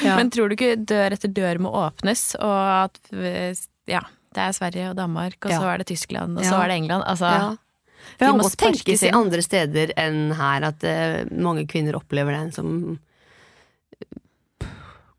ja. 0.05 0.13
Men 0.15 0.31
tror 0.33 0.47
du 0.47 0.55
ikke 0.55 0.75
dør 0.87 1.17
etter 1.17 1.33
dør 1.35 1.59
må 1.67 1.73
åpnes, 1.81 2.29
og 2.39 2.55
at 2.87 3.01
ja, 3.91 4.05
det 4.35 4.43
er 4.43 4.51
Sverige 4.55 4.89
og 4.91 4.97
Danmark, 4.97 5.37
og 5.45 5.51
Ja. 5.51 5.59
så 5.59 5.69
er 5.73 5.77
det 5.77 5.87
Tyskland, 5.87 6.37
og 6.37 6.43
så 6.45 6.55
er 6.61 6.67
det 6.67 6.77
England. 6.77 7.03
Altså, 7.07 7.25
Ja. 7.25 7.55
For 8.17 8.25
Det 8.25 8.35
må 8.37 8.49
tenkes 8.55 9.03
i 9.03 9.09
andre 9.11 9.41
steder 9.41 9.91
enn 9.97 10.31
her 10.37 10.63
at 10.63 10.83
uh, 10.83 11.25
mange 11.35 11.65
kvinner 11.67 11.97
opplever 11.97 12.31
den 12.31 12.51
som 12.55 12.99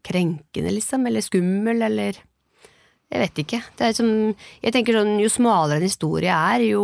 krenkende, 0.08 0.72
liksom, 0.72 1.06
eller 1.06 1.20
skummel, 1.24 1.82
eller 1.82 2.22
Jeg 3.08 3.20
vet 3.22 3.38
ikke. 3.40 3.58
Det 3.78 3.86
er 3.86 3.92
som, 3.96 4.08
jeg 4.60 4.72
tenker 4.74 4.92
sånn, 4.98 5.14
Jo 5.16 5.30
smalere 5.32 5.80
en 5.80 5.86
historie 5.86 6.28
er, 6.28 6.60
jo 6.60 6.82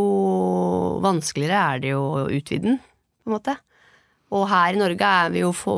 vanskeligere 1.05 1.59
er 1.75 1.83
det 1.83 1.91
jo 1.91 2.01
å 2.01 2.23
utvide 2.33 2.65
den, 2.65 2.79
på 3.21 3.29
en 3.29 3.35
måte. 3.35 3.57
Og 4.33 4.47
her 4.49 4.73
i 4.73 4.81
Norge 4.81 5.05
er 5.05 5.35
vi 5.35 5.43
jo, 5.43 5.51
få, 5.53 5.75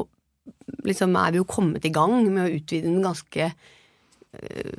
liksom, 0.87 1.17
er 1.19 1.35
vi 1.35 1.41
jo 1.41 1.49
kommet 1.51 1.85
i 1.85 1.91
gang 1.91 2.15
med 2.31 2.45
å 2.45 2.55
utvide 2.61 2.87
den 2.87 3.03
ganske 3.03 3.49
eh, 3.51 4.79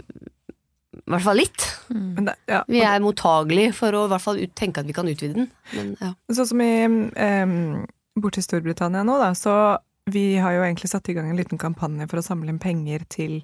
I 1.08 1.14
hvert 1.14 1.24
fall 1.24 1.40
litt. 1.40 1.66
Mm. 1.88 2.26
det, 2.28 2.34
ja, 2.52 2.62
Vi 2.68 2.82
er 2.84 3.04
mottagelige 3.04 3.74
for 3.78 3.96
å 3.96 4.06
i 4.08 4.12
hvert 4.12 4.24
fall 4.26 4.42
ut, 4.42 4.54
tenke 4.60 4.84
at 4.84 4.90
vi 4.90 4.96
kan 4.96 5.08
utvide 5.08 5.38
den. 5.38 5.52
Men 5.72 5.94
ja. 6.04 6.12
Sånn 6.36 6.50
som 6.50 6.64
i 6.64 6.72
um, 6.84 7.54
Borte 8.20 8.42
i 8.42 8.46
Storbritannia 8.46 9.06
nå, 9.08 9.16
da, 9.22 9.32
så 9.38 9.54
vi 10.12 10.38
har 10.40 10.56
jo 10.56 10.66
egentlig 10.66 10.92
satt 10.92 11.08
i 11.12 11.16
gang 11.16 11.30
en 11.32 11.40
liten 11.40 11.60
kampanje 11.60 12.08
for 12.12 12.20
å 12.20 12.26
samle 12.26 12.52
inn 12.52 12.60
penger 12.64 13.04
til 13.12 13.40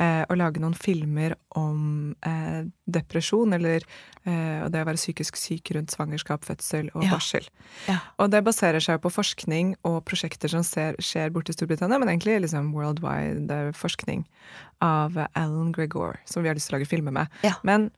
eh, 0.00 0.22
å 0.32 0.36
lage 0.38 0.60
noen 0.62 0.74
filmer 0.74 1.34
om 1.60 2.14
eh, 2.26 2.64
depresjon, 2.90 3.52
eller 3.52 3.84
eh, 4.24 4.64
og 4.64 4.70
det 4.72 4.80
å 4.82 4.88
være 4.88 5.00
psykisk 5.00 5.36
syk 5.36 5.70
rundt 5.76 5.92
svangerskap, 5.94 6.44
fødsel 6.48 6.88
og 6.94 7.04
Ja. 7.04 7.10
barsel. 7.14 7.46
Ja. 7.86 7.98
Og 8.18 8.30
det 8.32 8.40
baserer 8.46 8.80
seg 8.80 9.00
på 9.04 9.12
forskning 9.12 9.74
og 9.84 10.00
prosjekter 10.08 10.48
som 10.52 10.64
ser, 10.66 10.96
skjer 10.98 11.30
borte 11.34 11.52
i 11.52 11.58
Storbritannia, 11.58 12.00
men 12.00 12.08
egentlig 12.08 12.40
liksom 12.46 12.72
worldwide 12.74 13.50
eh, 13.50 13.72
forskning 13.76 14.24
av 14.80 15.16
Alan 15.36 15.72
Gregor, 15.76 16.16
som 16.24 16.42
vi 16.42 16.48
har 16.48 16.56
lyst 16.56 16.70
til 16.70 16.76
å 16.76 16.80
lage 16.80 16.88
filmer 16.88 17.12
med. 17.12 17.28
Ja. 17.44 17.54
Men 17.62 17.90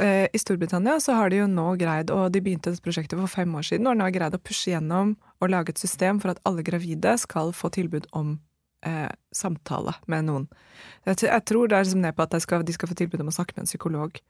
eh, 0.00 0.28
i 0.32 0.38
Storbritannia 0.40 0.96
så 1.04 1.18
har 1.18 1.28
de 1.30 1.42
jo 1.42 1.46
nå 1.50 1.74
greid, 1.80 2.10
og 2.10 2.30
de 2.32 2.40
begynte 2.40 2.72
dette 2.72 2.82
prosjektet 2.84 3.18
for 3.20 3.28
fem 3.28 3.52
år 3.54 3.66
siden, 3.68 3.86
og 3.90 3.98
nå 4.00 4.08
har 4.08 4.14
greid 4.16 4.34
å 4.38 4.40
pushe 4.40 4.72
gjennom 4.72 5.16
og 5.42 5.50
lage 5.52 5.74
et 5.74 5.82
system 5.82 6.20
for 6.22 6.32
at 6.32 6.40
alle 6.48 6.62
gravide 6.64 7.16
skal 7.20 7.52
få 7.52 7.68
tilbud 7.74 8.06
om 8.16 8.38
eh, 8.86 9.08
samtale 9.34 9.94
med 10.10 10.28
noen. 10.28 10.46
Jeg, 11.06 11.22
jeg 11.24 11.44
tror 11.48 11.70
det 11.70 11.78
er 11.78 11.86
liksom 11.86 12.04
ned 12.04 12.16
på 12.18 12.26
at 12.26 12.34
de 12.34 12.40
skal, 12.44 12.64
de 12.66 12.76
skal 12.76 12.90
få 12.90 12.98
tilbud 12.98 13.24
om 13.24 13.32
å 13.32 13.34
snakke 13.34 13.56
med 13.56 13.64
en 13.66 13.70
psykolog. 13.70 14.22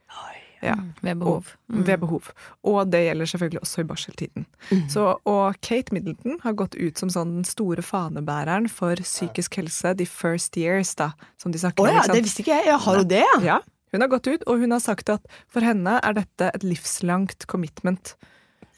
Ja, 0.63 0.77
Ved 1.03 1.19
behov. 1.19 1.49
Mm. 1.67 1.83
ved 1.89 1.99
behov. 1.99 2.29
Og 2.63 2.87
det 2.93 3.01
gjelder 3.03 3.27
selvfølgelig 3.33 3.61
også 3.65 3.83
i 3.83 3.87
barseltiden. 3.89 4.45
Mm. 4.71 4.85
Så, 4.93 5.07
og 5.27 5.57
Kate 5.67 5.91
Middleton 5.95 6.39
har 6.45 6.55
gått 6.55 6.77
ut 6.79 7.03
som 7.03 7.11
sånn 7.11 7.33
den 7.41 7.49
store 7.49 7.83
fanebæreren 7.83 8.69
for 8.71 8.95
psykisk 9.03 9.59
helse 9.59 9.91
de 9.99 10.07
first 10.07 10.57
years, 10.57 10.95
da, 10.95 11.11
som 11.43 11.51
de 11.51 11.59
snakker 11.59 11.83
om. 11.83 11.91
Oh, 11.91 11.99
ja, 11.99 12.07
det 12.07 12.23
visste 12.23 12.45
ikke 12.45 12.55
jeg. 12.61 12.69
Jeg 12.71 12.79
har 12.87 13.01
jo 13.01 13.09
det, 13.11 13.25
ja? 13.27 13.41
Ja, 13.43 13.59
hun 13.93 14.07
har 14.07 14.13
gått 14.13 14.31
ut, 14.31 14.47
og 14.47 14.63
hun 14.63 14.73
har 14.73 14.81
sagt 14.81 15.11
at 15.13 15.27
for 15.51 15.67
henne 15.67 15.99
er 15.99 16.15
dette 16.17 16.53
et 16.55 16.63
livslangt 16.65 17.49
commitment. 17.51 18.15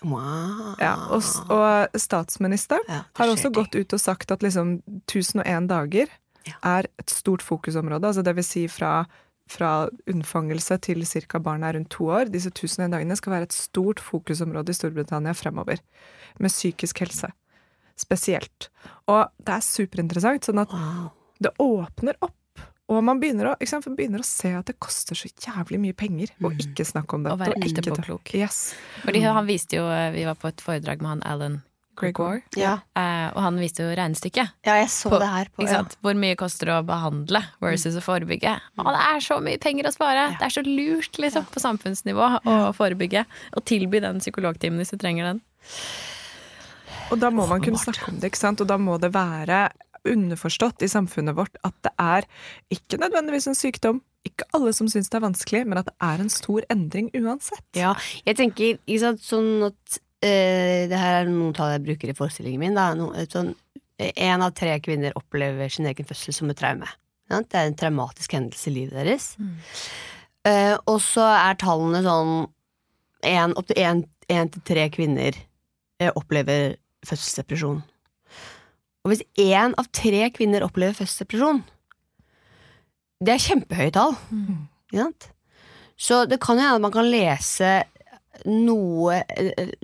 Wow. 0.04 0.74
Ja, 0.80 0.94
og, 1.10 1.22
og 1.50 1.94
statsministeren 1.98 2.84
Ja, 2.88 3.02
har 3.16 3.30
også 3.32 3.48
ting. 3.48 3.54
gått 3.56 3.74
ut 3.78 3.92
og 3.96 4.00
sagt 4.02 4.30
at 4.34 4.42
liksom 4.44 4.82
1001 5.08 5.68
dager 5.70 6.08
Ja. 6.46 6.52
er 6.62 6.84
et 7.00 7.08
stort 7.10 7.40
fokusområde. 7.42 8.04
Altså 8.04 8.22
det 8.22 8.34
vil 8.36 8.44
si 8.44 8.66
fra, 8.68 9.06
fra 9.48 9.88
unnfangelse 10.06 10.76
til 10.84 11.00
ca. 11.06 11.38
barnet 11.38 11.70
er 11.70 11.78
rundt 11.78 11.88
to 11.90 12.04
år. 12.12 12.28
Disse 12.30 12.50
1001 12.52 12.90
dagene 12.92 13.16
skal 13.16 13.32
være 13.32 13.42
et 13.48 13.52
stort 13.56 13.98
fokusområde 14.00 14.68
i 14.68 14.76
Storbritannia 14.76 15.32
fremover. 15.32 15.80
Med 16.38 16.50
psykisk 16.50 16.98
helse. 17.00 17.32
Spesielt. 17.96 18.68
Og 19.08 19.28
det 19.40 19.54
er 19.54 19.60
superinteressant. 19.64 20.44
Sånn 20.44 20.60
at 20.60 20.72
Wow. 20.72 21.10
det 21.40 21.52
åpner 21.58 22.14
opp. 22.20 22.34
Og 22.92 23.00
man 23.02 23.16
begynner 23.20 23.48
å, 23.48 23.56
ikke 23.56 23.70
sant, 23.70 23.86
man 23.88 23.96
begynner 23.96 24.20
å 24.20 24.26
se 24.28 24.50
at 24.58 24.66
det 24.68 24.74
koster 24.78 25.16
så 25.16 25.30
jævlig 25.40 25.78
mye 25.80 25.94
penger 25.96 26.28
å 26.42 26.50
Mm. 26.52 26.58
ikke 26.60 26.84
snakke 26.84 27.14
om 27.16 27.22
det. 27.24 27.32
Å 27.32 27.38
være 27.40 27.56
etterpåklok. 27.64 28.34
Yes. 28.34 28.74
Fordi 29.02 29.22
han 29.24 29.46
viste 29.46 29.76
jo 29.78 29.86
Vi 30.12 30.24
var 30.24 30.34
på 30.34 30.48
et 30.48 30.60
foredrag 30.60 31.00
med 31.00 31.08
han 31.08 31.22
Alan 31.24 31.62
Gregor, 31.96 32.42
Ja. 32.56 32.80
eh, 32.96 33.30
og 33.34 33.40
han 33.40 33.56
viste 33.56 33.78
jo 33.86 33.94
regnestykket. 33.94 34.50
ja, 34.66 34.74
jeg 34.82 34.88
så 34.88 35.08
På- 35.10 35.18
det 35.20 35.28
her 35.28 35.44
på 35.56 35.62
Ikke 35.62 35.70
ja. 35.72 35.82
Hvor 36.02 36.14
mye 36.18 36.36
koster 36.36 36.66
det 36.66 36.74
å 36.74 36.84
behandle 36.84 37.42
versus 37.62 37.94
å 37.94 38.02
forebygge? 38.02 38.60
Å, 38.78 38.84
det 38.84 39.02
er 39.14 39.20
så 39.20 39.40
mye 39.40 39.58
penger 39.60 39.84
å 39.84 39.92
spare! 39.94 40.36
Det 40.38 40.42
er 40.42 40.50
så 40.50 40.62
lurt 40.66 41.12
liksom, 41.18 41.46
på 41.46 41.60
samfunnsnivå 41.62 42.42
å 42.44 42.74
forebygge. 42.74 43.24
Og 43.56 43.64
tilby 43.64 44.00
den 44.00 44.18
psykologtimen 44.18 44.76
hvis 44.82 44.90
du 44.90 44.96
trenger 44.98 45.24
den. 45.32 45.40
Og 47.12 47.18
da 47.20 47.30
må 47.30 47.46
man 47.48 47.60
kunne 47.62 47.78
snakke 47.78 48.08
om 48.10 48.18
det, 48.18 48.32
ikke 48.32 48.38
sant? 48.42 48.60
Og 48.60 48.66
da 48.66 48.76
må 48.76 48.98
det 49.00 49.12
være 49.12 49.70
underforstått 50.08 50.82
i 50.84 50.90
samfunnet 50.90 51.36
vårt 51.38 51.56
at 51.66 51.76
det 51.86 51.92
er 52.00 52.26
ikke 52.74 53.00
nødvendigvis 53.02 53.48
en 53.50 53.58
sykdom. 53.58 54.00
Ikke 54.24 54.46
alle 54.56 54.72
som 54.76 54.88
syns 54.88 55.10
det 55.12 55.18
er 55.18 55.26
vanskelig, 55.26 55.62
men 55.68 55.80
at 55.80 55.90
det 55.90 55.96
er 56.04 56.22
en 56.22 56.32
stor 56.32 56.64
endring 56.72 57.10
uansett. 57.18 57.66
Ja, 57.76 57.92
jeg 58.24 58.38
tenker 58.40 58.78
sant, 59.00 59.22
sånn 59.24 59.68
at 59.68 59.98
øh, 60.24 60.88
Det 60.88 61.00
her 61.00 61.20
er 61.22 61.28
noen 61.28 61.52
tall 61.56 61.74
jeg 61.74 61.84
bruker 61.84 62.12
i 62.12 62.16
forestillingen 62.16 62.62
min. 62.62 62.78
Da, 62.78 62.90
no, 62.96 63.10
sånn, 63.30 63.52
en 63.98 64.44
av 64.44 64.54
tre 64.56 64.78
kvinner 64.84 65.16
opplever 65.18 65.70
sin 65.72 65.88
egen 65.90 66.08
fødsel 66.08 66.36
som 66.36 66.50
et 66.52 66.60
traume. 66.60 66.88
Ja, 67.30 67.40
det 67.40 67.56
er 67.56 67.70
en 67.70 67.78
traumatisk 67.78 68.34
hendelse 68.36 68.68
i 68.70 68.74
livet 68.78 68.98
deres. 68.98 69.30
Eh, 70.44 70.74
og 70.90 71.00
så 71.04 71.24
er 71.36 71.60
tallene 71.60 72.04
sånn 72.04 72.36
Opptil 73.24 73.78
én 73.80 74.50
til 74.52 74.62
tre 74.68 74.82
kvinner 74.92 75.32
eh, 75.32 76.10
opplever 76.12 76.74
fødselsdepresjon. 77.08 77.78
Og 79.04 79.12
hvis 79.12 79.24
én 79.40 79.74
av 79.76 79.88
tre 79.92 80.28
kvinner 80.32 80.64
opplever 80.64 80.96
fødselsdepresjon 80.96 81.60
Det 83.24 83.34
er 83.34 83.42
kjempehøye 83.44 83.92
tall. 83.94 84.16
Ikke 84.88 85.02
sant? 85.02 85.26
Så 85.94 86.24
det 86.28 86.40
kan 86.42 86.58
jo 86.58 86.64
hende 86.64 86.80
at 86.80 86.84
man 86.84 86.94
kan 86.94 87.06
lese 87.08 87.74
noe 88.50 89.20
eh, 89.38 89.76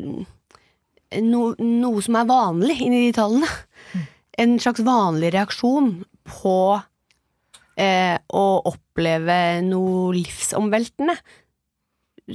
no, 1.23 1.43
Noe 1.59 2.03
som 2.03 2.19
er 2.19 2.31
vanlig 2.31 2.81
inni 2.83 3.05
de 3.07 3.13
tallene. 3.17 3.51
En 4.41 4.57
slags 4.63 4.83
vanlig 4.87 5.31
reaksjon 5.37 5.93
på 6.27 6.57
eh, 7.77 8.17
å 8.17 8.45
oppleve 8.73 9.39
noe 9.67 10.15
livsomveltende. 10.17 11.17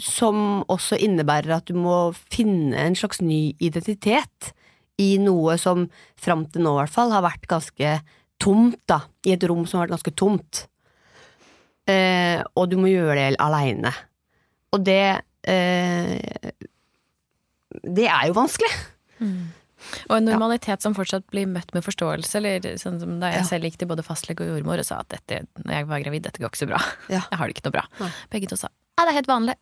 Som 0.01 0.63
også 0.71 0.99
innebærer 1.01 1.57
at 1.57 1.67
du 1.67 1.75
må 1.79 1.97
finne 2.31 2.77
en 2.87 2.97
slags 2.99 3.21
ny 3.23 3.55
identitet 3.63 4.53
i 5.01 5.17
noe 5.19 5.57
som 5.59 5.87
fram 6.15 6.45
til 6.51 6.63
nå 6.63 6.71
i 6.75 6.79
hvert 6.83 6.93
fall 6.93 7.11
har 7.11 7.23
vært 7.25 7.47
ganske 7.51 7.97
tomt, 8.39 8.79
da. 8.87 9.01
I 9.27 9.33
et 9.35 9.43
rom 9.47 9.65
som 9.67 9.79
har 9.79 9.87
vært 9.87 9.97
ganske 9.97 10.15
tomt. 10.15 10.65
Eh, 11.87 12.39
og 12.55 12.69
du 12.71 12.77
må 12.81 12.87
gjøre 12.89 13.15
det 13.33 13.37
aleine. 13.43 13.91
Og 14.73 14.81
det 14.87 15.01
eh, 15.47 16.51
Det 17.85 18.07
er 18.07 18.27
jo 18.29 18.33
vanskelig. 18.39 18.71
Og 20.09 20.15
en 20.17 20.25
normalitet 20.25 20.81
som 20.81 20.95
fortsatt 20.97 21.27
blir 21.29 21.45
møtt 21.47 21.73
med 21.75 21.83
forståelse. 21.85 22.39
Eller 22.39 22.79
sånn 22.81 22.97
som 22.99 23.19
da 23.21 23.29
jeg 23.33 23.43
Ja. 23.43 23.47
selv 23.51 23.67
gikk 23.69 23.77
til 23.77 23.87
både 23.91 24.03
fastlege 24.03 24.41
og 24.47 24.55
jordmor 24.55 24.79
og 24.81 24.85
sa 24.87 24.99
at 25.03 25.09
dette, 25.13 25.43
når 25.63 25.73
jeg 25.75 25.87
var 25.91 25.99
gravid, 26.01 26.23
dette 26.25 26.39
går 26.41 26.49
ikke 26.49 26.63
så 26.63 26.67
bra. 26.71 26.79
Ja. 27.09 27.21
Jeg 27.29 27.37
har 27.39 27.47
det 27.47 27.55
ikke 27.57 27.67
noe 27.69 27.75
bra. 27.77 28.09
Begge 28.31 28.47
to 28.49 28.55
sa 28.57 28.67
ja, 28.97 29.03
det 29.03 29.11
er 29.11 29.17
helt 29.19 29.27
vanlig. 29.27 29.55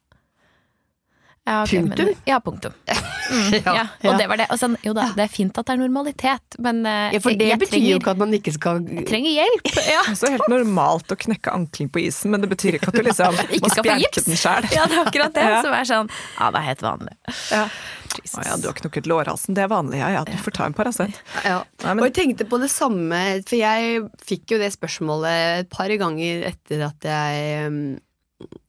Ja, 1.47 1.63
ok, 1.63 1.73
men- 1.73 1.89
Punktum? 1.91 2.15
ja, 2.29 2.39
punktum. 2.39 2.73
Mm, 3.31 3.53
ja, 3.65 3.73
Ja, 3.73 3.83
og 4.03 4.07
ja. 4.11 4.17
det 4.17 4.27
var 4.29 4.37
det. 4.41 4.47
Og 4.51 4.59
sånn, 4.59 4.75
jo 4.83 4.93
da, 4.97 5.05
det 5.15 5.23
er 5.27 5.31
fint 5.31 5.57
at 5.57 5.65
det 5.69 5.73
er 5.75 5.81
normalitet, 5.83 6.57
men 6.59 6.83
eh, 6.85 7.13
Ja, 7.15 7.19
for 7.23 7.31
det 7.39 7.47
jeg 7.51 7.59
betyr 7.61 7.71
trenger, 7.77 7.89
jo 7.93 7.99
ikke 8.01 8.11
at 8.15 8.21
man 8.23 8.33
ikke 8.37 8.53
skal 8.55 8.81
jeg 8.99 9.05
trenger 9.09 9.31
hjelp. 9.37 9.71
Ja. 9.93 10.01
Det 10.09 10.27
er 10.29 10.35
helt 10.37 10.49
normalt 10.51 11.11
å 11.13 11.19
knekke 11.19 11.53
ankelen 11.53 11.89
på 11.93 12.01
isen, 12.03 12.31
men 12.33 12.41
det 12.43 12.49
betyr 12.51 12.79
ikke 12.79 12.91
at 12.91 12.97
du 12.99 13.03
liksom 13.05 13.35
Ikke 13.47 13.63
må 13.63 13.71
skal 13.73 13.83
få 13.83 13.89
spjelke 13.89 14.07
gips. 14.09 14.27
den 14.29 14.39
sjæl. 14.39 14.69
ja, 14.73 14.85
det 14.89 14.97
er 14.99 15.03
akkurat 15.07 15.33
det 15.37 15.43
Ja. 15.49 15.59
som 15.65 15.73
er 15.77 15.89
sånn 15.89 16.09
Ja, 16.39 16.51
det 16.51 16.61
er 16.63 16.67
helt 16.71 16.81
vanlig. 16.87 17.17
Ja. 17.51 17.65
Jesus. 18.13 18.35
Å 18.37 18.43
ja, 18.45 18.55
du 18.61 18.67
har 18.69 18.75
knukket 18.77 19.07
lårhalsen, 19.09 19.55
det 19.57 19.63
er 19.63 19.69
vanlig. 19.71 19.97
Ja 19.97 20.09
ja, 20.13 20.23
du 20.27 20.33
får 20.37 20.53
ta 20.53 20.67
en 20.69 20.75
Paracet. 20.77 21.15
Ja. 21.43 21.63
Nei, 21.81 21.93
men- 21.95 22.03
Og 22.03 22.09
jeg 22.11 22.13
tenkte 22.19 22.45
på 22.45 22.59
det 22.61 22.69
samme, 22.69 23.21
for 23.47 23.55
jeg 23.57 24.03
fikk 24.21 24.53
jo 24.53 24.59
det 24.61 24.69
spørsmålet 24.75 25.63
et 25.63 25.69
par 25.73 25.89
ganger 25.97 26.43
etter 26.51 26.83
at 26.91 27.07
jeg 27.09 27.67
um, 27.71 27.79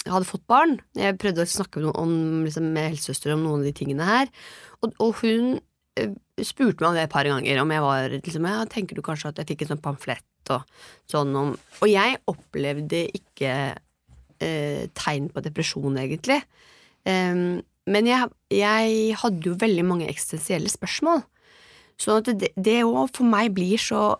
hadde 0.07 0.29
fått 0.29 0.45
barn. 0.51 0.77
Jeg 0.99 1.18
prøvde 1.22 1.45
å 1.45 1.51
snakke 1.51 1.83
med, 1.83 1.93
om, 2.01 2.45
liksom, 2.47 2.70
med 2.75 2.93
helsesøster 2.93 3.35
om 3.35 3.45
noen 3.45 3.62
av 3.62 3.68
de 3.68 3.75
tingene 3.77 4.09
her, 4.09 4.31
og, 4.83 4.95
og 5.03 5.20
hun 5.22 5.57
eh, 6.01 6.14
spurte 6.45 6.83
meg 6.83 6.91
om 6.91 6.99
det 6.99 7.07
et 7.07 7.14
par 7.14 7.29
ganger, 7.29 7.61
om 7.62 7.75
jeg 7.75 7.85
var 7.85 8.16
liksom, 8.16 8.49
ja, 8.51 8.64
tenker 8.70 8.99
du 8.99 9.05
kanskje 9.07 9.33
at 9.33 9.43
jeg 9.43 9.53
fikk 9.53 9.64
en 9.64 9.75
sånn 9.75 9.85
pamflett 9.85 10.53
og 10.53 10.64
sånn 11.09 11.31
om 11.41 11.53
Og 11.55 11.89
jeg 11.89 12.18
opplevde 12.29 13.07
ikke 13.16 13.53
eh, 14.43 14.83
tegn 14.97 15.31
på 15.33 15.45
depresjon, 15.45 15.97
egentlig. 16.01 16.43
Um, 17.05 17.62
men 17.91 18.09
jeg, 18.09 18.31
jeg 18.53 19.16
hadde 19.20 19.49
jo 19.51 19.59
veldig 19.61 19.85
mange 19.85 20.09
eksistensielle 20.09 20.70
spørsmål. 20.72 21.25
Så 22.01 22.18
at 22.20 22.31
det, 22.33 22.81
òg 22.83 23.12
for 23.14 23.29
meg 23.29 23.53
blir 23.55 23.79
så 23.79 24.16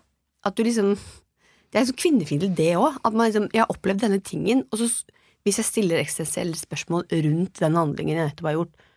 At 0.47 0.55
du 0.55 0.61
liksom 0.63 0.93
Det 0.95 1.81
er 1.81 1.87
så 1.89 1.95
kvinnefiendtlig, 1.97 2.53
det 2.55 2.77
òg. 2.79 3.01
At 3.03 3.13
man 3.13 3.27
liksom 3.27 3.49
Jeg 3.51 3.65
har 3.65 3.73
opplevd 3.73 4.05
denne 4.05 4.21
tingen, 4.23 4.63
og 4.71 4.79
så 4.79 4.87
hvis 5.45 5.59
jeg 5.61 5.67
stiller 5.67 6.01
eksistensielle 6.01 6.57
spørsmål 6.57 7.05
rundt 7.11 7.61
den 7.61 7.77
handlingen 7.77 8.17
jeg 8.17 8.31
nettopp 8.31 8.49
har 8.49 8.57
gjort, 8.57 8.87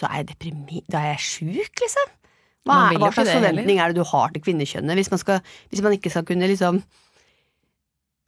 så 0.00 0.08
er 0.08 0.22
jeg 0.22 0.32
deprimert 0.32 0.90
Da 0.90 1.02
er 1.02 1.14
jeg 1.14 1.24
sjuk, 1.28 1.82
liksom. 1.84 2.18
Hva, 2.66 2.76
er, 2.92 2.98
hva 3.02 3.10
slags 3.14 3.32
forventning 3.34 3.80
er 3.82 3.90
det 3.90 3.98
du 3.98 4.06
har 4.06 4.30
til 4.34 4.42
kvinnekjønnet? 4.44 4.98
Hvis 4.98 5.10
man, 5.10 5.20
skal, 5.22 5.40
hvis 5.70 5.82
man 5.82 5.96
ikke 5.96 6.12
skal 6.14 6.26
kunne 6.26 6.46
liksom 6.50 6.78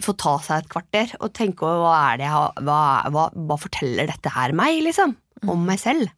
få 0.02 0.14
ta 0.18 0.34
seg 0.42 0.64
et 0.64 0.70
kvarter 0.72 1.12
og 1.20 1.30
tenke 1.36 1.66
over 1.66 1.84
hva 1.84 1.94
er 2.10 2.18
det 2.18 2.26
jeg 2.26 2.34
har 2.34 2.64
hva, 2.66 2.78
hva, 3.14 3.26
hva 3.30 3.58
forteller 3.62 4.10
dette 4.10 4.32
her 4.34 4.54
meg, 4.58 4.80
liksom? 4.86 5.14
Om 5.46 5.66
meg 5.68 5.78
selv. 5.82 6.10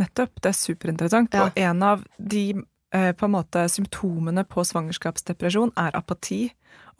Nettopp, 0.00 0.34
det 0.42 0.50
er 0.50 0.58
superinteressant. 0.58 1.34
Ja. 1.34 1.46
Og 1.46 1.60
en 1.62 1.84
av 1.86 2.02
de 2.18 2.44
på 3.18 3.26
en 3.26 3.32
måte 3.34 3.64
symptomene 3.72 4.44
på 4.46 4.62
svangerskapsdepresjon 4.68 5.72
er 5.82 5.96
apati 5.98 6.44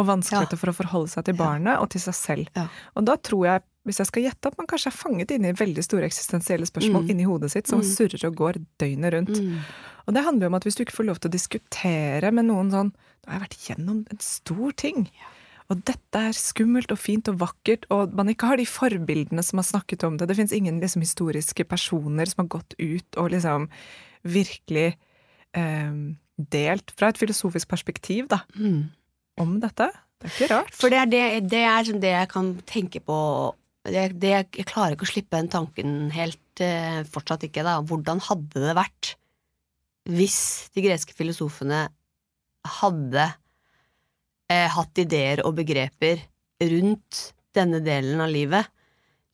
og 0.00 0.08
vanskeligheter 0.08 0.58
for 0.58 0.72
å 0.72 0.74
forholde 0.74 1.12
seg 1.12 1.24
til 1.28 1.36
barnet 1.38 1.78
og 1.78 1.90
til 1.94 2.02
seg 2.02 2.16
selv. 2.18 2.48
Ja. 2.58 2.66
Og 2.98 3.06
da 3.06 3.14
tror 3.16 3.44
jeg, 3.46 3.62
hvis 3.86 4.00
jeg 4.00 4.08
skal 4.08 4.24
gjette, 4.24 4.50
at 4.50 4.58
man 4.58 4.66
kanskje 4.70 4.90
er 4.90 4.96
fanget 4.96 5.30
inne 5.36 5.52
i 5.52 5.56
veldig 5.58 5.84
store 5.86 6.08
eksistensielle 6.08 6.66
spørsmål 6.66 7.04
Mm. 7.04 7.10
inni 7.12 7.26
hodet 7.28 7.50
sitt 7.52 7.68
som 7.70 7.78
Mm. 7.80 7.84
surrer 7.86 8.24
og 8.26 8.34
går 8.34 8.54
døgnet 8.80 9.12
rundt. 9.12 9.38
Og 10.08 10.14
det 10.14 10.24
handler 10.24 10.44
jo 10.44 10.50
om 10.50 10.54
at 10.58 10.64
hvis 10.64 10.74
du 10.76 10.84
ikke 10.84 10.96
får 10.98 11.06
lov 11.06 11.20
til 11.20 11.30
å 11.30 11.36
diskutere 11.38 12.32
med 12.32 12.44
noen 12.46 12.70
sånn 12.70 12.92
Da 13.24 13.30
har 13.32 13.40
jeg 13.40 13.48
vært 13.48 13.64
gjennom 13.68 14.06
en 14.10 14.18
stor 14.20 14.72
ting. 14.76 15.08
Og 15.70 15.82
dette 15.84 16.14
er 16.18 16.32
skummelt 16.36 16.90
og 16.92 16.98
fint 16.98 17.26
og 17.28 17.38
vakkert, 17.38 17.86
og 17.90 18.12
man 18.12 18.28
ikke 18.28 18.46
har 18.48 18.56
de 18.58 18.66
forbildene 18.66 19.42
som 19.42 19.56
har 19.56 19.64
snakket 19.64 20.04
om 20.04 20.18
det. 20.18 20.28
Det 20.28 20.36
fins 20.36 20.52
ingen 20.52 20.78
liksom, 20.78 21.00
historiske 21.00 21.64
personer 21.66 22.26
som 22.28 22.44
har 22.44 22.60
gått 22.60 22.74
ut 22.78 23.16
og 23.16 23.30
liksom 23.30 23.68
virkelig 24.26 24.96
eh, 25.54 25.96
delt 26.36 26.92
fra 26.98 27.08
et 27.12 27.20
filosofisk 27.20 27.68
perspektiv 27.70 28.28
da, 28.32 28.42
Mm. 28.58 28.90
om 29.38 29.60
dette. 29.62 29.90
Det 30.20 30.30
er 30.30 30.34
ikke 30.34 30.50
rart. 30.54 30.74
For 30.74 30.90
det 30.90 30.98
er, 31.02 31.06
det, 31.10 31.50
det 31.50 31.62
er 31.68 31.84
sånn 31.88 32.00
det 32.02 32.12
jeg 32.14 32.28
kan 32.32 32.54
tenke 32.66 33.00
på 33.04 33.18
det, 33.84 34.18
det, 34.18 34.30
Jeg 34.56 34.64
klarer 34.70 34.94
ikke 34.96 35.04
å 35.04 35.10
slippe 35.12 35.36
den 35.36 35.50
tanken 35.52 36.10
helt, 36.14 36.60
eh, 36.64 37.02
fortsatt 37.04 37.44
ikke, 37.44 37.62
da. 37.66 37.80
Hvordan 37.84 38.22
hadde 38.24 38.62
det 38.62 38.74
vært 38.78 39.14
hvis 40.08 40.68
de 40.74 40.82
greske 40.84 41.12
filosofene 41.16 41.88
hadde 42.80 43.26
eh, 44.52 44.68
hatt 44.72 45.00
ideer 45.00 45.42
og 45.44 45.56
begreper 45.56 46.22
rundt 46.64 47.20
denne 47.56 47.80
delen 47.84 48.20
av 48.20 48.32
livet, 48.32 48.68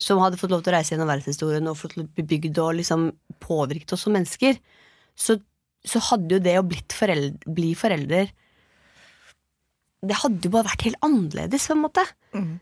som 0.01 0.19
hadde 0.23 0.39
fått 0.39 0.51
lov 0.53 0.63
til 0.63 0.73
å 0.73 0.77
reise 0.77 0.93
gjennom 0.95 1.09
verdenshistorien 1.11 1.67
og 1.69 1.77
fått 1.79 1.95
lov 1.97 2.07
til 2.07 2.11
å 2.11 2.17
bli 2.19 2.25
bygd 2.35 2.59
og 2.63 2.75
liksom 2.79 3.07
påvirket 3.43 3.93
oss 3.95 4.05
som 4.07 4.15
mennesker, 4.15 4.57
så, 5.15 5.37
så 5.87 5.99
hadde 6.11 6.37
jo 6.37 6.43
det 6.43 6.57
å 6.59 6.65
blitt 6.67 6.93
foreld, 6.93 7.41
bli 7.49 7.71
forelder 7.77 8.29
det 10.01 10.17
hadde 10.23 10.47
jo 10.47 10.53
bare 10.55 10.69
vært 10.71 10.85
helt 10.87 11.01
annerledes, 11.05 11.67
på 11.69 11.75
en 11.75 11.83
måte. 11.83 12.03
Mm. 12.33 12.53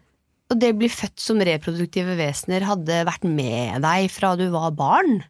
Og 0.50 0.60
det 0.60 0.72
å 0.74 0.78
bli 0.82 0.90
født 0.92 1.22
som 1.24 1.40
reproduktive 1.46 2.18
vesener 2.20 2.66
hadde 2.68 3.04
vært 3.08 3.26
med 3.28 3.84
deg 3.86 4.10
fra 4.12 4.34
du 4.40 4.48
var 4.52 4.74
barn. 4.76 5.22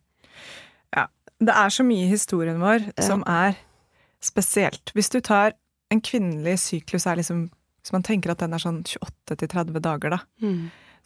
Ja. 0.95 1.07
Det 1.37 1.53
er 1.53 1.73
så 1.75 1.85
mye 1.85 2.07
i 2.07 2.11
historien 2.13 2.59
vår 2.63 2.87
Ja. 2.87 3.03
som 3.05 3.23
er 3.27 3.57
spesielt. 4.21 4.91
Hvis 4.95 5.11
du 5.11 5.19
tar 5.21 5.53
en 5.91 6.01
kvinnelig 6.01 6.59
syklus 6.59 7.05
er 7.07 7.17
liksom 7.21 7.49
Hvis 7.79 7.93
man 7.93 8.03
tenker 8.03 8.31
at 8.31 8.39
den 8.39 8.53
er 8.53 8.59
sånn 8.59 8.83
28 8.83 9.47
30 9.47 9.79
dager, 9.79 10.09
da. 10.09 10.17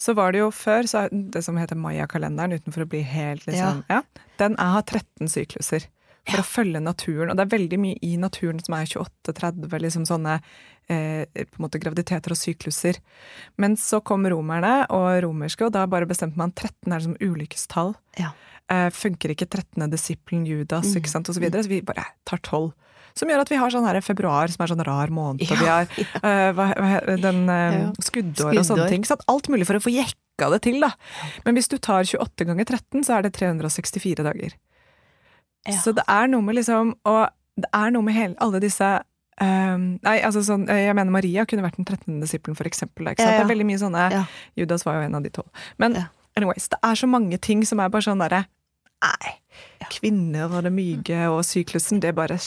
Så 0.01 0.15
var 0.15 0.31
det 0.31 0.39
jo 0.39 0.49
før 0.49 0.87
så 0.89 1.03
det 1.11 1.43
som 1.45 1.55
heter 1.55 1.75
Maya-kalenderen, 1.77 2.57
utenfor 2.57 2.81
å 2.81 2.89
bli 2.89 3.03
helt 3.03 3.45
liksom 3.45 3.83
Ja. 3.89 4.01
Den 4.39 4.55
er, 4.57 4.71
har 4.73 4.81
13 4.81 5.27
sykluser. 5.29 5.85
For 6.29 6.39
å 6.39 6.45
følge 6.47 6.79
naturen. 6.79 7.31
Og 7.33 7.35
det 7.37 7.43
er 7.43 7.51
veldig 7.57 7.79
mye 7.83 7.97
i 8.05 8.13
naturen 8.21 8.61
som 8.63 8.75
er 8.77 8.85
28-30, 8.87 9.73
liksom 9.83 10.05
sånne 10.07 10.37
eh, 10.87 11.25
på 11.27 11.59
en 11.59 11.65
måte 11.65 11.81
graviditeter 11.83 12.31
og 12.31 12.39
sykluser. 12.39 12.99
Men 13.59 13.75
så 13.79 13.99
kom 14.05 14.23
romerne 14.31 14.85
og 14.93 15.09
romerske, 15.25 15.67
og 15.67 15.73
da 15.75 15.83
bare 15.91 16.07
bestemte 16.07 16.39
man 16.39 16.53
13 16.55 16.95
er 16.95 17.03
som 17.03 17.17
ulykkestall. 17.19 17.93
Ja. 18.21 18.31
Eh, 18.71 18.87
funker 18.95 19.33
ikke 19.35 19.49
13. 19.51 19.89
disippelen 19.91 20.45
Judas, 20.47 20.87
Mm. 20.93 21.01
ikke 21.01 21.11
sant, 21.11 21.27
og 21.29 21.35
så 21.35 21.43
videre. 21.43 21.63
Så 21.65 21.69
vi 21.73 21.81
bare 21.81 22.05
tar 22.25 22.39
12. 22.39 22.71
Som 23.15 23.29
gjør 23.29 23.41
at 23.43 23.49
vi 23.51 23.59
har 23.61 23.69
sånn 23.69 23.85
her 23.85 23.99
februar 24.01 24.47
som 24.49 24.63
er 24.63 24.71
sånn 24.71 24.85
rar 24.87 25.11
måned, 25.13 25.43
og 25.45 25.59
vi 25.59 25.67
har 25.69 25.85
eh, 26.23 26.49
hva, 26.55 26.71
hva, 26.73 27.17
den 27.21 27.43
eh, 27.49 27.91
skuddår 28.01 28.57
og 28.57 28.65
sånne 28.65 28.87
ting. 28.89 29.03
Så 29.05 29.19
alt 29.27 29.49
mulig 29.53 29.67
for 29.69 29.77
å 29.77 29.83
få 29.83 29.91
jekka 29.93 30.49
det 30.49 30.63
til, 30.65 30.79
da. 30.81 30.89
Men 31.45 31.53
hvis 31.59 31.69
du 31.69 31.77
tar 31.77 32.07
28 32.09 32.47
ganger 32.49 32.65
13, 32.65 33.03
så 33.05 33.19
er 33.19 33.27
det 33.27 33.35
364 33.37 34.23
dager. 34.25 34.55
Ja. 35.67 35.79
Så 35.79 35.93
det 35.95 36.03
er 36.11 36.27
noe 36.27 36.43
med 36.43 36.57
liksom 36.57 36.95
Og 37.07 37.21
det 37.55 37.69
er 37.71 37.91
noe 37.95 38.03
med 38.03 38.15
hele, 38.17 38.37
alle 38.43 38.59
disse 38.63 38.99
Um, 39.41 39.95
Nei, 40.05 40.19
altså 40.21 40.43
sånn 40.45 40.67
eh, 40.69 40.83
Jeg 40.83 40.93
mener 40.93 41.09
Maria 41.09 41.41
kunne 41.49 41.63
vært 41.65 41.79
den 41.79 41.87
13. 41.87 42.19
disippelen, 42.21 42.53
for 42.53 42.69
eksempel. 42.69 43.07
Ja, 43.09 43.15
ja. 43.17 43.39
Det 43.39 43.41
er 43.41 43.49
veldig 43.49 43.65
mye 43.65 43.79
sånne 43.81 44.03
Ja. 44.13 44.19
Judas 44.61 44.85
var 44.85 44.99
jo 44.99 45.07
en 45.07 45.17
av 45.17 45.23
de 45.25 45.31
tolv. 45.33 45.49
Men 45.81 45.97
anyways, 46.37 46.67
det 46.69 46.77
er 46.85 46.99
så 46.99 47.09
mange 47.09 47.39
ting 47.41 47.63
som 47.65 47.81
er 47.81 47.89
bare 47.89 48.05
sånn 48.05 48.21
derre 48.21 48.43
Nei. 49.03 49.33
Kvinner 49.91 50.53
og 50.53 50.67
det 50.67 50.71
myke 50.71 51.25
og 51.33 51.41
syklusen, 51.49 51.99
det 51.99 52.13
er 52.13 52.19
bare 52.21 52.37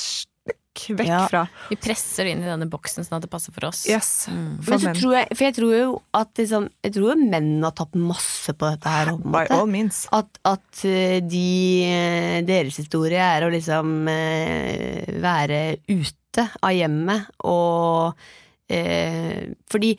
vekk 0.99 1.09
Ja. 1.09 1.21
fra 1.31 1.43
Vi 1.71 1.77
presser 1.81 2.25
det 2.29 2.33
inn 2.37 2.43
i 2.45 2.49
denne 2.51 2.69
boksen 2.71 3.05
sånn 3.07 3.17
at 3.19 3.23
det 3.27 3.31
passer 3.33 3.53
for 3.55 3.67
oss. 3.69 3.85
Yes. 3.89 4.27
Mm. 4.31 4.63
For 4.63 4.71
Men 4.77 4.81
så 4.83 4.87
menn. 4.91 4.99
tror 5.01 5.15
jeg, 5.19 5.29
for 5.37 5.45
jeg 5.47 5.55
tror 5.59 5.75
jo 5.77 5.89
at 6.21 6.35
liksom, 6.43 6.69
jeg 6.85 6.93
tror 6.97 7.09
jo 7.13 7.17
menn 7.31 7.51
har 7.65 7.73
tapt 7.79 7.95
masse 8.01 8.53
på 8.57 8.71
dette 8.73 8.89
her. 8.97 9.13
på 9.17 9.33
By 9.37 9.45
all 9.51 9.67
means. 9.67 10.03
At, 10.13 10.29
at 10.45 10.85
eh, 10.85 11.21
de, 11.21 11.45
eh, 11.87 12.41
deres 12.49 12.77
historie 12.83 13.19
er 13.23 13.47
å 13.47 13.53
liksom 13.53 13.95
eh, 14.13 15.17
være 15.23 15.63
ute 15.89 16.49
av 16.63 16.73
hjemmet 16.77 17.31
og 17.49 18.13
eh, 18.69 19.49
Fordi 19.71 19.95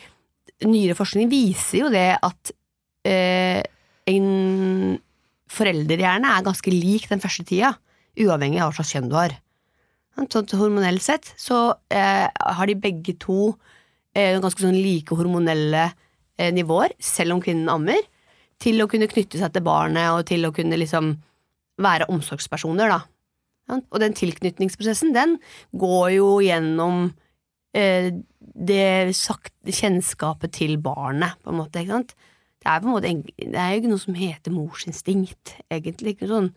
nyere 0.68 0.96
forskning 0.98 1.30
viser 1.30 1.84
jo 1.84 1.90
det 1.94 2.08
at 2.22 2.52
eh, 3.06 3.62
en 4.08 4.98
forelderhjerne 5.52 6.30
er 6.38 6.46
ganske 6.46 6.72
lik 6.74 7.08
den 7.12 7.22
første 7.24 7.46
tida, 7.48 7.74
uavhengig 8.20 8.60
av 8.62 8.72
hva 8.72 8.78
slags 8.80 8.94
kjønn 8.96 9.10
du 9.12 9.16
har. 9.18 9.36
Sånn 10.18 10.48
hormonelt 10.58 11.04
sett 11.06 11.30
så 11.38 11.76
eh, 11.94 12.26
har 12.26 12.70
de 12.70 12.74
begge 12.82 13.14
to 13.22 13.52
eh, 14.18 14.40
ganske 14.42 14.64
sånn 14.64 14.80
like 14.80 15.14
hormonelle 15.14 15.92
eh, 16.40 16.50
nivåer, 16.56 16.96
selv 16.98 17.36
om 17.36 17.44
kvinnen 17.44 17.70
ammer 17.70 18.02
til 18.62 18.82
å 18.82 18.88
kunne 18.90 19.10
knytte 19.10 19.38
seg 19.38 19.54
til 19.54 19.66
barnet 19.66 20.10
og 20.16 20.24
til 20.30 20.48
å 20.48 20.54
kunne 20.56 20.80
liksom 20.80 21.14
være 21.82 22.08
omsorgspersoner, 22.10 22.90
da. 22.90 23.04
Ja, 23.68 23.78
Og 23.92 24.00
den 24.02 24.16
tilknytningsprosessen, 24.18 25.14
den 25.14 25.38
går 25.78 26.16
jo 26.16 26.30
gjennom 26.42 27.12
eh, 27.78 28.10
det 28.40 29.14
sakte 29.18 29.76
kjennskapet 29.76 30.56
til 30.58 30.80
barnet, 30.82 31.38
på 31.44 31.54
en 31.54 31.60
måte, 31.60 31.84
ikke 31.84 32.00
sant. 32.00 32.16
Det 32.58 32.72
er 32.72 32.82
på 32.82 32.90
en 32.90 32.96
måte 32.96 33.12
Det 33.38 33.60
er 33.62 33.74
jo 33.76 33.82
ikke 33.84 33.92
noe 33.92 34.02
som 34.02 34.18
heter 34.18 34.56
morsinstinkt, 34.56 35.54
egentlig. 35.70 36.16
Ikke 36.16 36.32
sånn. 36.32 36.50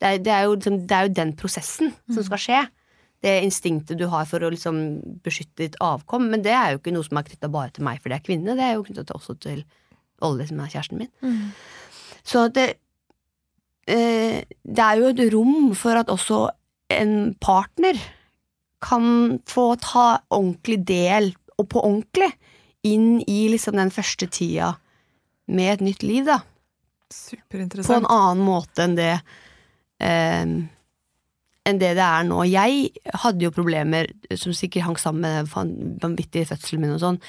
det, 0.00 0.08
er, 0.08 0.18
det, 0.24 0.32
er 0.34 0.48
jo, 0.48 0.56
liksom, 0.56 0.80
det 0.88 0.96
er 0.96 1.06
jo 1.06 1.14
den 1.20 1.34
prosessen 1.38 1.94
som 2.10 2.26
skal 2.26 2.42
skje. 2.42 2.64
Det 3.24 3.32
instinktet 3.42 3.98
du 3.98 4.06
har 4.12 4.28
for 4.30 4.44
å 4.44 4.50
liksom 4.54 4.76
beskytte 5.24 5.64
ditt 5.64 5.78
avkom. 5.82 6.28
Men 6.30 6.44
det 6.44 6.52
er 6.54 6.72
jo 6.72 6.82
ikke 6.82 6.94
noe 6.94 7.06
som 7.06 7.18
er 7.18 7.26
knytta 7.26 7.50
bare 7.50 7.72
til 7.74 7.86
meg, 7.88 8.02
for 8.02 8.12
det 8.12 8.20
er 8.20 8.26
kvinne. 8.28 8.54
Det 8.58 8.66
er 8.66 8.76
jo 8.76 8.84
knytta 8.86 9.16
også 9.16 9.38
til 9.42 9.64
Olli, 10.24 10.46
som 10.46 10.60
er 10.62 10.70
kjæresten 10.70 11.02
min. 11.02 11.10
Mm. 11.22 11.50
Så 12.26 12.44
det, 12.54 12.68
eh, 13.90 14.44
det 14.46 14.84
er 14.84 15.00
jo 15.00 15.10
et 15.10 15.24
rom 15.34 15.74
for 15.78 15.98
at 15.98 16.12
også 16.12 16.46
en 16.94 17.34
partner 17.42 17.98
kan 18.82 19.38
få 19.50 19.72
ta 19.82 20.20
ordentlig 20.30 20.78
del, 20.86 21.32
og 21.58 21.68
på 21.72 21.82
ordentlig, 21.82 22.30
inn 22.86 23.18
i 23.26 23.48
liksom 23.50 23.76
den 23.76 23.90
første 23.90 24.28
tida 24.30 24.76
med 25.50 25.72
et 25.72 25.84
nytt 25.88 26.04
liv, 26.06 26.28
da. 26.28 26.40
På 27.50 27.96
en 27.96 28.06
annen 28.06 28.42
måte 28.44 28.84
enn 28.84 28.94
det 28.98 29.14
eh, 30.04 30.44
enn 31.68 31.78
det 31.80 31.92
det 31.98 32.04
er 32.04 32.26
nå. 32.28 32.40
Jeg 32.48 32.90
hadde 33.22 33.44
jo 33.46 33.52
problemer, 33.54 34.08
som 34.40 34.54
sikkert 34.56 34.86
hang 34.88 34.98
sammen 35.00 35.22
med 35.24 35.36
den 35.42 35.50
van- 35.52 35.96
vanvittige 36.02 36.48
fødselen 36.50 36.82
min 36.84 36.96
og 36.96 37.02
sånn, 37.04 37.20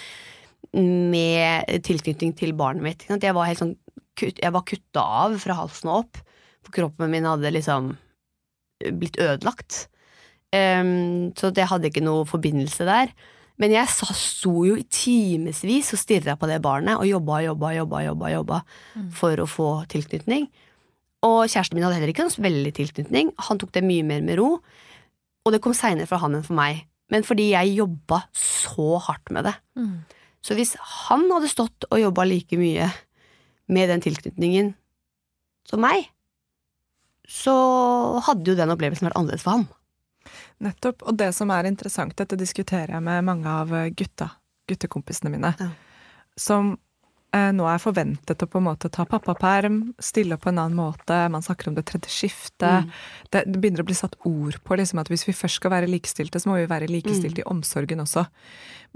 med 0.74 1.70
tilknytning 1.86 2.36
til 2.38 2.54
barnet 2.58 2.84
mitt. 2.86 3.06
Jeg 3.10 3.36
var 3.36 3.50
helt 3.50 3.62
sånn 3.62 3.76
Jeg 4.20 4.52
var 4.52 4.66
kutta 4.68 5.00
av 5.02 5.38
fra 5.40 5.56
halsen 5.56 5.88
og 5.88 6.02
opp, 6.02 6.18
for 6.66 6.76
kroppen 6.76 7.08
min 7.14 7.24
hadde 7.24 7.54
liksom 7.56 7.94
blitt 9.00 9.16
ødelagt. 9.16 9.86
Um, 10.52 11.30
så 11.40 11.54
jeg 11.56 11.70
hadde 11.72 11.88
ikke 11.88 12.04
noe 12.04 12.26
forbindelse 12.28 12.84
der. 12.88 13.14
Men 13.60 13.72
jeg 13.72 13.88
sto 13.92 14.66
jo 14.68 14.76
i 14.80 14.84
timevis 14.92 15.94
og 15.96 16.00
stirra 16.00 16.36
på 16.40 16.48
det 16.52 16.62
barnet 16.64 16.96
og 17.00 17.08
jobba 17.08 17.42
jobba, 17.44 17.74
jobba, 17.76 18.04
jobba, 18.08 18.30
jobba 18.32 18.60
for 19.12 19.40
å 19.40 19.48
få 19.48 19.70
tilknytning. 19.92 20.48
Og 21.26 21.42
kjæresten 21.52 21.76
min 21.76 21.84
hadde 21.84 21.98
heller 21.98 22.14
ikke 22.14 22.24
noe 22.28 22.44
veldig 22.46 22.72
tilknytning. 22.78 23.34
Han 23.50 23.60
tok 23.60 23.74
det 23.76 23.84
mye 23.84 24.06
mer 24.08 24.22
med 24.24 24.40
ro. 24.40 24.60
Og 25.46 25.54
det 25.56 25.62
kom 25.64 25.76
seinere 25.76 26.08
fra 26.08 26.20
han 26.22 26.38
enn 26.38 26.46
for 26.46 26.56
meg. 26.60 26.86
Men 27.12 27.26
fordi 27.26 27.50
jeg 27.52 27.76
jobba 27.80 28.22
så 28.38 29.00
hardt 29.04 29.32
med 29.34 29.48
det. 29.50 29.56
Mm. 29.80 29.98
Så 30.46 30.56
hvis 30.56 30.76
han 31.10 31.26
hadde 31.32 31.50
stått 31.52 31.88
og 31.90 32.00
jobba 32.00 32.24
like 32.30 32.56
mye 32.60 32.88
med 33.68 33.90
den 33.92 34.04
tilknytningen 34.06 34.72
som 35.68 35.82
meg, 35.84 36.08
så 37.30 37.54
hadde 38.26 38.50
jo 38.50 38.58
den 38.58 38.72
opplevelsen 38.74 39.10
vært 39.10 39.20
annerledes 39.20 39.44
for 39.46 39.58
han. 39.58 39.68
Nettopp. 40.64 41.04
Og 41.08 41.18
det 41.20 41.32
som 41.38 41.52
er 41.54 41.68
interessant, 41.70 42.16
dette 42.18 42.38
diskuterer 42.40 42.96
jeg 42.96 43.06
med 43.06 43.26
mange 43.28 43.50
av 43.50 43.74
gutta, 43.98 44.32
guttekompisene 44.70 45.34
mine, 45.34 45.54
Ja. 45.60 45.70
som 46.38 46.78
nå 47.54 47.66
er 47.70 47.82
forventet 47.82 48.42
å 48.42 48.48
på 48.50 48.58
en 48.58 48.66
måte 48.66 48.90
ta 48.90 49.04
pappaperm, 49.06 49.94
stille 50.02 50.34
opp 50.34 50.48
på 50.48 50.50
en 50.50 50.62
annen 50.64 50.78
måte, 50.80 51.18
man 51.30 51.44
snakker 51.46 51.70
om 51.70 51.76
det 51.78 51.84
tredje 51.86 52.10
skiftet. 52.10 52.88
Mm. 52.88 52.94
Det, 53.30 53.44
det 53.46 53.60
begynner 53.62 53.84
å 53.84 53.88
bli 53.90 53.98
satt 53.98 54.16
ord 54.26 54.58
på 54.66 54.78
liksom, 54.80 55.02
at 55.04 55.12
hvis 55.14 55.28
vi 55.28 55.36
først 55.38 55.60
skal 55.62 55.74
være 55.76 55.90
likestilte, 55.92 56.42
så 56.42 56.50
må 56.50 56.58
vi 56.58 56.70
være 56.72 56.88
Mm. 56.90 56.96
likestilte 56.96 57.44
i 57.44 57.46
omsorgen 57.46 58.02
også. 58.02 58.26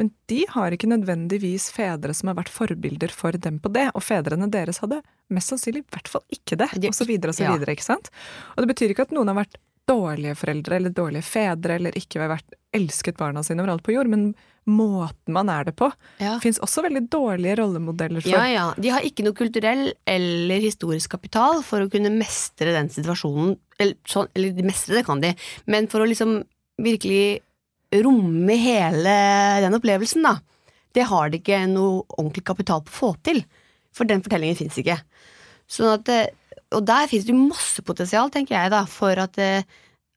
Men 0.02 0.10
de 0.32 0.46
har 0.50 0.74
ikke 0.74 0.90
nødvendigvis 0.90 1.68
fedre 1.72 2.14
som 2.18 2.32
har 2.32 2.40
vært 2.40 2.50
forbilder 2.50 3.12
for 3.14 3.32
dem 3.38 3.60
på 3.60 3.70
det, 3.72 3.92
og 3.94 4.02
fedrene 4.02 4.50
deres 4.50 4.82
hadde 4.82 5.04
mest 5.30 5.54
sannsynlig 5.54 5.84
i 5.84 5.92
hvert 5.94 6.10
fall 6.10 6.24
ikke 6.34 6.58
det, 6.58 6.72
og 6.88 6.96
så 6.98 7.06
videre 7.06 7.30
og 7.30 7.38
så 7.38 7.46
videre, 7.52 7.76
ikke 7.76 7.86
sant? 7.86 8.10
Og 8.56 8.64
det 8.64 8.72
betyr 8.74 8.96
ikke 8.96 9.06
at 9.06 9.14
noen 9.14 9.30
har 9.30 9.44
vært 9.44 9.60
dårlige 9.86 10.36
foreldre 10.40 10.80
eller 10.80 10.90
dårlige 10.96 11.28
fedre 11.28 11.76
eller 11.76 11.92
ikke 12.00 12.22
har 12.24 12.32
vært 12.32 12.58
elsket 12.74 13.18
barna 13.20 13.44
sine 13.44 13.62
overalt 13.62 13.84
på 13.84 13.94
jord, 13.94 14.10
men 14.10 14.34
måten 14.70 15.34
man 15.36 15.50
er 15.50 15.66
det 15.68 15.76
på, 15.76 15.90
Ja. 16.20 16.38
fins 16.40 16.60
også 16.64 16.84
veldig 16.86 17.10
dårlige 17.10 17.58
rollemodeller 17.60 18.22
for. 18.24 18.30
Ja, 18.32 18.46
ja. 18.48 18.74
De 18.80 18.90
har 18.90 19.02
ikke 19.02 19.24
noe 19.26 19.34
kulturell 19.36 19.94
eller 20.08 20.60
historisk 20.64 21.12
kapital 21.12 21.62
for 21.64 21.82
å 21.84 21.90
kunne 21.92 22.10
mestre 22.16 22.72
den 22.72 22.90
situasjonen. 22.90 23.58
Eller, 23.80 23.96
sånn, 24.08 24.30
eller 24.36 24.52
de 24.56 24.64
mestre 24.64 24.96
det 24.96 25.06
kan 25.06 25.20
de, 25.20 25.34
men 25.68 25.88
for 25.88 26.00
å 26.00 26.08
liksom 26.08 26.44
virkelig 26.80 27.42
romme 27.94 28.56
hele 28.58 29.16
den 29.62 29.76
opplevelsen, 29.78 30.24
da. 30.24 30.38
Det 30.94 31.04
har 31.10 31.30
de 31.30 31.40
ikke 31.40 31.68
noe 31.70 32.04
ordentlig 32.18 32.44
kapital 32.46 32.82
på 32.86 32.90
å 32.92 33.00
få 33.00 33.24
til. 33.24 33.44
For 33.94 34.06
den 34.10 34.22
fortellingen 34.26 34.58
fins 34.58 34.78
ikke. 34.78 35.00
Sånn 35.70 35.94
at, 35.94 36.10
eh, 36.10 36.28
og 36.74 36.86
der 36.86 37.08
fins 37.08 37.26
det 37.26 37.36
masse 37.38 37.82
potensial, 37.86 38.30
tenker 38.34 38.56
jeg, 38.56 38.72
da, 38.74 38.86
for 38.86 39.12
at, 39.22 39.38
eh, 39.38 39.64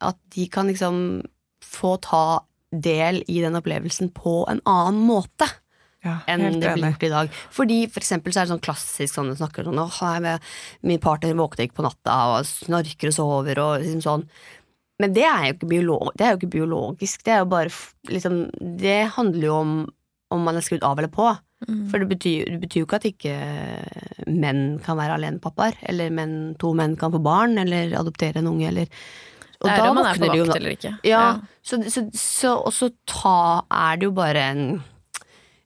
at 0.01 0.17
de 0.31 0.47
kan 0.49 0.67
liksom 0.69 1.23
få 1.65 1.97
ta 2.01 2.41
del 2.83 3.23
i 3.27 3.41
den 3.45 3.59
opplevelsen 3.59 4.13
på 4.17 4.43
en 4.51 4.63
annen 4.69 5.01
måte 5.09 5.49
Ja, 6.05 6.21
enn 6.31 6.61
det 6.61 6.75
blir 6.77 6.93
gjort 6.93 7.07
i 7.07 7.13
dag. 7.13 7.39
Fordi 7.55 7.79
for 7.91 8.05
eksempel 8.05 8.35
så 8.35 8.43
er 8.43 8.47
det 8.47 8.55
sånn 8.55 8.67
klassisk 8.67 9.15
sånn 9.15 9.33
det 9.33 9.41
snakker 9.41 9.67
sånn 9.67 9.83
Åh, 9.83 10.03
jeg, 10.23 10.39
min 10.87 11.03
partner 11.03 11.35
våkner 11.39 11.67
ikke 11.67 11.81
på 11.81 11.87
natta 11.89 12.21
og 12.35 12.47
snorker 12.49 13.11
og 13.11 13.17
sover 13.17 13.63
og 13.63 13.75
liksom 13.83 14.05
sånn. 14.05 14.27
Men 15.03 15.13
det 15.13 15.27
er 15.29 15.59
biolog, 15.61 16.13
det 16.17 16.25
er 16.25 16.33
jo 16.33 16.41
ikke 16.41 16.55
biologisk. 16.55 17.25
Det 17.27 17.35
er 17.35 17.43
jo 17.43 17.51
bare 17.53 17.73
liksom 18.09 18.47
Det 18.81 19.01
handler 19.19 19.49
jo 19.51 19.59
om 19.61 19.77
om 20.35 20.43
man 20.43 20.59
er 20.59 20.65
skrudd 20.65 20.83
av 20.87 20.99
eller 20.99 21.13
på. 21.13 21.29
Mm. 21.67 21.87
For 21.91 22.03
det 22.03 22.09
betyr, 22.11 22.51
det 22.53 22.61
betyr 22.65 22.83
jo 22.83 22.89
ikke 22.89 22.99
at 23.01 23.09
ikke 23.09 23.37
menn 24.29 24.65
kan 24.85 24.99
være 24.99 25.17
alenepappaer, 25.17 25.79
eller 25.89 26.13
menn, 26.15 26.37
to 26.61 26.73
menn 26.77 26.97
kan 27.01 27.15
få 27.15 27.21
barn, 27.25 27.57
eller 27.63 27.95
adoptere 27.99 28.43
en 28.43 28.51
unge, 28.51 28.69
eller 28.69 28.91
Og 29.61 29.69
Det 29.69 29.77
er 29.77 29.87
om 29.89 29.97
man 29.97 30.11
er 30.11 30.19
på 30.21 30.29
vakt 30.29 30.57
eller 30.59 30.75
ikke. 30.75 30.93
ja, 31.07 31.23
Så, 31.65 31.79
så, 31.91 32.05
så, 32.13 32.53
og 32.61 32.73
så 32.77 32.91
ta, 33.09 33.63
er 33.73 33.97
det 34.01 34.09
jo 34.09 34.13
bare 34.17 34.43
en 34.53 34.65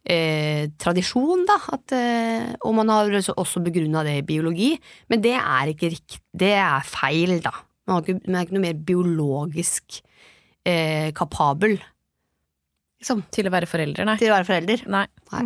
eh, 0.06 0.68
tradisjon, 0.80 1.42
da. 1.48 1.56
At, 1.74 1.94
eh, 1.96 2.52
og 2.62 2.76
man 2.78 2.92
har 2.92 3.10
også, 3.34 3.62
begrunna 3.64 4.04
det 4.06 4.18
i 4.20 4.26
biologi. 4.26 4.70
Men 5.10 5.24
det 5.24 5.34
er 5.38 5.72
ikke 5.74 5.90
riktig. 5.96 6.20
Det 6.30 6.52
er 6.54 6.86
feil, 6.86 7.40
da. 7.44 7.52
Man, 7.90 8.04
ikke, 8.04 8.20
man 8.28 8.38
er 8.38 8.46
ikke 8.46 8.56
noe 8.58 8.66
mer 8.68 8.78
biologisk 8.86 9.98
eh, 10.68 11.10
kapabel 11.16 11.80
liksom, 13.00 13.24
Til 13.32 13.48
å 13.48 13.52
være 13.54 13.66
forelder, 13.66 14.06
nei. 14.06 14.16
til 14.20 14.30
å 14.30 14.36
være 14.36 14.46
forelder. 14.46 14.84
nei. 14.92 15.06
Nei, 15.32 15.42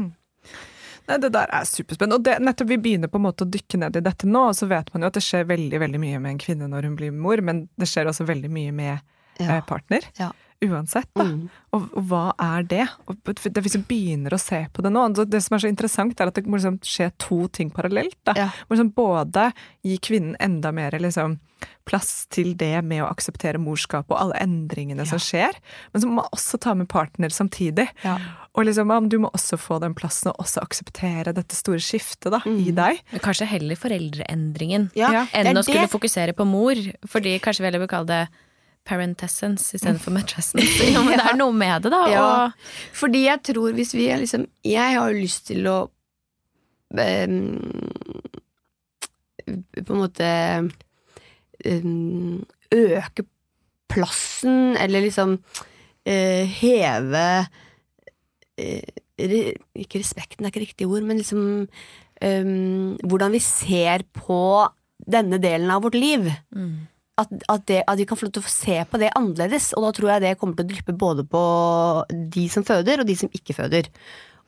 Det 1.06 1.28
der 1.34 1.50
er 1.52 1.64
superspennende. 1.68 2.16
Og 2.16 2.24
det, 2.24 2.38
nettopp 2.40 2.68
vi 2.70 2.78
begynner 2.80 3.10
på 3.12 3.20
en 3.20 3.26
måte 3.26 3.44
å 3.44 3.50
dykke 3.50 3.80
ned 3.82 3.96
i 3.96 4.04
dette 4.04 4.28
nå, 4.28 4.46
og 4.50 4.56
så 4.56 4.68
vet 4.70 4.88
man 4.94 5.04
jo 5.04 5.10
at 5.10 5.18
det 5.18 5.22
skjer 5.26 5.44
veldig 5.50 5.80
veldig 5.82 6.00
mye 6.00 6.20
med 6.22 6.30
en 6.32 6.38
kvinne 6.40 6.68
når 6.70 6.88
hun 6.88 6.96
blir 6.96 7.12
mor, 7.12 7.42
men 7.44 7.66
det 7.76 7.88
skjer 7.90 8.08
også 8.08 8.24
veldig 8.28 8.50
mye 8.50 8.72
med 8.72 8.98
Ja. 9.40 9.56
eh, 9.58 9.64
partner. 9.66 10.00
Ja. 10.18 10.30
Uansett, 10.64 11.08
da. 11.14 11.26
Mm. 11.28 11.48
Og, 11.74 11.86
og 11.98 12.08
hva 12.10 12.24
er 12.40 12.66
det? 12.70 12.84
Og 13.10 13.16
det, 13.26 13.62
hvis 13.64 13.76
vi 13.78 13.84
begynner 13.90 14.36
å 14.36 14.40
se 14.40 14.62
på 14.72 14.84
det 14.84 14.92
nå 14.94 15.06
så 15.14 15.24
Det 15.28 15.40
som 15.44 15.56
er 15.56 15.64
så 15.64 15.70
interessant, 15.72 16.20
er 16.20 16.30
at 16.30 16.38
det 16.38 16.46
må 16.46 16.58
liksom 16.58 16.78
skje 16.84 17.10
to 17.20 17.44
ting 17.48 17.70
parallelt. 17.74 18.16
Da. 18.24 18.34
Ja. 18.38 18.50
Må 18.68 18.76
liksom 18.76 18.92
både 18.96 19.50
gi 19.84 19.98
kvinnen 19.98 20.36
enda 20.42 20.72
mer 20.74 20.96
liksom, 21.02 21.38
plass 21.88 22.26
til 22.32 22.54
det 22.60 22.82
med 22.84 23.02
å 23.04 23.08
akseptere 23.10 23.60
morskap 23.60 24.10
og 24.12 24.18
alle 24.20 24.38
endringene 24.42 25.04
som 25.08 25.20
skjer, 25.22 25.56
men 25.92 26.02
så 26.02 26.08
må 26.08 26.18
man 26.18 26.30
også 26.34 26.58
ta 26.60 26.74
med 26.76 26.88
partner 26.92 27.32
samtidig. 27.32 27.86
Ja. 28.04 28.16
Og 28.54 28.68
liksom, 28.68 28.92
du 29.10 29.18
må 29.24 29.30
også 29.34 29.58
få 29.60 29.78
den 29.82 29.96
plassen 29.96 30.30
og 30.32 30.44
også 30.44 30.62
akseptere 30.64 31.34
dette 31.36 31.56
store 31.56 31.82
skiftet 31.82 32.32
da, 32.36 32.40
i 32.46 32.72
deg. 32.74 33.00
Men 33.12 33.24
Kanskje 33.24 33.48
heller 33.50 33.80
foreldreendringen 33.80 34.90
Ja, 34.96 35.10
Ja. 35.12 35.26
enn 35.32 35.56
å 35.56 35.62
skulle 35.64 35.86
det- 35.88 35.92
fokusere 35.92 36.32
på 36.36 36.46
mor. 36.46 36.74
Fordi 37.08 37.38
kanskje 37.40 37.60
vi 37.60 37.66
heller 37.66 37.80
vil 37.80 37.88
kalle 37.88 38.06
det 38.06 38.28
parentessence 38.84 39.74
istedenfor 39.76 40.12
matrescence. 40.14 40.84
Ja, 40.92 41.02
men 41.02 41.18
det 41.18 41.26
er 41.26 41.38
noe 41.38 41.54
med 41.56 41.84
det, 41.86 41.92
da. 41.94 42.02
Ja. 42.12 42.24
Og 42.24 42.96
Fordi 42.96 43.24
jeg 43.26 43.42
tror 43.50 43.76
hvis 43.76 43.94
vi 43.96 44.08
er 44.12 44.22
liksom 44.22 44.46
Jeg 44.64 44.98
har 44.98 45.10
jo 45.10 45.22
lyst 45.24 45.46
til 45.48 45.68
å 45.70 45.78
um, 46.92 47.38
På 49.80 49.96
en 49.96 50.02
måte 50.02 50.28
um, 51.64 52.44
Øke 52.74 53.26
plassen, 53.94 54.74
eller 54.80 55.04
liksom 55.04 55.36
uh, 55.38 56.44
heve 56.60 57.26
uh, 57.44 58.88
re, 59.20 59.42
Ikke 59.78 60.00
respekten, 60.00 60.42
det 60.42 60.50
er 60.50 60.54
ikke 60.54 60.66
riktig 60.68 60.88
ord, 60.88 61.04
men 61.06 61.20
liksom 61.22 61.44
um, 61.64 62.96
Hvordan 63.04 63.36
vi 63.36 63.44
ser 63.44 64.04
på 64.16 64.40
denne 65.04 65.38
delen 65.42 65.70
av 65.72 65.82
vårt 65.84 65.96
liv 65.98 66.26
mm. 66.54 66.74
At, 67.20 67.30
at, 67.30 67.64
det, 67.70 67.80
at 67.86 67.98
vi 68.00 68.06
kan 68.08 68.18
få 68.18 68.26
lov 68.26 68.34
til 68.36 68.44
å 68.44 68.50
se 68.50 68.76
på 68.90 68.98
det 69.00 69.12
annerledes. 69.14 69.70
Og 69.76 69.86
da 69.86 69.92
tror 69.94 70.12
jeg 70.14 70.24
det 70.24 70.36
kommer 70.40 70.58
til 70.58 70.66
å 70.66 70.72
dryppe 70.72 70.96
både 70.98 71.24
på 71.30 71.42
de 72.10 72.46
som 72.50 72.66
føder, 72.66 73.02
og 73.02 73.08
de 73.08 73.16
som 73.18 73.30
ikke 73.34 73.56
føder. 73.56 73.90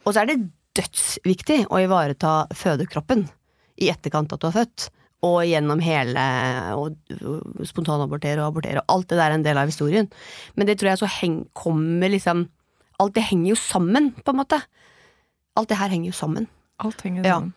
Og 0.04 0.12
så 0.12 0.22
er 0.22 0.32
det 0.32 0.40
dødsviktig 0.76 1.62
å 1.72 1.80
ivareta 1.80 2.34
fødekroppen 2.54 3.24
i 3.82 3.90
etterkant 3.92 4.34
at 4.34 4.42
du 4.42 4.48
har 4.48 4.56
født. 4.58 4.88
Og 5.26 5.38
gjennom 5.48 5.80
hele 5.82 6.22
og, 6.76 6.98
og 7.16 7.62
spontanabortere 7.66 8.42
og 8.42 8.50
abortere. 8.50 8.82
Og 8.82 8.96
alt 8.96 9.08
det 9.12 9.20
der 9.20 9.30
er 9.30 9.38
en 9.38 9.46
del 9.46 9.60
av 9.62 9.70
historien. 9.70 10.10
Men 10.58 10.68
det 10.68 10.76
tror 10.80 10.92
jeg 10.92 11.02
så 11.04 11.12
heng, 11.22 11.44
kommer 11.56 12.12
liksom 12.12 12.48
Alt 12.96 13.12
det 13.12 13.26
henger 13.28 13.50
jo 13.50 13.56
sammen, 13.60 14.06
på 14.24 14.32
en 14.32 14.38
måte. 14.38 14.56
Alt 15.60 15.68
det 15.68 15.76
her 15.76 15.90
henger 15.92 16.08
jo 16.08 16.14
sammen. 16.16 16.46
Alt 16.80 17.02
henger 17.04 17.26
sammen. 17.26 17.50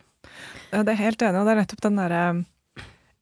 Ja, 0.68 0.82
det 0.84 0.92
er 0.92 0.98
helt 0.98 1.22
enig, 1.24 1.40
og 1.40 1.46
det 1.48 1.54
er 1.54 1.60
nettopp 1.62 1.80
den 1.86 1.96
derre 1.96 2.24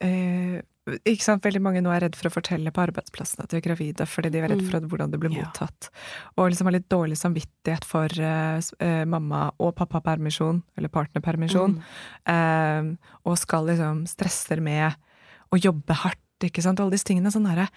eh, 0.03 0.57
ikke 1.05 1.23
sant, 1.23 1.43
Veldig 1.43 1.61
mange 1.63 1.83
nå 1.83 1.91
er 1.95 2.01
redd 2.07 2.17
for 2.17 2.29
å 2.29 2.33
fortelle 2.33 2.71
på 2.75 2.83
arbeidsplassen 2.87 3.41
at 3.45 3.49
de 3.51 3.57
er 3.59 3.61
gravide, 3.65 4.07
fordi 4.07 4.31
de 4.31 4.39
er 4.39 4.49
redd 4.49 4.63
Mm. 4.63 4.71
for 4.71 4.81
hvordan 4.81 5.11
det 5.11 5.21
blir 5.21 5.33
Ja. 5.37 5.45
mottatt. 5.45 5.91
Og 6.37 6.51
liksom 6.51 6.65
har 6.67 6.73
litt 6.73 6.89
dårlig 6.89 7.17
samvittighet 7.19 7.85
for 7.85 8.07
uh, 8.19 8.61
eh, 8.81 9.05
mamma- 9.05 9.53
og 9.61 9.75
pappapermisjon, 9.77 10.63
eller 10.77 10.89
partnerpermisjon. 10.89 11.83
Mm. 12.27 12.93
Uh, 12.93 12.97
og 13.25 13.39
skal 13.39 13.67
liksom 13.67 14.07
stresser 14.09 14.61
med 14.61 14.95
å 15.53 15.59
jobbe 15.61 15.95
hardt, 15.95 16.19
ikke 16.43 16.63
sant. 16.63 16.81
Alle 16.81 16.91
disse 16.93 17.05
tingene. 17.05 17.31
Sånn 17.33 17.47
her, 17.49 17.69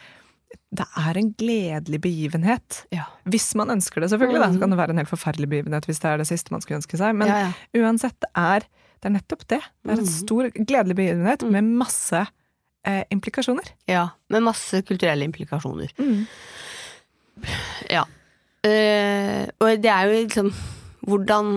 Det 0.73 0.85
er 0.97 1.17
en 1.17 1.33
gledelig 1.33 2.01
begivenhet. 2.01 2.85
Ja. 2.91 3.05
Hvis 3.25 3.55
man 3.55 3.69
ønsker 3.69 4.01
det, 4.01 4.09
selvfølgelig. 4.11 4.39
Da. 4.39 4.47
Så 4.49 4.55
Mm. 4.55 4.59
kan 4.59 4.69
det 4.69 4.77
være 4.79 4.89
en 4.89 4.97
helt 4.97 5.09
forferdelig 5.09 5.47
begivenhet 5.47 5.85
hvis 5.85 5.99
det 5.99 6.05
er 6.11 6.17
det 6.17 6.27
siste 6.27 6.51
man 6.51 6.59
skulle 6.59 6.81
ønske 6.81 6.97
seg. 6.97 7.15
Men 7.15 7.27
ja, 7.29 7.37
ja. 7.47 7.53
uansett, 7.81 8.19
det 8.19 8.29
er, 8.35 8.59
det 8.99 9.05
er 9.05 9.15
nettopp 9.15 9.47
det. 9.47 9.61
Det 9.83 9.87
er 9.91 9.97
en 9.97 10.03
Mhm. 10.03 10.05
stor, 10.05 10.49
gledelig 10.51 10.95
begivenhet 10.95 11.39
Mm. 11.39 11.51
med 11.51 11.63
masse 11.63 12.27
eh, 12.87 13.03
implikasjoner. 13.13 13.67
ja. 13.87 14.09
Med 14.29 14.43
masse 14.43 14.81
kulturelle 14.87 15.25
implikasjoner. 15.27 15.91
Mm. 15.99 16.25
Ja. 17.89 18.03
Eh, 18.67 19.47
og 19.59 19.81
det 19.81 19.89
er 19.89 20.05
jo 20.09 20.17
liksom 20.19 20.51
hvordan 21.09 21.47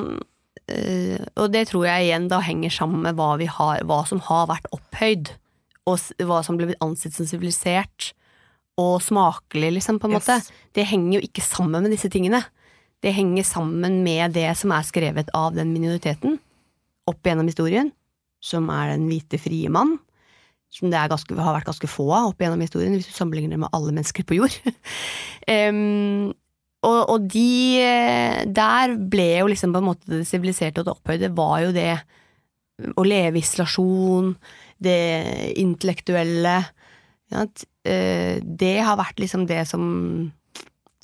eh, 0.73 1.21
Og 1.37 1.51
det 1.53 1.67
tror 1.69 1.85
jeg 1.85 2.07
igjen 2.07 2.31
da 2.33 2.39
henger 2.41 2.73
sammen 2.73 3.03
med 3.05 3.19
hva 3.19 3.35
vi 3.37 3.45
har, 3.51 3.83
hva 3.85 3.99
som 4.09 4.23
har 4.25 4.47
vært 4.49 4.71
opphøyd 4.73 5.35
og 5.85 6.01
hva 6.25 6.39
som 6.47 6.57
ble 6.57 6.73
ansett 6.81 7.13
som 7.13 7.27
sivilisert 7.29 8.15
og 8.81 9.03
smakelig, 9.05 9.69
liksom, 9.77 9.99
på 10.01 10.09
en 10.09 10.15
Yes. 10.17 10.25
måte, 10.25 10.55
det 10.75 10.87
henger 10.89 11.19
jo 11.21 11.27
ikke 11.29 11.43
sammen 11.45 11.85
med 11.85 11.93
disse 11.93 12.09
tingene. 12.11 12.41
Det 13.05 13.13
henger 13.15 13.45
sammen 13.47 14.01
med 14.03 14.33
det 14.35 14.49
som 14.57 14.73
er 14.75 14.83
skrevet 14.89 15.29
av 15.37 15.53
den 15.55 15.71
minoriteten 15.77 16.39
opp 17.07 17.21
gjennom 17.23 17.47
historien, 17.47 17.93
som 18.43 18.71
er 18.73 18.95
den 18.97 19.05
hvite, 19.13 19.39
frie 19.39 19.69
mann. 19.71 19.99
Som 20.75 20.91
det 20.91 20.99
er 20.99 21.11
ganske, 21.13 21.37
har 21.39 21.55
vært 21.55 21.69
ganske 21.69 21.91
få 21.91 22.09
av 22.11 22.33
opp 22.33 22.41
gjennom 22.43 22.63
historien, 22.65 22.97
hvis 22.97 23.07
du 23.07 23.15
sammenligner 23.15 23.55
det 23.55 23.63
med 23.63 23.77
alle 23.77 23.95
mennesker 23.95 24.27
på 24.27 24.41
jord. 24.41 24.57
um, 25.71 26.33
og, 26.85 27.01
og 27.15 27.29
de 27.33 27.81
Der 28.53 28.97
ble 28.99 29.29
jo 29.39 29.47
liksom 29.49 29.73
på 29.73 29.81
en 29.81 29.87
måte 29.87 30.11
det 30.11 30.27
siviliserte 30.29 30.83
og 30.83 30.89
det 30.89 30.97
opphøyde 30.97 31.31
var 31.37 31.63
jo 31.63 31.71
det 31.73 31.93
å 32.99 33.05
leve 33.07 33.39
i 33.39 33.45
isolasjon, 33.45 34.33
det 34.83 34.99
intellektuelle 35.63 36.57
ja, 36.59 37.45
at, 37.45 37.63
eh, 37.87 38.43
Det 38.43 38.75
har 38.83 38.99
vært 38.99 39.23
liksom 39.23 39.47
det 39.49 39.63
som 39.71 39.85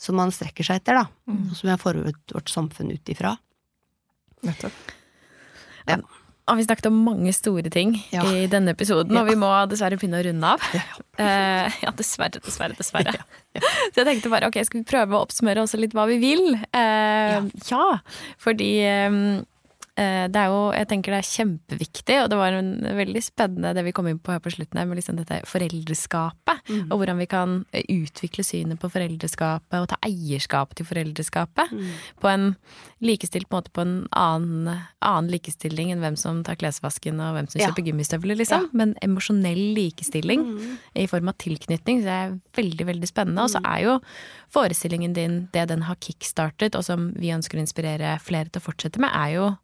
som 0.01 0.17
man 0.17 0.33
strekker 0.33 0.65
seg 0.65 0.81
etter, 0.81 0.97
da. 0.97 1.05
Mm. 1.29 1.51
Som 1.53 1.69
vi 1.69 1.75
har 1.75 1.81
formet 1.81 2.33
vårt 2.33 2.49
samfunn 2.49 2.95
ut 2.95 3.13
ifra. 3.13 3.35
Nettopp. 4.49 4.79
Og 6.49 6.57
vi 6.59 6.65
snakket 6.65 6.89
om 6.89 6.97
mange 7.05 7.33
store 7.37 7.71
ting 7.71 7.93
Ja. 8.15 8.25
i 8.25 8.47
denne 8.51 8.73
episoden, 8.75 9.17
og 9.17 9.29
vi 9.29 9.37
må 9.39 9.51
dessverre 9.71 9.99
begynne 10.01 10.23
å 10.23 10.27
runde 10.31 10.55
av. 10.57 10.61
Eh, 11.21 11.75
ja, 11.83 11.91
dessverre, 11.93 12.41
dessverre, 12.41 12.73
dessverre. 12.79 13.13
Så 13.93 14.01
jeg 14.01 14.07
tenkte 14.07 14.31
bare, 14.33 14.49
ok, 14.49 14.57
skal 14.65 14.81
vi 14.81 14.87
prøve 14.89 15.19
å 15.19 15.27
oppsummere 15.27 15.61
også 15.61 15.77
litt 15.77 15.93
hva 15.93 16.07
vi 16.09 16.17
vil? 16.23 16.55
Uh, 16.73 17.45
ja. 17.69 17.99
fordi 18.41 18.71
eh, 18.89 19.19
det 20.33 20.37
er 20.41 20.49
jo, 20.53 20.61
jeg 20.73 20.89
tenker 20.89 21.13
det 21.13 21.19
er 21.21 21.29
kjempeviktig, 21.31 22.17
og 22.23 22.29
det 22.33 22.39
var 22.41 22.57
en 22.57 22.71
veldig 22.97 23.23
spennende 23.23 23.75
det 23.77 23.85
vi 23.85 23.93
kom 23.97 24.07
inn 24.09 24.19
på 24.23 24.33
her 24.33 24.41
på 24.41 24.53
slutten 24.55 24.79
her, 24.81 24.87
med 24.89 24.97
liksom 25.01 25.19
dette 25.21 25.41
foreldreskapet, 25.49 26.37
Mm. 26.71 26.91
og 26.93 26.99
hvordan 27.01 27.19
vi 27.19 27.27
kan 27.27 27.53
eh, 27.73 27.83
utvikle 27.89 28.45
synet 28.45 28.79
på 28.79 28.91
foreldreskapet 28.93 29.75
og 29.81 29.89
ta 29.91 29.97
eierskap 30.07 30.75
til 30.77 30.87
foreldreskapet 30.87 31.73
Mm. 31.73 31.87
på 32.21 32.29
en 32.29 32.45
likestilt 33.03 33.49
måte, 33.51 33.71
på 33.73 33.81
en 33.81 34.07
annen, 34.13 34.83
annen 35.03 35.31
likestilling 35.33 35.91
enn 35.91 36.01
hvem 36.01 36.17
som 36.19 36.43
tar 36.45 36.57
klesvasken 36.61 37.19
og 37.21 37.35
hvem 37.35 37.49
som 37.51 37.61
Ja. 37.61 37.69
kjøper 37.71 37.87
gummistøvler, 37.89 38.37
liksom. 38.37 38.69
Men 38.73 38.95
emosjonell 39.03 39.75
likestilling 39.75 40.41
Mm. 40.45 40.79
i 40.97 41.07
form 41.07 41.29
av 41.29 41.39
tilknytning, 41.39 42.03
så 42.03 42.05
det 42.05 42.19
er 42.19 42.41
veldig, 42.55 42.87
veldig 42.87 43.09
spennende. 43.09 43.43
Og 43.43 43.51
så 43.51 43.61
er 43.65 43.83
jo 43.85 44.01
forestillingen 44.53 45.13
din 45.15 45.49
det 45.53 45.69
den 45.69 45.83
har 45.83 45.97
kickstartet, 45.97 46.75
og 46.77 46.85
som 46.85 47.13
vi 47.15 47.29
ønsker 47.33 47.59
å 47.59 47.65
inspirere 47.67 48.21
flere 48.21 48.51
til 48.51 48.61
å 48.61 48.65
fortsette 48.73 48.99
med, 48.99 49.11
er 49.13 49.35
jo 49.35 49.59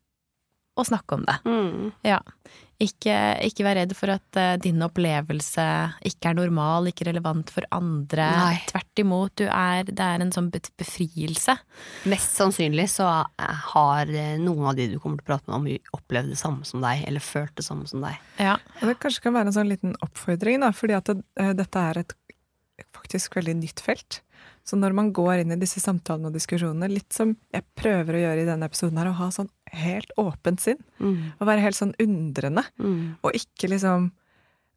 å 0.76 0.84
snakke 0.84 1.16
om 1.16 1.26
det. 1.26 1.36
Mm. 1.48 1.90
Ja. 2.06 2.20
Ikke, 2.76 3.14
ikke 3.40 3.64
vær 3.64 3.78
redd 3.78 3.94
for 3.96 4.12
at 4.12 4.36
uh, 4.36 4.58
din 4.60 4.82
opplevelse 4.84 5.64
ikke 6.04 6.28
er 6.28 6.36
normal, 6.36 6.90
ikke 6.90 7.06
relevant 7.08 7.48
for 7.52 7.64
andre. 7.72 8.26
Nei. 8.36 8.58
Tvert 8.68 9.00
imot, 9.00 9.32
du 9.40 9.46
er, 9.46 9.88
det 9.88 10.04
er 10.04 10.20
en 10.20 10.34
sånn 10.34 10.50
befrielse. 10.52 11.56
Mest 12.12 12.36
sannsynlig 12.36 12.90
så 12.92 13.08
har 13.72 14.12
eh, 14.12 14.36
noen 14.42 14.68
av 14.68 14.76
de 14.76 14.90
du 14.92 14.98
kommer 15.00 15.22
til 15.22 15.24
å 15.24 15.30
prate 15.32 15.48
med 15.48 15.56
om, 15.56 15.96
opplevd 15.96 16.34
det 16.34 16.40
samme 16.42 16.68
som 16.68 16.84
deg, 16.84 17.06
eller 17.08 17.24
følt 17.24 17.56
det 17.56 17.64
samme 17.64 17.88
som 17.88 18.04
deg. 18.04 18.20
Ja. 18.44 18.58
Og 18.82 18.92
det 18.92 18.98
kanskje 19.00 19.24
kan 19.24 19.38
være 19.38 19.52
en 19.54 19.56
sånn 19.56 19.72
liten 19.72 19.96
oppfordring, 20.04 20.60
da, 20.66 20.74
fordi 20.76 20.98
at 21.00 21.08
det, 21.08 21.24
uh, 21.40 21.54
dette 21.56 21.88
er 21.88 22.04
et 22.04 22.16
faktisk 22.92 23.40
veldig 23.40 23.56
nytt 23.62 23.80
felt. 23.80 24.20
Så 24.66 24.76
når 24.76 24.92
man 24.98 25.12
går 25.16 25.40
inn 25.40 25.54
i 25.54 25.60
disse 25.60 25.80
samtalene 25.80 26.28
og 26.28 26.36
diskusjonene, 26.36 26.90
litt 26.90 27.14
som 27.14 27.32
jeg 27.54 27.64
prøver 27.78 28.18
å 28.18 28.22
gjøre 28.24 28.42
i 28.42 28.48
denne 28.48 28.68
episoden 28.68 28.98
her, 29.00 29.12
å 29.12 29.20
ha 29.20 29.30
sånn 29.32 29.48
helt 29.72 30.10
åpent 30.18 30.60
sinn, 30.60 30.78
Mm. 31.00 31.32
og 31.40 31.46
være 31.48 31.60
helt 31.60 31.76
sånn 31.76 31.94
undrende, 32.00 32.64
Mm. 32.78 33.16
og 33.22 33.32
ikke 33.32 33.68
liksom 33.70 34.12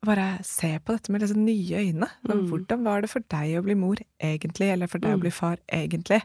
bare 0.06 0.40
se 0.44 0.80
på 0.80 0.94
dette 0.96 1.10
med 1.12 1.22
liksom 1.22 1.44
nye 1.44 1.76
øyne. 1.78 2.08
Men 2.24 2.38
Mm. 2.46 2.50
hvordan 2.50 2.84
var 2.84 3.02
det 3.02 3.10
for 3.10 3.20
deg 3.20 3.58
å 3.60 3.64
bli 3.64 3.76
mor 3.76 3.98
egentlig, 4.22 4.72
eller 4.72 4.88
for 4.88 4.98
deg 5.00 5.12
Mm. 5.12 5.18
å 5.18 5.22
bli 5.22 5.30
far 5.32 5.58
egentlig? 5.72 6.22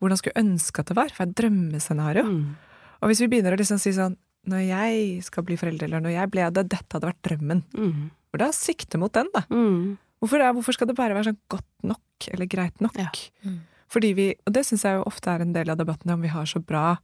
Hvordan 0.00 0.16
skulle 0.18 0.34
ønske 0.42 0.80
at 0.80 0.86
det 0.86 0.96
var? 0.96 1.08
For 1.08 1.22
et 1.22 1.34
drømmescenario. 1.34 2.24
Mm. 2.24 2.56
Og 3.02 3.08
hvis 3.08 3.20
vi 3.20 3.26
begynner 3.28 3.54
å 3.54 3.58
liksom 3.58 3.78
si 3.80 3.90
sånn 3.90 4.16
Når 4.48 4.68
jeg 4.68 5.24
skal 5.24 5.42
bli 5.42 5.56
foreldre, 5.56 5.82
eller 5.82 5.98
når 6.00 6.12
jeg 6.12 6.30
ble 6.30 6.50
det, 6.52 6.68
dette 6.68 6.92
hadde 6.92 7.12
vært 7.12 7.22
drømmen. 7.24 7.64
Mm. 7.74 8.10
For 8.30 8.38
da 8.38 8.52
sikte 8.52 8.96
mot 8.96 9.12
den, 9.12 9.26
da. 9.34 9.40
Mm. 9.50 9.98
Hvorfor, 10.22 10.38
det, 10.38 10.54
hvorfor 10.54 10.72
skal 10.72 10.86
det 10.86 10.94
bare 10.94 11.14
være 11.14 11.24
sånn 11.24 11.38
godt 11.50 11.64
nok, 11.82 11.98
eller 12.30 12.46
greit 12.46 12.80
nok? 12.80 12.94
Ja. 12.96 13.08
Mm. 13.44 13.58
Fordi 13.88 14.14
vi, 14.14 14.34
og 14.46 14.52
det 14.52 14.62
syns 14.64 14.82
jeg 14.84 14.94
jo 14.98 15.02
ofte 15.04 15.26
er 15.34 15.40
en 15.42 15.52
del 15.52 15.68
av 15.68 15.78
debatten 15.78 16.12
om 16.12 16.22
vi 16.22 16.28
har 16.28 16.44
så 16.44 16.64
bra 16.64 16.96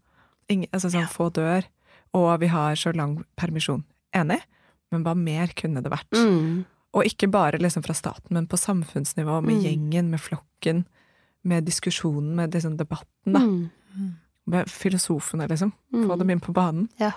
ingen, 0.52 0.68
altså 0.72 0.90
sånn 0.92 1.06
Ja. 1.06 1.10
få 1.10 1.30
dør, 1.32 1.64
og 2.14 2.40
vi 2.40 2.46
har 2.52 2.74
så 2.76 2.92
lang 2.94 3.24
permisjon. 3.36 3.84
Enig, 4.14 4.40
men 4.92 5.04
hva 5.04 5.14
mer 5.16 5.48
kunne 5.56 5.82
det 5.82 5.90
vært? 5.92 6.10
Mm. 6.12 6.64
Og 6.94 7.04
ikke 7.08 7.30
bare 7.32 7.58
liksom 7.58 7.82
fra 7.84 7.94
staten, 7.96 8.30
men 8.36 8.46
på 8.46 8.58
samfunnsnivå, 8.60 9.42
med 9.42 9.56
Mm. 9.56 9.62
gjengen, 9.64 10.10
med 10.10 10.20
flokken, 10.20 10.84
med 11.44 11.64
diskusjonen, 11.64 12.34
med 12.36 12.52
liksom 12.52 12.76
debatten, 12.76 13.32
da. 13.32 13.40
Mm. 13.40 13.70
Med 14.46 14.66
filosofene, 14.68 15.48
liksom. 15.48 15.72
Mm. 15.92 16.06
Få 16.08 16.18
dem 16.18 16.30
inn 16.30 16.40
på 16.40 16.52
banen. 16.52 16.88
Ja. 17.00 17.12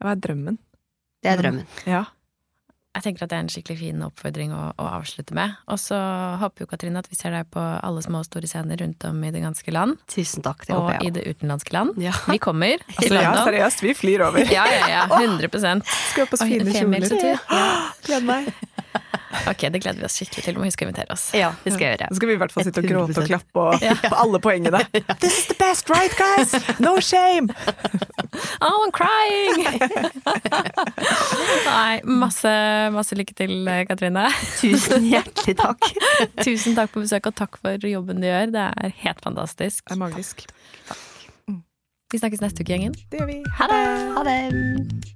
Hva 0.00 0.12
er 0.12 0.16
drømmen? 0.16 0.58
Det 1.22 1.32
er 1.32 1.42
drømmen. 1.42 1.66
Ja. 1.86 2.04
Jeg 2.96 3.04
tenker 3.04 3.26
at 3.26 3.32
det 3.32 3.36
er 3.36 3.44
en 3.44 3.50
skikkelig 3.52 3.76
fin 3.76 4.04
oppfordring 4.06 4.54
å, 4.56 4.62
å 4.80 4.86
avslutte 4.96 5.36
med. 5.36 5.56
Og 5.72 5.80
så 5.80 5.98
håper 6.40 6.64
jo 6.64 6.70
Katrine 6.70 7.02
at 7.02 7.10
vi 7.12 7.18
ser 7.18 7.34
deg 7.36 7.50
på 7.52 7.60
alle 7.60 8.04
små 8.04 8.22
og 8.24 8.28
store 8.28 8.48
scener 8.48 8.80
rundt 8.80 9.04
om 9.08 9.20
i 9.20 9.32
det 9.34 9.42
ganske 9.44 9.74
land. 9.74 9.98
Tusen 10.12 10.44
takk. 10.46 10.64
Det 10.64 10.72
håper 10.72 10.96
jeg 10.96 11.02
Og 11.02 11.10
i 11.10 11.14
det 11.18 11.26
utenlandske 11.34 11.76
land. 11.76 12.00
Ja. 12.00 12.14
Vi 12.30 12.40
kommer 12.42 12.80
Altså, 12.96 13.12
ja, 13.26 13.34
seriøst, 13.44 13.84
vi 13.84 13.92
flyr 13.96 14.26
over. 14.30 14.48
Ja, 14.52 14.64
ja, 14.72 14.88
ja. 14.94 15.04
100 15.20 15.52
Skal 15.84 16.24
opp 16.24 16.38
oss 16.38 16.46
Oi, 16.46 16.50
fine 16.56 16.72
kjoler. 16.72 17.44
Gleder 18.06 18.26
meg. 18.32 18.50
Ok, 19.52 19.62
det 19.72 19.80
gleder 19.82 20.00
vi 20.00 20.06
oss 20.08 20.16
skikkelig 20.18 20.44
til. 20.46 20.58
Må 20.58 20.66
huske 20.66 20.84
å 20.84 20.88
invitere 20.88 21.14
oss. 21.14 21.28
Ja, 21.36 21.52
det 21.62 21.74
skal 21.74 21.86
jeg 21.86 21.96
gjøre. 21.96 22.08
Så 22.10 22.18
skal 22.18 22.30
vi 22.30 22.36
i 22.36 22.40
hvert 22.40 22.54
fall 22.54 22.66
sitte 22.66 22.82
og 22.82 22.88
gråte 22.90 23.22
og 23.22 23.28
klappe 23.30 23.64
og, 23.66 23.86
på 24.02 24.20
alle 24.24 24.40
poengene. 24.42 24.82
This 25.22 25.38
is 25.42 25.46
the 25.50 25.56
best, 25.60 25.90
right, 25.92 26.12
guys? 26.18 26.56
No 26.82 26.98
shame! 27.00 27.52
Oh, 28.60 28.84
I'm 28.84 28.92
crying! 28.92 29.62
Nei, 31.64 32.00
masse, 32.04 32.52
masse 32.92 33.16
lykke 33.16 33.32
til, 33.38 33.54
Katrine. 33.88 34.26
Tusen 34.60 35.06
hjertelig 35.08 35.56
takk. 35.56 35.88
Tusen 36.42 36.76
takk 36.76 36.92
for 36.92 37.06
besøket, 37.06 37.32
og 37.32 37.38
takk 37.38 37.56
for 37.62 37.88
jobben 37.88 38.20
du 38.20 38.28
gjør. 38.28 38.52
Det 38.52 38.68
er 38.68 38.96
helt 39.06 39.24
fantastisk. 39.24 39.86
Det 39.86 39.96
er 39.96 40.02
magisk. 40.04 40.44
Vi 42.12 42.20
snakkes 42.22 42.44
neste 42.44 42.62
uke, 42.62 42.74
gjengen. 42.74 42.96
Det 43.10 43.22
gjør 43.22 43.32
vi. 43.32 43.42
Ha 43.58 43.70
det! 43.72 43.84
Ha 44.18 44.26
det. 44.28 45.15